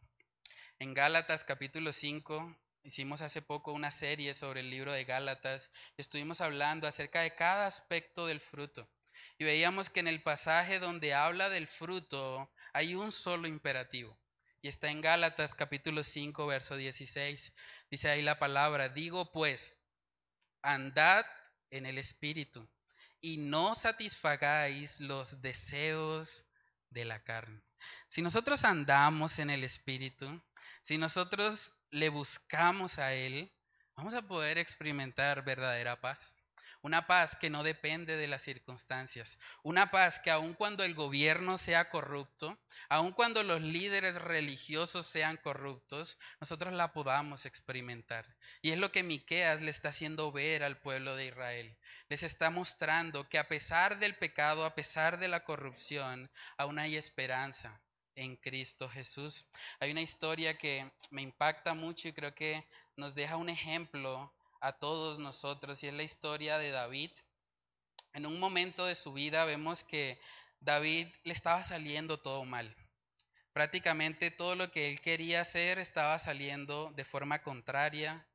En 0.80 0.94
Gálatas 0.94 1.44
capítulo 1.44 1.94
5, 1.94 2.56
Hicimos 2.84 3.22
hace 3.22 3.42
poco 3.42 3.74
una 3.74 3.92
serie 3.92 4.34
sobre 4.34 4.62
el 4.62 4.70
libro 4.70 4.94
de 4.94 5.04
Gálatas 5.04 5.70
y 5.98 6.02
estuvimos 6.02 6.42
hablando 6.42 6.88
acerca 6.88 7.22
de 7.22 7.36
cada 7.36 7.68
aspecto 7.68 8.26
del 8.26 8.40
fruto. 8.40 8.90
Y 9.38 9.44
veíamos 9.44 9.90
que 9.90 10.00
en 10.00 10.08
el 10.08 10.24
pasaje 10.24 10.80
donde 10.80 11.14
habla 11.14 11.50
del 11.50 11.68
fruto 11.68 12.52
hay 12.74 12.96
un 12.96 13.12
solo 13.12 13.48
imperativo. 13.48 14.18
Y 14.62 14.68
está 14.68 14.90
en 14.90 15.00
Gálatas 15.00 15.56
capítulo 15.56 16.04
5, 16.04 16.46
verso 16.46 16.76
16. 16.76 17.54
Dice 17.90 18.10
ahí 18.10 18.22
la 18.22 18.40
palabra, 18.40 18.90
digo 18.90 19.32
pues, 19.32 19.78
andad 20.62 21.26
en 21.70 21.86
el 21.86 21.98
Espíritu 21.98 22.70
y 23.22 23.38
no 23.38 23.74
satisfagáis 23.74 25.00
los 25.00 25.42
deseos 25.42 26.46
de 26.90 27.06
la 27.06 27.24
carne. 27.24 27.62
Si 28.10 28.22
nosotros 28.22 28.66
andamos 28.66 29.40
en 29.40 29.50
el 29.50 29.64
Espíritu, 29.64 30.44
si 30.82 30.98
nosotros 30.98 31.72
le 31.90 32.10
buscamos 32.10 33.00
a 33.00 33.14
Él, 33.14 33.54
vamos 33.96 34.14
a 34.14 34.28
poder 34.28 34.58
experimentar 34.58 35.46
verdadera 35.46 36.02
paz. 36.02 36.36
Una 36.82 37.08
paz 37.08 37.36
que 37.36 37.50
no 37.50 37.64
depende 37.64 38.16
de 38.16 38.28
las 38.28 38.42
circunstancias. 38.42 39.38
Una 39.64 39.92
paz 39.92 40.18
que 40.20 40.32
aun 40.32 40.54
cuando 40.54 40.86
el 40.86 40.96
gobierno 40.96 41.58
sea 41.58 41.90
corrupto, 41.90 42.58
aun 42.88 43.12
cuando 43.12 43.44
los 43.44 43.60
líderes 43.62 44.16
religiosos 44.16 45.06
sean 45.06 45.36
corruptos, 45.38 46.18
nosotros 46.40 46.74
la 46.74 46.94
podamos 46.94 47.46
experimentar. 47.46 48.38
Y 48.62 48.72
es 48.72 48.78
lo 48.78 48.94
que 48.94 49.04
Miqueas 49.04 49.60
le 49.60 49.72
está 49.72 49.90
haciendo 49.90 50.32
ver 50.32 50.64
al 50.64 50.78
pueblo 50.78 51.18
de 51.18 51.26
Israel. 51.26 51.78
Les 52.08 52.24
está 52.24 52.50
mostrando 52.50 53.28
que 53.28 53.40
a 53.40 53.50
pesar 53.50 54.00
del 54.00 54.16
pecado, 54.16 54.64
a 54.64 54.74
pesar 54.74 55.20
de 55.20 55.28
la 55.28 55.44
corrupción, 55.44 56.32
aún 56.58 56.80
hay 56.80 56.96
esperanza 56.96 57.82
en 58.16 58.38
Cristo 58.38 58.90
Jesús. 58.90 59.48
Hay 59.80 59.92
una 59.92 60.02
historia 60.02 60.58
que 60.58 60.90
me 61.10 61.22
impacta 61.22 61.74
mucho 61.74 62.08
y 62.08 62.14
creo 62.14 62.34
que 62.34 62.66
nos 62.96 63.16
deja 63.16 63.38
un 63.38 63.50
ejemplo 63.50 64.34
a 64.62 64.74
todos 64.74 65.20
nosotros 65.20 65.84
y 65.84 65.88
es 65.88 65.94
la 65.94 66.04
historia 66.04 66.58
de 66.58 66.72
David. 66.72 67.12
En 68.14 68.26
un 68.26 68.40
momento 68.40 68.86
de 68.86 68.96
su 68.96 69.14
vida 69.14 69.46
vemos 69.46 69.84
que 69.84 70.20
David 70.60 71.08
le 71.24 71.34
estaba 71.34 71.64
saliendo 71.64 72.20
todo 72.20 72.44
mal. 72.46 72.76
Prácticamente 73.54 74.32
todo 74.32 74.56
lo 74.56 74.72
que 74.72 74.90
él 74.90 75.02
quería 75.02 75.42
hacer 75.42 75.80
estaba 75.80 76.18
saliendo 76.20 76.92
de 76.96 77.06
forma 77.06 77.42
contraria. 77.42 78.28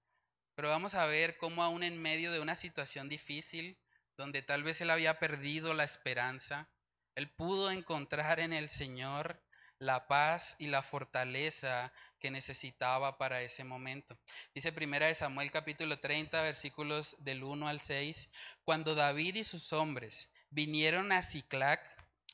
Pero 0.55 0.68
vamos 0.68 0.95
a 0.95 1.07
ver 1.07 1.37
cómo 1.37 1.62
aún 1.62 1.83
en 1.83 2.01
medio 2.01 2.33
de 2.33 2.41
una 2.41 2.55
situación 2.55 3.09
difícil, 3.09 3.79
donde 4.16 4.43
tal 4.43 4.62
vez 4.62 4.81
él 4.81 4.91
había 4.91 5.18
perdido 5.18 5.75
la 5.75 5.85
esperanza, 5.85 6.68
él 7.14 7.31
pudo 7.31 7.70
encontrar 7.70 8.41
en 8.41 8.53
el 8.53 8.68
Señor 8.68 9.41
la 9.79 10.07
paz 10.07 10.57
y 10.59 10.66
la 10.68 10.83
fortaleza 10.83 11.93
que 12.25 12.31
necesitaba 12.31 13.18
para 13.18 13.43
ese 13.43 13.64
momento. 13.64 14.16
Dice 14.55 14.72
primera 14.72 15.09
de 15.09 15.14
Samuel 15.14 15.51
capítulo 15.51 15.99
30 15.99 16.41
versículos 16.41 17.16
del 17.18 17.45
1 17.45 17.68
al 17.68 17.83
6, 17.83 18.31
cuando 18.64 18.95
David 18.95 19.35
y 19.35 19.45
sus 19.45 19.75
hombres 19.75 20.31
vinieron 20.49 21.12
a 21.12 21.20
Ciclac 21.20 21.83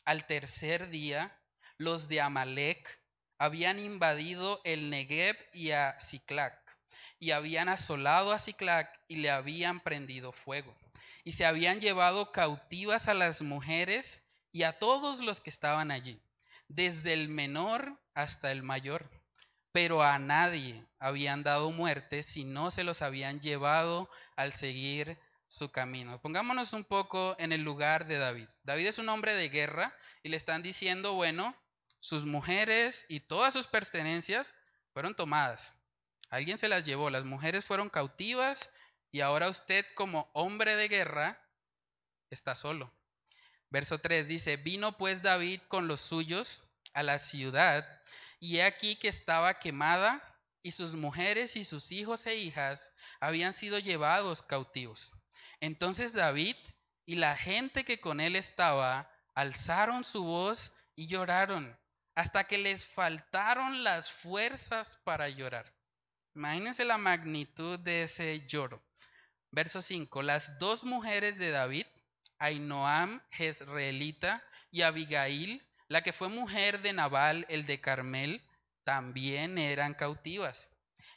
al 0.05 0.28
tercer 0.28 0.91
día, 0.91 1.36
los 1.76 2.07
de 2.07 2.20
Amalek 2.20 3.03
habían 3.36 3.80
invadido 3.80 4.61
el 4.62 4.91
Negev 4.91 5.36
y 5.53 5.72
a 5.72 5.99
Ciclac 5.99 6.78
y 7.18 7.32
habían 7.32 7.68
asolado 7.68 8.30
a 8.30 8.38
Ciclac 8.38 8.97
y 9.09 9.16
le 9.16 9.30
habían 9.30 9.80
prendido 9.80 10.30
fuego. 10.30 10.72
Y 11.24 11.32
se 11.32 11.45
habían 11.45 11.80
llevado 11.80 12.30
cautivas 12.30 13.09
a 13.09 13.14
las 13.14 13.43
mujeres 13.43 14.22
y 14.53 14.62
a 14.62 14.78
todos 14.78 15.18
los 15.18 15.41
que 15.41 15.51
estaban 15.51 15.91
allí 15.91 16.22
desde 16.68 17.12
el 17.12 17.28
menor 17.28 18.01
hasta 18.14 18.53
el 18.53 18.62
mayor, 18.62 19.11
pero 19.72 20.02
a 20.02 20.18
nadie 20.18 20.84
habían 20.98 21.42
dado 21.42 21.70
muerte 21.70 22.22
si 22.22 22.44
no 22.44 22.70
se 22.70 22.84
los 22.84 23.02
habían 23.02 23.40
llevado 23.40 24.10
al 24.36 24.52
seguir 24.52 25.18
su 25.48 25.70
camino. 25.72 26.20
Pongámonos 26.20 26.72
un 26.72 26.84
poco 26.84 27.36
en 27.38 27.52
el 27.52 27.62
lugar 27.62 28.06
de 28.06 28.18
David. 28.18 28.48
David 28.62 28.86
es 28.86 28.98
un 28.98 29.08
hombre 29.08 29.34
de 29.34 29.48
guerra 29.48 29.94
y 30.22 30.28
le 30.28 30.36
están 30.36 30.62
diciendo, 30.62 31.14
bueno, 31.14 31.54
sus 31.98 32.24
mujeres 32.24 33.04
y 33.08 33.20
todas 33.20 33.52
sus 33.52 33.66
pertenencias 33.66 34.54
fueron 34.92 35.14
tomadas. 35.14 35.76
Alguien 36.30 36.58
se 36.58 36.68
las 36.68 36.84
llevó, 36.84 37.10
las 37.10 37.24
mujeres 37.24 37.64
fueron 37.64 37.90
cautivas 37.90 38.70
y 39.10 39.20
ahora 39.20 39.48
usted 39.48 39.84
como 39.94 40.30
hombre 40.32 40.76
de 40.76 40.88
guerra 40.88 41.44
está 42.30 42.54
solo. 42.54 42.92
Verso 43.70 43.98
3 43.98 44.28
dice, 44.28 44.56
vino 44.56 44.96
pues 44.96 45.22
David 45.22 45.60
con 45.68 45.88
los 45.88 46.00
suyos 46.00 46.70
a 46.92 47.02
la 47.02 47.18
ciudad, 47.18 47.84
y 48.41 48.57
he 48.57 48.64
aquí 48.64 48.97
que 48.97 49.09
estaba 49.09 49.61
quemada, 49.61 50.26
y 50.62 50.72
sus 50.72 50.95
mujeres 50.95 51.57
y 51.57 51.64
sus 51.64 51.93
hijos 51.93 52.26
e 52.26 52.36
hijas 52.36 52.93
habían 53.20 53.53
sido 53.53 53.78
llevados 53.78 54.43
cautivos. 54.43 55.14
Entonces 55.61 56.12
David 56.12 56.57
y 57.07 57.16
la 57.16 57.36
gente 57.36 57.84
que 57.84 58.01
con 58.01 58.20
él 58.20 58.36
estaba 58.36 59.11
alzaron 59.34 60.05
su 60.05 60.24
voz 60.24 60.72
y 60.97 61.07
lloraron, 61.07 61.78
hasta 62.14 62.45
que 62.45 62.59
les 62.59 62.86
faltaron 62.86 63.84
las 63.84 64.12
fuerzas 64.12 64.99
para 65.05 65.28
llorar. 65.28 65.74
Imagínense 66.34 66.84
la 66.84 66.99
magnitud 66.99 67.78
de 67.78 68.03
ese 68.03 68.47
lloro. 68.47 68.82
Verso 69.51 69.82
5. 69.82 70.22
Las 70.22 70.59
dos 70.59 70.84
mujeres 70.84 71.38
de 71.38 71.51
David, 71.51 71.86
Ainoam, 72.38 73.22
Jezreelita, 73.30 74.45
y 74.70 74.82
Abigail, 74.82 75.66
la 75.91 76.03
que 76.03 76.12
fue 76.12 76.28
mujer 76.28 76.82
de 76.82 76.93
Nabal, 76.93 77.47
el 77.49 77.66
de 77.66 77.80
Carmel, 77.80 78.47
también 78.84 79.59
eran 79.59 79.93
cautivas. 79.93 80.70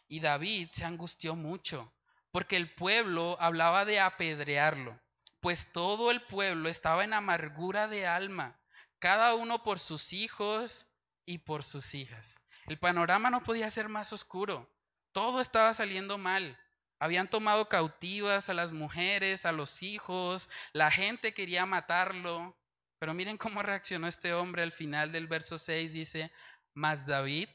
Y 0.07 0.19
David 0.19 0.69
se 0.73 0.83
angustió 0.83 1.35
mucho, 1.35 1.93
porque 2.31 2.55
el 2.55 2.73
pueblo 2.73 3.37
hablaba 3.39 3.85
de 3.85 3.99
apedrearlo, 3.99 4.99
pues 5.41 5.71
todo 5.71 6.09
el 6.09 6.23
pueblo 6.23 6.69
estaba 6.69 7.03
en 7.03 7.13
amargura 7.13 7.87
de 7.87 8.07
alma, 8.07 8.59
cada 8.97 9.35
uno 9.35 9.61
por 9.61 9.77
sus 9.77 10.11
hijos 10.11 10.87
y 11.23 11.37
por 11.37 11.63
sus 11.63 11.93
hijas. 11.93 12.39
El 12.65 12.79
panorama 12.79 13.29
no 13.29 13.43
podía 13.43 13.69
ser 13.69 13.89
más 13.89 14.11
oscuro. 14.11 14.67
Todo 15.11 15.39
estaba 15.39 15.75
saliendo 15.75 16.17
mal. 16.17 16.59
Habían 16.97 17.27
tomado 17.27 17.69
cautivas 17.69 18.49
a 18.49 18.55
las 18.55 18.71
mujeres, 18.71 19.45
a 19.45 19.51
los 19.51 19.83
hijos, 19.83 20.49
la 20.71 20.89
gente 20.89 21.35
quería 21.35 21.67
matarlo. 21.67 22.57
Pero 23.03 23.13
miren 23.13 23.35
cómo 23.35 23.61
reaccionó 23.61 24.07
este 24.07 24.33
hombre 24.33 24.63
al 24.63 24.71
final 24.71 25.11
del 25.11 25.27
verso 25.27 25.57
6. 25.57 25.91
Dice, 25.91 26.31
mas 26.73 27.05
David 27.05 27.49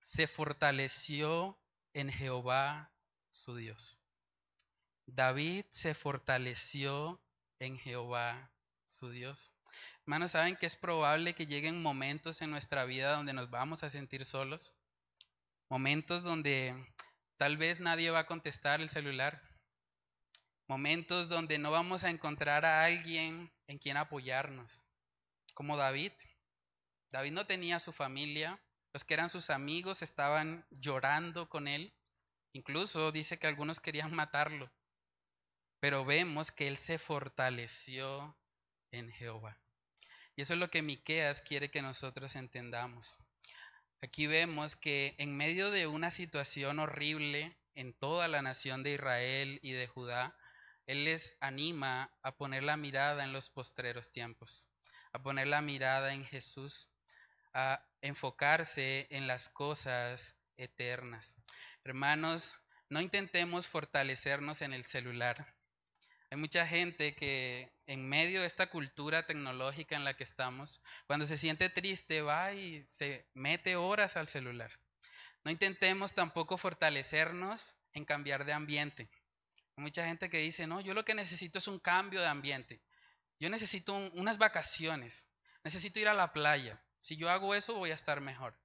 se 0.00 0.26
fortaleció 0.26 1.56
en 1.92 2.10
Jehová 2.10 2.90
su 3.28 3.54
Dios. 3.54 4.00
David 5.06 5.64
se 5.70 5.94
fortaleció 5.94 7.22
en 7.60 7.78
Jehová 7.78 8.50
su 8.84 9.10
Dios. 9.10 9.54
Hermanos, 10.00 10.32
¿saben 10.32 10.56
que 10.56 10.66
es 10.66 10.74
probable 10.74 11.34
que 11.34 11.46
lleguen 11.46 11.80
momentos 11.80 12.42
en 12.42 12.50
nuestra 12.50 12.84
vida 12.84 13.14
donde 13.14 13.34
nos 13.34 13.50
vamos 13.50 13.84
a 13.84 13.90
sentir 13.90 14.24
solos? 14.24 14.74
Momentos 15.68 16.24
donde 16.24 16.74
tal 17.36 17.58
vez 17.58 17.78
nadie 17.78 18.10
va 18.10 18.18
a 18.18 18.26
contestar 18.26 18.80
el 18.80 18.90
celular. 18.90 19.40
Momentos 20.68 21.30
donde 21.30 21.56
no 21.56 21.70
vamos 21.70 22.04
a 22.04 22.10
encontrar 22.10 22.66
a 22.66 22.84
alguien 22.84 23.50
en 23.68 23.78
quien 23.78 23.96
apoyarnos. 23.96 24.84
Como 25.54 25.78
David. 25.78 26.12
David 27.10 27.32
no 27.32 27.46
tenía 27.46 27.80
su 27.80 27.94
familia. 27.94 28.60
Los 28.92 29.02
que 29.02 29.14
eran 29.14 29.30
sus 29.30 29.48
amigos 29.48 30.02
estaban 30.02 30.66
llorando 30.70 31.48
con 31.48 31.68
él. 31.68 31.94
Incluso 32.52 33.12
dice 33.12 33.38
que 33.38 33.46
algunos 33.46 33.80
querían 33.80 34.14
matarlo. 34.14 34.70
Pero 35.80 36.04
vemos 36.04 36.52
que 36.52 36.68
él 36.68 36.76
se 36.76 36.98
fortaleció 36.98 38.36
en 38.90 39.10
Jehová. 39.10 39.58
Y 40.36 40.42
eso 40.42 40.52
es 40.52 40.58
lo 40.58 40.70
que 40.70 40.82
Miqueas 40.82 41.40
quiere 41.40 41.70
que 41.70 41.80
nosotros 41.80 42.36
entendamos. 42.36 43.18
Aquí 44.02 44.26
vemos 44.26 44.76
que 44.76 45.14
en 45.16 45.34
medio 45.34 45.70
de 45.70 45.86
una 45.86 46.10
situación 46.10 46.78
horrible 46.78 47.56
en 47.74 47.94
toda 47.94 48.28
la 48.28 48.42
nación 48.42 48.82
de 48.82 48.92
Israel 48.92 49.60
y 49.62 49.72
de 49.72 49.86
Judá, 49.86 50.36
él 50.88 51.04
les 51.04 51.36
anima 51.40 52.10
a 52.22 52.36
poner 52.36 52.62
la 52.62 52.78
mirada 52.78 53.22
en 53.22 53.34
los 53.34 53.50
postreros 53.50 54.10
tiempos, 54.10 54.70
a 55.12 55.22
poner 55.22 55.46
la 55.46 55.60
mirada 55.60 56.14
en 56.14 56.24
Jesús, 56.24 56.88
a 57.52 57.86
enfocarse 58.00 59.06
en 59.10 59.26
las 59.26 59.50
cosas 59.50 60.34
eternas. 60.56 61.36
Hermanos, 61.84 62.56
no 62.88 63.02
intentemos 63.02 63.68
fortalecernos 63.68 64.62
en 64.62 64.72
el 64.72 64.86
celular. 64.86 65.54
Hay 66.30 66.38
mucha 66.38 66.66
gente 66.66 67.14
que 67.14 67.70
en 67.86 68.08
medio 68.08 68.40
de 68.40 68.46
esta 68.46 68.70
cultura 68.70 69.26
tecnológica 69.26 69.94
en 69.94 70.04
la 70.04 70.14
que 70.14 70.24
estamos, 70.24 70.80
cuando 71.06 71.26
se 71.26 71.36
siente 71.36 71.68
triste, 71.68 72.22
va 72.22 72.54
y 72.54 72.82
se 72.88 73.28
mete 73.34 73.76
horas 73.76 74.16
al 74.16 74.28
celular. 74.28 74.70
No 75.44 75.50
intentemos 75.50 76.14
tampoco 76.14 76.56
fortalecernos 76.56 77.76
en 77.92 78.06
cambiar 78.06 78.46
de 78.46 78.54
ambiente. 78.54 79.10
Mucha 79.78 80.04
gente 80.04 80.28
que 80.28 80.38
dice, 80.38 80.66
no, 80.66 80.80
yo 80.80 80.92
lo 80.92 81.04
que 81.04 81.14
necesito 81.14 81.58
es 81.58 81.68
un 81.68 81.78
cambio 81.78 82.20
de 82.20 82.26
ambiente. 82.26 82.82
Yo 83.38 83.48
necesito 83.48 83.94
unas 83.94 84.36
vacaciones. 84.36 85.28
Necesito 85.62 86.00
ir 86.00 86.08
a 86.08 86.14
la 86.14 86.32
playa. 86.32 86.82
Si 86.98 87.16
yo 87.16 87.30
hago 87.30 87.54
eso, 87.54 87.74
voy 87.74 87.92
a 87.92 87.94
estar 87.94 88.20
mejor. 88.20 88.58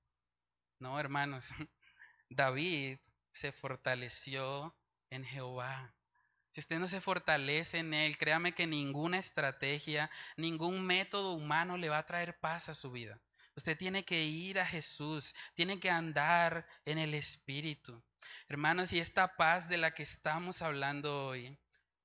No, 0.80 0.99
hermanos. 0.99 1.49
David 2.30 2.97
se 3.32 3.51
fortaleció 3.51 4.76
en 5.11 5.24
Jehová. 5.24 5.93
Si 6.51 6.59
usted 6.59 6.80
no 6.80 6.88
se 6.88 7.01
fortalece 7.01 7.80
en 7.80 7.93
Él, 7.93 8.18
créame 8.18 8.53
que 8.53 8.66
ninguna 8.66 9.20
estrategia, 9.20 10.09
ningún 10.36 10.84
método 10.84 11.34
humano 11.34 11.78
le 11.78 11.89
va 11.89 11.99
a 11.99 12.05
traer 12.05 12.39
paz 12.39 12.70
a 12.70 12.76
su 12.76 12.91
vida. 12.91 13.20
Usted 13.55 13.78
tiene 13.78 14.03
que 14.03 14.24
ir 14.24 14.59
a 14.59 14.66
Jesús, 14.66 15.36
tiene 15.53 15.80
que 15.80 15.91
andar 15.91 16.68
en 16.86 16.97
el 16.97 17.14
Espíritu. 17.14 18.03
Hermanos, 18.47 18.93
y 18.93 18.99
esta 18.99 19.36
paz 19.36 19.69
de 19.69 19.78
la 19.78 19.93
que 19.93 20.03
estamos 20.03 20.61
hablando 20.61 21.28
hoy 21.28 21.57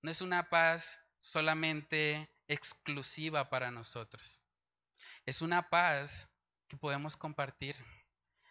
no 0.02 0.10
es 0.10 0.20
una 0.20 0.48
paz 0.48 1.00
solamente 1.20 2.30
exclusiva 2.46 3.50
para 3.50 3.70
nosotros. 3.70 4.42
Es 5.26 5.42
una 5.42 5.68
paz 5.68 6.30
que 6.68 6.76
podemos 6.76 7.16
compartir. 7.16 7.76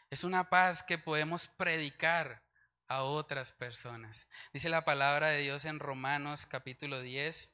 Es 0.09 0.23
una 0.23 0.49
paz 0.49 0.83
que 0.83 0.97
podemos 0.97 1.47
predicar 1.47 2.43
a 2.87 3.03
otras 3.03 3.51
personas. 3.51 4.27
Dice 4.53 4.69
la 4.69 4.85
palabra 4.85 5.27
de 5.29 5.41
Dios 5.41 5.65
en 5.65 5.79
Romanos 5.79 6.45
capítulo 6.45 7.01
10. 7.01 7.53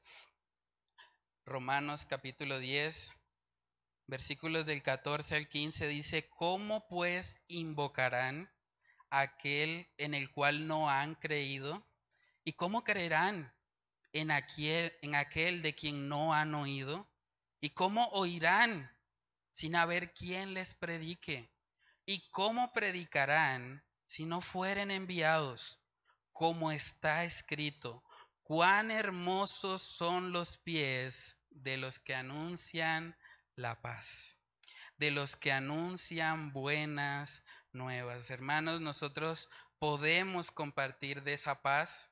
Romanos 1.45 2.05
capítulo 2.05 2.59
10, 2.59 3.11
versículos 4.07 4.65
del 4.65 4.81
14 4.81 5.35
al 5.35 5.49
15 5.49 5.87
dice, 5.87 6.29
¿cómo 6.29 6.87
pues 6.87 7.37
invocarán 7.47 8.52
aquel 9.13 9.87
en 9.97 10.13
el 10.13 10.31
cual 10.31 10.67
no 10.67 10.89
han 10.89 11.15
creído? 11.15 11.87
¿Y 12.43 12.53
cómo 12.53 12.83
creerán 12.83 13.53
en 14.11 14.31
aquel, 14.31 14.91
en 15.01 15.15
aquel 15.15 15.61
de 15.61 15.75
quien 15.75 16.09
no 16.09 16.33
han 16.33 16.55
oído? 16.55 17.07
¿Y 17.61 17.69
cómo 17.69 18.07
oirán 18.07 18.91
sin 19.51 19.75
haber 19.75 20.13
quien 20.13 20.53
les 20.53 20.73
predique? 20.73 21.53
¿Y 22.05 22.29
cómo 22.31 22.73
predicarán 22.73 23.83
si 24.07 24.25
no 24.25 24.41
fueren 24.41 24.91
enviados, 24.91 25.79
como 26.31 26.71
está 26.71 27.23
escrito, 27.23 28.03
cuán 28.43 28.91
hermosos 28.91 29.81
son 29.81 30.31
los 30.31 30.57
pies 30.57 31.37
de 31.49 31.77
los 31.77 31.99
que 31.99 32.15
anuncian 32.15 33.15
la 33.55 33.81
paz, 33.81 34.37
de 34.97 35.11
los 35.11 35.35
que 35.35 35.51
anuncian 35.51 36.51
buenas 36.51 37.43
nuevas. 37.73 38.29
Hermanos, 38.29 38.81
nosotros 38.81 39.49
podemos 39.79 40.51
compartir 40.51 41.23
de 41.23 41.33
esa 41.33 41.61
paz 41.61 42.11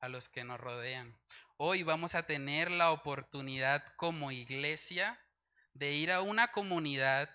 a 0.00 0.08
los 0.08 0.28
que 0.28 0.44
nos 0.44 0.58
rodean. 0.58 1.16
Hoy 1.56 1.82
vamos 1.82 2.14
a 2.14 2.24
tener 2.24 2.70
la 2.70 2.90
oportunidad 2.90 3.84
como 3.96 4.32
iglesia 4.32 5.20
de 5.74 5.92
ir 5.92 6.10
a 6.10 6.20
una 6.22 6.48
comunidad 6.48 7.30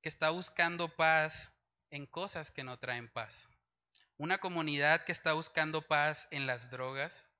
que 0.00 0.08
está 0.08 0.30
buscando 0.30 0.88
paz 0.88 1.52
en 1.90 2.06
cosas 2.06 2.50
que 2.50 2.64
no 2.64 2.78
traen 2.78 3.08
paz. 3.08 3.50
Una 4.16 4.38
comunidad 4.38 5.04
que 5.04 5.12
está 5.12 5.32
buscando 5.32 5.82
paz 5.82 6.28
en 6.30 6.46
las 6.46 6.70
drogas. 6.70 7.30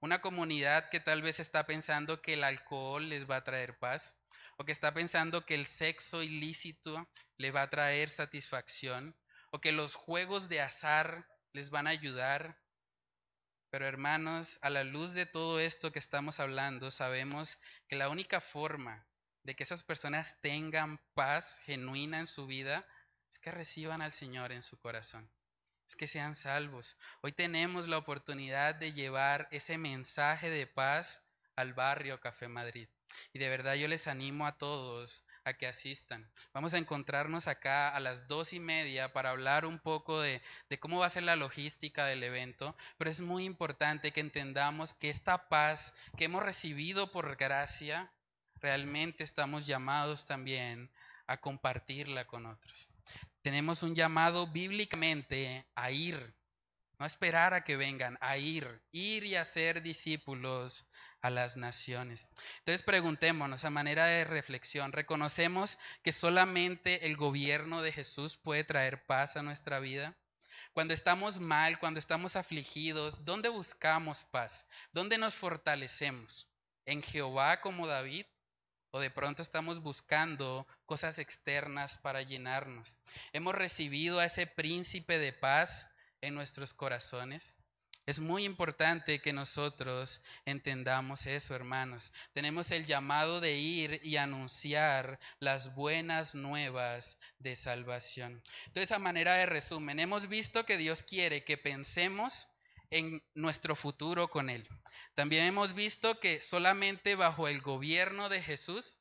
Una 0.00 0.20
comunidad 0.20 0.90
que 0.90 1.00
tal 1.00 1.22
vez 1.22 1.40
está 1.40 1.66
pensando 1.66 2.22
que 2.22 2.34
el 2.34 2.44
alcohol 2.44 3.08
les 3.08 3.28
va 3.28 3.36
a 3.36 3.44
traer 3.44 3.78
paz. 3.78 4.14
O 4.58 4.64
que 4.64 4.72
está 4.72 4.92
pensando 4.92 5.46
que 5.46 5.54
el 5.54 5.66
sexo 5.66 6.22
ilícito 6.22 7.08
le 7.38 7.50
va 7.52 7.62
a 7.62 7.70
traer 7.70 8.10
satisfacción. 8.10 9.16
O 9.50 9.60
que 9.60 9.72
los 9.72 9.94
juegos 9.94 10.48
de 10.48 10.60
azar 10.60 11.26
les 11.52 11.70
van 11.70 11.86
a 11.86 11.90
ayudar. 11.90 12.60
Pero 13.70 13.86
hermanos, 13.86 14.58
a 14.60 14.68
la 14.68 14.84
luz 14.84 15.14
de 15.14 15.26
todo 15.26 15.60
esto 15.60 15.92
que 15.92 15.98
estamos 15.98 16.40
hablando, 16.40 16.90
sabemos 16.90 17.58
que 17.86 17.96
la 17.96 18.08
única 18.08 18.40
forma 18.40 19.06
de 19.44 19.54
que 19.54 19.62
esas 19.62 19.82
personas 19.82 20.36
tengan 20.42 21.00
paz 21.14 21.60
genuina 21.64 22.18
en 22.18 22.26
su 22.26 22.46
vida 22.46 22.86
es 23.30 23.38
que 23.38 23.50
reciban 23.50 24.02
al 24.02 24.12
Señor 24.12 24.52
en 24.52 24.62
su 24.62 24.78
corazón. 24.78 25.30
Es 25.86 25.96
que 25.96 26.06
sean 26.06 26.34
salvos. 26.34 26.98
Hoy 27.22 27.32
tenemos 27.32 27.88
la 27.88 27.96
oportunidad 27.96 28.74
de 28.74 28.92
llevar 28.92 29.48
ese 29.50 29.78
mensaje 29.78 30.50
de 30.50 30.66
paz 30.66 31.22
al 31.56 31.72
barrio 31.72 32.20
Café 32.20 32.48
Madrid. 32.48 32.88
Y 33.32 33.38
de 33.38 33.48
verdad 33.48 33.74
yo 33.74 33.88
les 33.88 34.06
animo 34.06 34.46
a 34.46 34.56
todos 34.58 35.24
a 35.44 35.54
que 35.54 35.66
asistan. 35.66 36.30
Vamos 36.52 36.74
a 36.74 36.78
encontrarnos 36.78 37.46
acá 37.46 37.88
a 37.88 38.00
las 38.00 38.28
dos 38.28 38.52
y 38.52 38.60
media 38.60 39.12
para 39.12 39.30
hablar 39.30 39.64
un 39.64 39.78
poco 39.78 40.20
de, 40.20 40.42
cómo 40.80 40.98
va 40.98 41.06
a 41.06 41.10
ser 41.10 41.22
la 41.22 41.36
logística 41.36 42.06
del 42.06 42.22
evento, 42.22 42.76
pero 42.96 43.10
es 43.10 43.20
muy 43.20 43.44
importante 43.44 44.12
que 44.12 44.20
entendamos 44.20 44.94
que 44.94 45.10
esta 45.10 45.48
paz 45.48 45.94
que 46.16 46.24
hemos 46.24 46.42
recibido 46.42 47.10
por 47.12 47.36
gracia, 47.36 48.12
realmente 48.56 49.24
estamos 49.24 49.66
llamados 49.66 50.26
también 50.26 50.90
a 51.26 51.38
compartirla 51.38 52.26
con 52.26 52.46
otros 52.46 52.90
tenemos 53.42 53.82
un 53.82 53.94
llamado 53.94 54.46
bíblicamente 54.46 55.66
a 55.74 55.90
ir, 55.90 56.34
no 56.98 57.04
a 57.04 57.06
esperar 57.06 57.54
a 57.54 57.64
que 57.64 57.76
vengan, 57.76 58.18
a 58.20 58.36
ir, 58.36 58.82
ir 58.92 59.24
y 59.24 59.36
hacer 59.36 59.82
discípulos 59.82 60.84
a 61.20 61.30
las 61.30 61.56
naciones. 61.56 62.28
Entonces 62.58 62.82
preguntémonos 62.82 63.64
a 63.64 63.70
manera 63.70 64.06
de 64.06 64.24
reflexión, 64.24 64.92
¿reconocemos 64.92 65.78
que 66.02 66.12
solamente 66.12 67.06
el 67.06 67.16
gobierno 67.16 67.82
de 67.82 67.92
Jesús 67.92 68.36
puede 68.36 68.64
traer 68.64 69.04
paz 69.06 69.36
a 69.36 69.42
nuestra 69.42 69.80
vida? 69.80 70.16
Cuando 70.72 70.94
estamos 70.94 71.40
mal, 71.40 71.78
cuando 71.78 71.98
estamos 71.98 72.36
afligidos, 72.36 73.24
¿dónde 73.24 73.48
buscamos 73.48 74.24
paz? 74.24 74.66
¿Dónde 74.92 75.18
nos 75.18 75.34
fortalecemos? 75.34 76.48
¿En 76.86 77.02
Jehová 77.02 77.60
como 77.60 77.86
David? 77.86 78.26
o 78.90 79.00
de 79.00 79.10
pronto 79.10 79.42
estamos 79.42 79.82
buscando 79.82 80.66
cosas 80.86 81.18
externas 81.18 81.98
para 81.98 82.22
llenarnos. 82.22 82.98
Hemos 83.32 83.54
recibido 83.54 84.18
a 84.18 84.24
ese 84.24 84.46
príncipe 84.46 85.18
de 85.18 85.32
paz 85.32 85.90
en 86.20 86.34
nuestros 86.34 86.72
corazones. 86.72 87.58
Es 88.08 88.20
muy 88.20 88.44
importante 88.44 89.18
que 89.18 89.34
nosotros 89.34 90.22
entendamos 90.46 91.26
eso, 91.26 91.54
hermanos. 91.54 92.10
Tenemos 92.32 92.70
el 92.70 92.86
llamado 92.86 93.38
de 93.38 93.58
ir 93.58 94.00
y 94.02 94.16
anunciar 94.16 95.20
las 95.40 95.74
buenas 95.74 96.34
nuevas 96.34 97.18
de 97.38 97.54
salvación. 97.54 98.42
Entonces, 98.64 98.92
a 98.92 98.98
manera 98.98 99.34
de 99.34 99.44
resumen, 99.44 100.00
hemos 100.00 100.26
visto 100.26 100.64
que 100.64 100.78
Dios 100.78 101.02
quiere 101.02 101.44
que 101.44 101.58
pensemos 101.58 102.48
en 102.88 103.22
nuestro 103.34 103.76
futuro 103.76 104.28
con 104.28 104.48
Él. 104.48 104.66
También 105.14 105.44
hemos 105.44 105.74
visto 105.74 106.18
que 106.18 106.40
solamente 106.40 107.14
bajo 107.14 107.46
el 107.46 107.60
gobierno 107.60 108.30
de 108.30 108.42
Jesús 108.42 109.00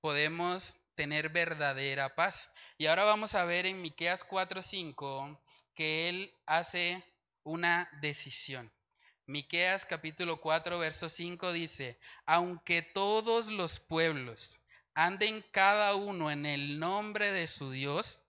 podemos 0.00 0.78
tener 0.96 1.28
verdadera 1.28 2.16
paz. 2.16 2.50
Y 2.76 2.86
ahora 2.86 3.04
vamos 3.04 3.36
a 3.36 3.44
ver 3.44 3.66
en 3.66 3.80
Miqueas 3.82 4.24
4:5 4.24 5.40
que 5.76 6.08
él 6.08 6.32
hace 6.44 7.04
una 7.42 7.88
decisión. 8.00 8.72
Miqueas 9.26 9.84
capítulo 9.84 10.40
4 10.40 10.78
verso 10.78 11.08
5 11.08 11.52
dice, 11.52 11.98
aunque 12.24 12.82
todos 12.82 13.48
los 13.48 13.78
pueblos 13.78 14.60
anden 14.94 15.44
cada 15.52 15.94
uno 15.94 16.30
en 16.30 16.44
el 16.46 16.78
nombre 16.78 17.30
de 17.30 17.46
su 17.46 17.70
Dios, 17.70 18.24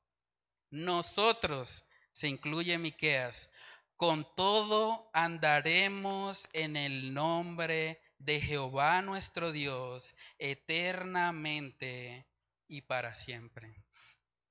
nosotros, 0.69 1.89
se 2.11 2.27
incluye 2.27 2.77
Miqueas, 2.77 3.49
con 3.95 4.27
todo 4.35 5.09
andaremos 5.13 6.47
en 6.53 6.75
el 6.75 7.13
nombre 7.13 8.01
de 8.19 8.39
Jehová 8.39 9.01
nuestro 9.01 9.51
Dios 9.51 10.15
eternamente 10.37 12.27
y 12.67 12.81
para 12.81 13.13
siempre. 13.13 13.83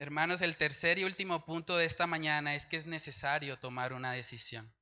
Hermanos, 0.01 0.42
el 0.42 0.57
tercer 0.57 1.01
y 1.01 1.05
último 1.05 1.44
punto 1.44 1.76
de 1.76 1.84
esta 1.84 2.07
mañana 2.07 2.55
es 2.55 2.66
que 2.66 2.76
es 2.76 2.86
necesario 2.86 3.59
tomar 3.59 3.92
una 3.92 4.12
decisión. 4.12 4.72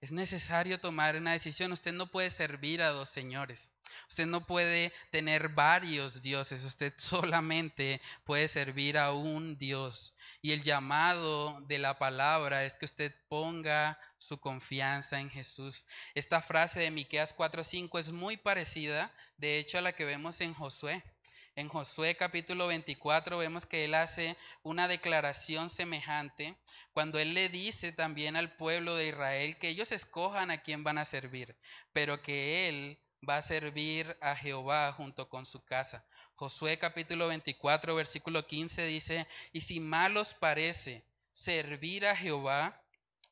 Es 0.00 0.12
necesario 0.12 0.78
tomar 0.78 1.16
una 1.16 1.32
decisión. 1.32 1.72
Usted 1.72 1.92
no 1.92 2.06
puede 2.06 2.30
servir 2.30 2.80
a 2.80 2.90
dos 2.90 3.08
señores. 3.08 3.72
Usted 4.08 4.26
no 4.26 4.46
puede 4.46 4.92
tener 5.10 5.48
varios 5.48 6.22
dioses. 6.22 6.64
Usted 6.64 6.94
solamente 6.96 8.00
puede 8.22 8.46
servir 8.46 8.98
a 8.98 9.12
un 9.12 9.58
Dios. 9.58 10.16
Y 10.40 10.52
el 10.52 10.62
llamado 10.62 11.60
de 11.66 11.80
la 11.80 11.98
palabra 11.98 12.64
es 12.64 12.76
que 12.76 12.84
usted 12.84 13.12
ponga 13.28 13.98
su 14.18 14.38
confianza 14.38 15.18
en 15.18 15.28
Jesús. 15.28 15.86
Esta 16.14 16.40
frase 16.40 16.78
de 16.80 16.92
Miqueas 16.92 17.34
4:5 17.36 17.98
es 17.98 18.12
muy 18.12 18.36
parecida, 18.36 19.12
de 19.36 19.58
hecho, 19.58 19.78
a 19.78 19.82
la 19.82 19.92
que 19.92 20.04
vemos 20.04 20.40
en 20.40 20.54
Josué. 20.54 21.02
En 21.54 21.68
Josué 21.68 22.16
capítulo 22.16 22.68
24 22.68 23.36
vemos 23.36 23.66
que 23.66 23.84
él 23.84 23.92
hace 23.92 24.38
una 24.62 24.88
declaración 24.88 25.68
semejante 25.68 26.56
cuando 26.94 27.18
él 27.18 27.34
le 27.34 27.50
dice 27.50 27.92
también 27.92 28.36
al 28.36 28.56
pueblo 28.56 28.96
de 28.96 29.08
Israel 29.08 29.58
que 29.58 29.68
ellos 29.68 29.92
escojan 29.92 30.50
a 30.50 30.62
quién 30.62 30.82
van 30.82 30.96
a 30.96 31.04
servir, 31.04 31.58
pero 31.92 32.22
que 32.22 32.70
él 32.70 32.98
va 33.28 33.36
a 33.36 33.42
servir 33.42 34.16
a 34.22 34.34
Jehová 34.34 34.92
junto 34.92 35.28
con 35.28 35.44
su 35.44 35.62
casa. 35.62 36.06
Josué 36.36 36.78
capítulo 36.78 37.28
24 37.28 37.94
versículo 37.94 38.46
15 38.46 38.86
dice, 38.86 39.28
y 39.52 39.60
si 39.60 39.78
mal 39.78 40.16
os 40.16 40.32
parece 40.32 41.04
servir 41.32 42.06
a 42.06 42.16
Jehová, 42.16 42.82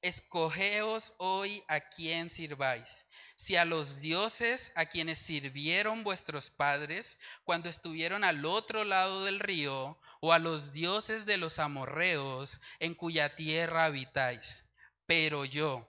escogeos 0.02 1.14
hoy 1.16 1.64
a 1.68 1.80
quién 1.80 2.28
sirváis 2.28 3.06
si 3.40 3.56
a 3.56 3.64
los 3.64 4.02
dioses 4.02 4.70
a 4.74 4.84
quienes 4.84 5.18
sirvieron 5.18 6.04
vuestros 6.04 6.50
padres 6.50 7.18
cuando 7.42 7.70
estuvieron 7.70 8.22
al 8.22 8.44
otro 8.44 8.84
lado 8.84 9.24
del 9.24 9.40
río, 9.40 9.98
o 10.20 10.34
a 10.34 10.38
los 10.38 10.72
dioses 10.72 11.24
de 11.24 11.38
los 11.38 11.58
amorreos 11.58 12.60
en 12.80 12.94
cuya 12.94 13.34
tierra 13.36 13.86
habitáis. 13.86 14.64
Pero 15.06 15.46
yo 15.46 15.88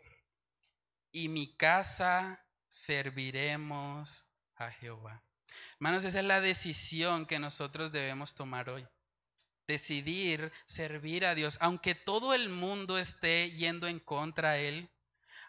y 1.12 1.28
mi 1.28 1.54
casa 1.58 2.42
serviremos 2.70 4.26
a 4.56 4.72
Jehová. 4.72 5.22
Hermanos, 5.74 6.06
esa 6.06 6.20
es 6.20 6.26
la 6.26 6.40
decisión 6.40 7.26
que 7.26 7.38
nosotros 7.38 7.92
debemos 7.92 8.34
tomar 8.34 8.70
hoy. 8.70 8.88
Decidir 9.68 10.54
servir 10.64 11.26
a 11.26 11.36
Dios, 11.36 11.58
aunque 11.60 11.96
todo 11.96 12.34
el 12.34 12.48
mundo 12.48 12.98
esté 12.98 13.52
yendo 13.52 13.90
en 13.90 14.00
contra 14.00 14.52
de 14.52 14.70
Él 14.70 14.92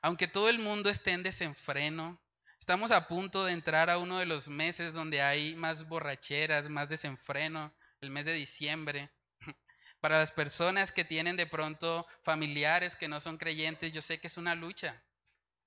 aunque 0.02 0.26
todo 0.26 0.48
el 0.48 0.58
mundo 0.58 0.90
esté 0.90 1.12
en 1.12 1.22
desenfreno, 1.22 2.20
estamos 2.58 2.90
a 2.90 3.06
punto 3.06 3.44
de 3.44 3.52
entrar 3.52 3.88
a 3.88 3.98
uno 3.98 4.18
de 4.18 4.26
los 4.26 4.48
meses 4.48 4.92
donde 4.92 5.22
hay 5.22 5.54
más 5.54 5.88
borracheras, 5.88 6.68
más 6.68 6.88
desenfreno, 6.88 7.72
el 8.00 8.10
mes 8.10 8.24
de 8.24 8.32
diciembre. 8.32 9.10
Para 10.00 10.18
las 10.18 10.32
personas 10.32 10.90
que 10.90 11.04
tienen 11.04 11.36
de 11.36 11.46
pronto 11.46 12.04
familiares 12.24 12.96
que 12.96 13.06
no 13.06 13.20
son 13.20 13.38
creyentes, 13.38 13.92
yo 13.92 14.02
sé 14.02 14.18
que 14.20 14.26
es 14.26 14.36
una 14.36 14.56
lucha. 14.56 15.00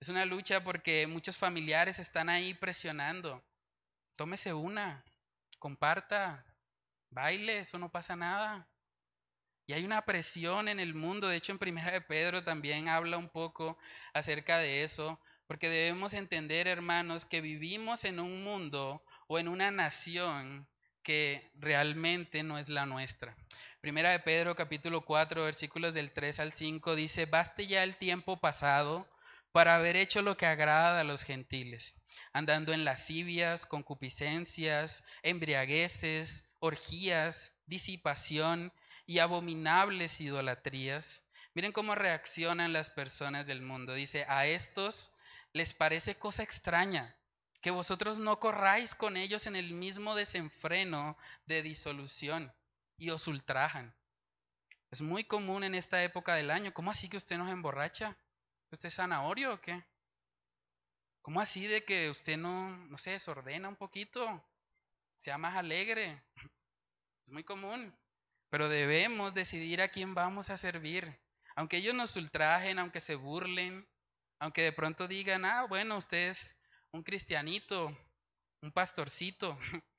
Es 0.02 0.10
una 0.10 0.26
lucha 0.26 0.62
porque 0.62 1.08
muchos 1.08 1.38
familiares 1.38 1.98
están 1.98 2.28
ahí 2.28 2.54
presionando. 2.54 3.42
Tómese 4.18 4.54
una, 4.54 5.06
comparta, 5.60 6.46
baile, 7.10 7.60
eso 7.60 7.80
no 7.80 7.90
pasa 7.90 8.18
nada. 8.18 8.68
Y 9.68 9.74
hay 9.74 9.84
una 9.84 10.04
presión 10.04 10.68
en 10.68 10.80
el 10.80 10.94
mundo, 10.94 11.28
de 11.28 11.38
hecho 11.38 11.52
en 11.52 11.60
Primera 11.60 11.92
de 11.92 12.02
Pedro 12.02 12.44
también 12.44 12.88
habla 12.88 13.18
un 13.18 13.30
poco 13.30 13.78
acerca 14.14 14.60
de 14.60 14.84
eso, 14.84 15.20
porque 15.48 15.70
debemos 15.70 16.14
entender, 16.14 16.68
hermanos, 16.68 17.26
que 17.26 17.42
vivimos 17.42 18.04
en 18.04 18.20
un 18.20 18.44
mundo 18.44 19.04
o 19.28 19.40
en 19.40 19.48
una 19.48 19.72
nación 19.72 20.68
que 21.02 21.52
realmente 21.56 22.44
no 22.44 22.58
es 22.58 22.70
la 22.70 22.86
nuestra. 22.86 23.36
Primera 23.82 24.10
de 24.10 24.20
Pedro 24.20 24.56
capítulo 24.56 25.02
4 25.02 25.44
versículos 25.44 25.94
del 25.94 26.12
3 26.12 26.40
al 26.40 26.54
5 26.54 26.96
dice, 26.96 27.26
baste 27.28 27.68
ya 27.68 27.84
el 27.84 27.98
tiempo 27.98 28.38
pasado 28.38 29.08
para 29.52 29.76
haber 29.76 29.96
hecho 29.96 30.22
lo 30.22 30.36
que 30.36 30.48
agrada 30.48 31.00
a 31.00 31.04
los 31.04 31.24
gentiles, 31.24 32.02
andando 32.34 32.74
en 32.74 32.84
lascivias, 32.84 33.66
concupiscencias, 33.66 35.04
embriagueces, 35.24 36.44
orgías, 36.60 37.54
disipación, 37.68 38.74
y 39.06 39.20
abominables 39.20 40.20
idolatrías. 40.22 41.24
Miren 41.54 41.72
cómo 41.72 41.96
reaccionan 41.96 42.74
las 42.74 42.90
personas 42.90 43.46
del 43.46 43.62
mundo. 43.62 43.94
Dice, 43.94 44.26
a 44.28 44.46
estos 44.46 45.16
les 45.54 45.74
parece 45.74 46.18
cosa 46.18 46.44
extraña 46.44 47.16
que 47.62 47.72
vosotros 47.72 48.20
no 48.20 48.40
corráis 48.40 48.94
con 48.94 49.18
ellos 49.18 49.48
en 49.48 49.56
el 49.56 49.74
mismo 49.74 50.16
desenfreno 50.16 51.18
de 51.46 51.62
disolución 51.62 52.54
y 52.98 53.10
os 53.10 53.28
ultrajan. 53.28 53.96
Es 54.92 55.02
muy 55.02 55.24
común 55.24 55.64
en 55.64 55.76
esta 55.76 56.04
época 56.04 56.36
del 56.36 56.52
año. 56.52 56.74
¿Cómo 56.74 56.92
así 56.92 57.10
que 57.10 57.18
usted 57.18 57.38
nos 57.38 57.50
emborracha? 57.50 58.16
¿Usted 58.72 58.90
es 58.90 58.96
zanahorio 58.96 59.54
o 59.54 59.62
qué? 59.62 59.84
¿Cómo 61.22 61.42
así 61.42 61.66
de 61.66 61.84
que 61.84 62.10
usted 62.10 62.38
no, 62.38 62.78
no 62.78 62.98
se 62.98 63.12
desordena 63.12 63.68
un 63.68 63.76
poquito? 63.76 64.46
Sea 65.16 65.38
más 65.38 65.56
alegre. 65.56 66.22
Es 67.24 67.32
muy 67.32 67.44
común. 67.44 67.98
Pero 68.50 68.70
debemos 68.70 69.34
decidir 69.34 69.82
a 69.82 69.90
quién 69.90 70.14
vamos 70.14 70.50
a 70.50 70.58
servir. 70.58 71.20
Aunque 71.56 71.78
ellos 71.78 71.94
nos 71.94 72.16
ultrajen, 72.16 72.80
aunque 72.80 73.02
se 73.02 73.16
burlen, 73.16 73.88
aunque 74.40 74.62
de 74.62 74.72
pronto 74.72 75.08
digan, 75.08 75.46
ah, 75.46 75.66
bueno, 75.68 75.98
usted 75.98 76.30
es 76.30 76.56
un 76.92 77.04
cristianito, 77.04 77.98
un 78.62 78.72
pastorcito. 78.72 79.58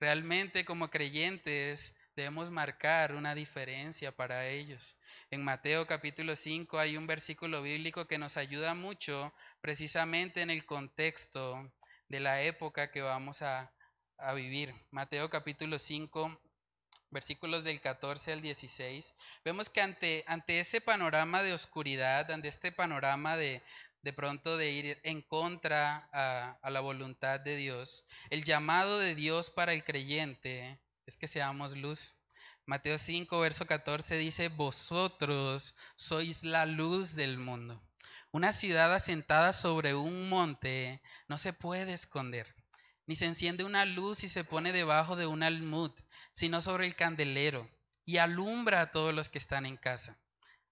Realmente 0.00 0.64
como 0.64 0.90
creyentes 0.90 1.94
debemos 2.14 2.50
marcar 2.50 3.14
una 3.14 3.34
diferencia 3.34 4.10
para 4.10 4.46
ellos. 4.48 4.98
En 5.30 5.44
Mateo 5.44 5.86
capítulo 5.86 6.34
5 6.36 6.78
hay 6.78 6.96
un 6.96 7.06
versículo 7.06 7.62
bíblico 7.62 8.06
que 8.06 8.18
nos 8.18 8.36
ayuda 8.36 8.74
mucho 8.74 9.34
precisamente 9.60 10.42
en 10.42 10.50
el 10.50 10.64
contexto 10.66 11.72
de 12.08 12.20
la 12.20 12.42
época 12.42 12.90
que 12.90 13.02
vamos 13.02 13.42
a, 13.42 13.72
a 14.18 14.32
vivir. 14.32 14.74
Mateo 14.90 15.28
capítulo 15.28 15.78
5, 15.78 16.40
versículos 17.16 17.64
del 17.64 17.80
14 17.80 18.34
al 18.34 18.42
16, 18.42 19.14
vemos 19.42 19.70
que 19.70 19.80
ante, 19.80 20.22
ante 20.26 20.60
ese 20.60 20.82
panorama 20.82 21.42
de 21.42 21.54
oscuridad, 21.54 22.30
ante 22.30 22.48
este 22.48 22.72
panorama 22.72 23.38
de, 23.38 23.62
de 24.02 24.12
pronto 24.12 24.58
de 24.58 24.70
ir 24.70 25.00
en 25.02 25.22
contra 25.22 26.10
a, 26.12 26.58
a, 26.60 26.68
la 26.68 26.80
voluntad 26.80 27.40
de 27.40 27.56
Dios, 27.56 28.04
el 28.28 28.44
llamado 28.44 28.98
de 28.98 29.14
Dios 29.14 29.48
para 29.48 29.72
el 29.72 29.82
creyente 29.82 30.78
es 31.06 31.16
que 31.16 31.26
seamos 31.26 31.74
luz. 31.74 32.16
Mateo 32.66 32.98
5, 32.98 33.40
verso 33.40 33.66
14 33.66 34.18
dice, 34.18 34.50
vosotros 34.50 35.74
sois 35.94 36.42
la 36.42 36.66
luz 36.66 37.14
del 37.14 37.38
mundo. 37.38 37.82
Una 38.30 38.52
ciudad 38.52 38.92
asentada 38.94 39.54
sobre 39.54 39.94
un 39.94 40.28
monte 40.28 41.00
no 41.28 41.38
se 41.38 41.54
puede 41.54 41.94
esconder, 41.94 42.54
ni 43.06 43.16
se 43.16 43.24
enciende 43.24 43.64
una 43.64 43.86
luz 43.86 44.22
y 44.22 44.28
se 44.28 44.44
pone 44.44 44.72
debajo 44.72 45.16
de 45.16 45.26
un 45.26 45.42
almud 45.42 45.92
sino 46.36 46.60
sobre 46.60 46.86
el 46.86 46.94
candelero, 46.94 47.68
y 48.04 48.18
alumbra 48.18 48.82
a 48.82 48.90
todos 48.92 49.14
los 49.14 49.28
que 49.30 49.38
están 49.38 49.64
en 49.66 49.78
casa. 49.78 50.20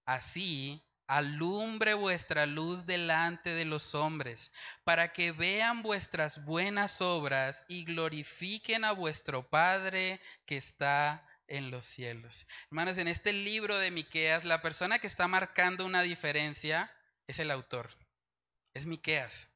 Así, 0.05 0.81
alumbre 1.07 1.95
vuestra 1.95 2.45
luz 2.45 2.85
delante 2.85 3.55
de 3.55 3.65
los 3.65 3.95
hombres, 3.95 4.51
para 4.83 5.11
que 5.11 5.31
vean 5.31 5.81
vuestras 5.81 6.45
buenas 6.45 7.01
obras 7.01 7.65
y 7.67 7.83
glorifiquen 7.83 8.85
a 8.85 8.91
vuestro 8.91 9.49
Padre 9.49 10.21
que 10.45 10.55
está 10.55 11.27
en 11.47 11.71
los 11.71 11.85
cielos. 11.85 12.45
Hermanos, 12.65 12.99
en 12.99 13.07
este 13.07 13.33
libro 13.33 13.77
de 13.77 13.89
Miqueas, 13.89 14.43
la 14.43 14.61
persona 14.61 14.99
que 14.99 15.07
está 15.07 15.27
marcando 15.27 15.85
una 15.85 16.03
diferencia 16.03 16.91
es 17.27 17.39
el 17.39 17.49
autor. 17.49 17.89
es 18.73 18.85
Miqueas. 18.85 19.49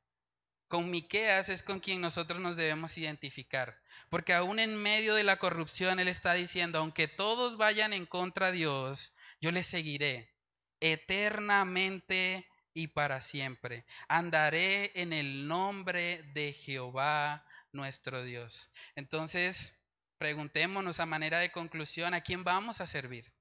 Con 0.68 0.90
Miqueas 0.90 1.50
es 1.50 1.62
con 1.62 1.80
quien 1.80 2.02
nosotros 2.02 2.40
nos 2.40 2.56
debemos 2.56 2.98
identificar, 2.98 3.82
porque 4.10 4.34
aún 4.34 4.60
en 4.60 4.76
medio 4.76 5.16
de 5.16 5.24
la 5.24 5.38
corrupción 5.38 6.00
él 6.00 6.08
está 6.08 6.34
diciendo, 6.34 6.80
aunque 6.80 7.08
todos 7.08 7.58
vayan 7.58 7.94
en 7.94 8.06
contra 8.06 8.52
de 8.52 8.58
Dios, 8.58 9.16
yo 9.42 9.52
les 9.52 9.68
seguiré 9.68 10.34
eternamente 10.80 12.48
y 12.74 12.88
para 12.88 13.22
siempre. 13.22 13.86
Andaré 14.08 14.92
en 14.96 15.14
el 15.14 15.48
nombre 15.48 16.24
de 16.34 16.54
Jehová 16.54 17.46
nuestro 17.72 18.24
Dios. 18.24 18.72
Entonces, 18.96 19.80
preguntémonos 20.18 21.00
a 21.00 21.06
manera 21.06 21.40
de 21.40 21.52
conclusión, 21.52 22.14
¿a 22.14 22.22
quién 22.22 22.44
vamos 22.44 22.82
a 22.82 22.88
servir? 22.88 23.32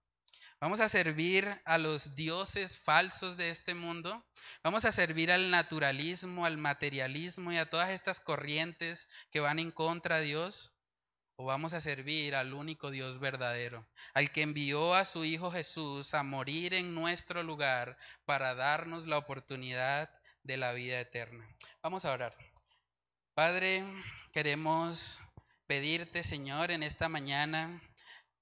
¿Vamos 0.61 0.81
a 0.81 0.89
servir 0.89 1.63
a 1.65 1.79
los 1.79 2.17
dioses 2.17 2.79
falsos 2.79 3.37
de 3.37 3.51
este 3.51 3.75
mundo? 3.75 4.27
¿Vamos 4.65 4.85
a 4.85 4.91
servir 4.91 5.31
al 5.31 5.53
naturalismo, 5.53 6.47
al 6.47 6.59
materialismo 6.59 7.53
y 7.53 7.59
a 7.59 7.71
todas 7.71 7.91
estas 7.91 8.19
corrientes 8.19 9.09
que 9.31 9.39
van 9.39 9.61
en 9.61 9.71
contra 9.71 10.17
de 10.17 10.25
Dios? 10.25 10.73
¿O 11.37 11.45
vamos 11.45 11.75
a 11.75 11.81
servir 11.81 12.35
al 12.35 12.55
único 12.55 12.91
Dios 12.91 13.21
verdadero, 13.21 13.89
al 14.15 14.33
que 14.33 14.43
envió 14.43 14.97
a 14.97 15.05
su 15.05 15.25
Hijo 15.25 15.53
Jesús 15.53 16.13
a 16.15 16.25
morir 16.25 16.75
en 16.75 16.93
nuestro 16.93 17.45
lugar 17.45 17.97
para 18.25 18.57
darnos 18.57 19.07
la 19.07 19.19
oportunidad 19.19 20.11
de 20.43 20.57
la 20.57 20.73
vida 20.73 20.99
eterna? 20.99 21.49
Vamos 21.83 22.05
a 22.05 22.11
orar. 22.11 22.35
Padre, 23.33 23.85
queremos 24.33 25.21
pedirte, 25.69 26.25
Señor, 26.25 26.73
en 26.73 26.83
esta 26.83 27.09
mañana, 27.09 27.81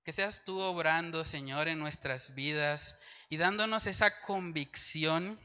que 0.07 0.13
seas 0.13 0.45
tú 0.45 0.61
obrando, 0.61 1.25
Señor, 1.25 1.67
en 1.67 1.81
nuestras 1.81 2.37
vidas 2.37 2.97
y 3.29 3.39
dándonos 3.39 3.89
esa 3.89 4.21
convicción 4.21 5.41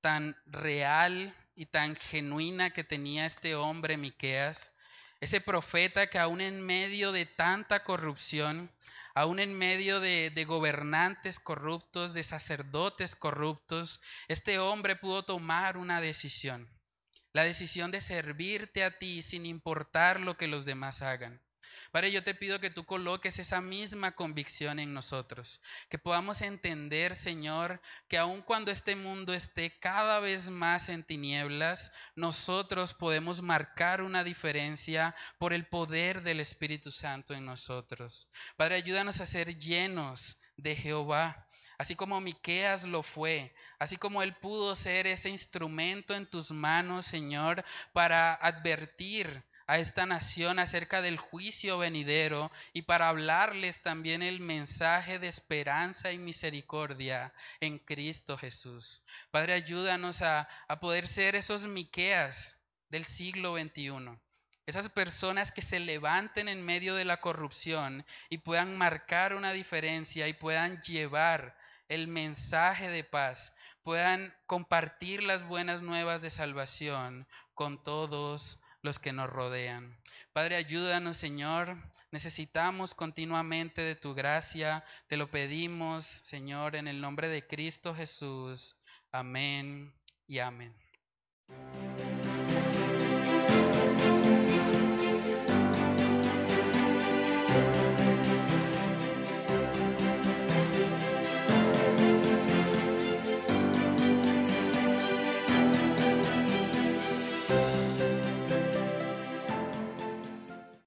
tan 0.00 0.38
real 0.46 1.36
y 1.54 1.66
tan 1.66 1.94
genuina 1.94 2.70
que 2.70 2.82
tenía 2.82 3.26
este 3.26 3.54
hombre 3.54 3.98
Miqueas, 3.98 4.72
ese 5.20 5.42
profeta 5.42 6.06
que 6.06 6.18
aún 6.18 6.40
en 6.40 6.64
medio 6.64 7.12
de 7.12 7.26
tanta 7.26 7.84
corrupción, 7.84 8.72
aún 9.14 9.38
en 9.38 9.52
medio 9.52 10.00
de, 10.00 10.44
gobernantes 10.48 11.38
corruptos, 11.38 12.14
de 12.14 12.24
sacerdotes 12.24 13.14
corruptos, 13.14 14.00
este 14.28 14.58
hombre 14.58 14.96
pudo 14.96 15.26
tomar 15.26 15.76
una 15.76 16.00
decisión 16.00 16.70
la 17.34 17.42
decisión 17.42 17.90
de 17.90 18.00
servirte 18.00 18.82
a 18.82 18.96
ti 18.96 19.20
sin 19.20 19.44
importar 19.44 20.20
lo 20.20 20.38
que 20.38 20.46
los 20.46 20.64
demás 20.64 21.02
hagan. 21.02 21.42
Padre, 21.94 22.10
yo 22.10 22.24
te 22.24 22.34
pido 22.34 22.58
que 22.58 22.70
tú 22.70 22.84
coloques 22.84 23.38
esa 23.38 23.60
misma 23.60 24.16
convicción 24.16 24.80
en 24.80 24.92
nosotros, 24.92 25.62
que 25.88 25.96
podamos 25.96 26.42
entender, 26.42 27.14
Señor, 27.14 27.80
que 28.08 28.18
aun 28.18 28.42
cuando 28.42 28.72
este 28.72 28.96
mundo 28.96 29.32
esté 29.32 29.78
cada 29.78 30.18
vez 30.18 30.48
más 30.48 30.88
en 30.88 31.04
tinieblas, 31.04 31.92
nosotros 32.16 32.94
podemos 32.94 33.42
marcar 33.42 34.02
una 34.02 34.24
diferencia 34.24 35.14
por 35.38 35.52
el 35.52 35.68
poder 35.68 36.24
del 36.24 36.40
Espíritu 36.40 36.90
Santo 36.90 37.32
en 37.32 37.46
nosotros. 37.46 38.28
Padre, 38.56 38.74
ayúdanos 38.74 39.20
a 39.20 39.26
ser 39.26 39.56
llenos 39.56 40.38
de 40.56 40.74
Jehová, 40.74 41.48
así 41.78 41.94
como 41.94 42.20
Miqueas 42.20 42.82
lo 42.82 43.04
fue, 43.04 43.54
así 43.78 43.96
como 43.96 44.20
Él 44.20 44.34
pudo 44.34 44.74
ser 44.74 45.06
ese 45.06 45.28
instrumento 45.28 46.12
en 46.12 46.28
tus 46.28 46.50
manos, 46.50 47.06
Señor, 47.06 47.64
para 47.92 48.34
advertir 48.34 49.44
a 49.66 49.78
esta 49.78 50.06
nación 50.06 50.58
acerca 50.58 51.00
del 51.00 51.16
juicio 51.16 51.78
venidero 51.78 52.50
y 52.72 52.82
para 52.82 53.08
hablarles 53.08 53.82
también 53.82 54.22
el 54.22 54.40
mensaje 54.40 55.18
de 55.18 55.28
esperanza 55.28 56.12
y 56.12 56.18
misericordia 56.18 57.32
en 57.60 57.78
Cristo 57.78 58.36
Jesús. 58.36 59.02
Padre, 59.30 59.54
ayúdanos 59.54 60.22
a, 60.22 60.48
a 60.68 60.80
poder 60.80 61.08
ser 61.08 61.34
esos 61.34 61.66
Miqueas 61.66 62.58
del 62.90 63.04
siglo 63.04 63.56
XXI. 63.56 64.18
Esas 64.66 64.88
personas 64.88 65.52
que 65.52 65.62
se 65.62 65.80
levanten 65.80 66.48
en 66.48 66.64
medio 66.64 66.94
de 66.94 67.04
la 67.04 67.20
corrupción 67.20 68.06
y 68.30 68.38
puedan 68.38 68.76
marcar 68.78 69.34
una 69.34 69.52
diferencia 69.52 70.26
y 70.28 70.32
puedan 70.32 70.80
llevar 70.82 71.56
el 71.88 72.08
mensaje 72.08 72.88
de 72.88 73.04
paz, 73.04 73.52
puedan 73.82 74.34
compartir 74.46 75.22
las 75.22 75.46
buenas 75.46 75.82
nuevas 75.82 76.22
de 76.22 76.30
salvación 76.30 77.26
con 77.52 77.82
todos 77.82 78.62
los 78.84 78.98
que 78.98 79.12
nos 79.12 79.30
rodean. 79.30 79.98
Padre, 80.32 80.56
ayúdanos, 80.56 81.16
Señor. 81.16 81.76
Necesitamos 82.10 82.94
continuamente 82.94 83.82
de 83.82 83.96
tu 83.96 84.14
gracia. 84.14 84.84
Te 85.08 85.16
lo 85.16 85.28
pedimos, 85.30 86.04
Señor, 86.04 86.76
en 86.76 86.86
el 86.86 87.00
nombre 87.00 87.28
de 87.28 87.46
Cristo 87.46 87.94
Jesús. 87.94 88.76
Amén 89.10 89.92
y 90.28 90.38
amén. 90.38 90.74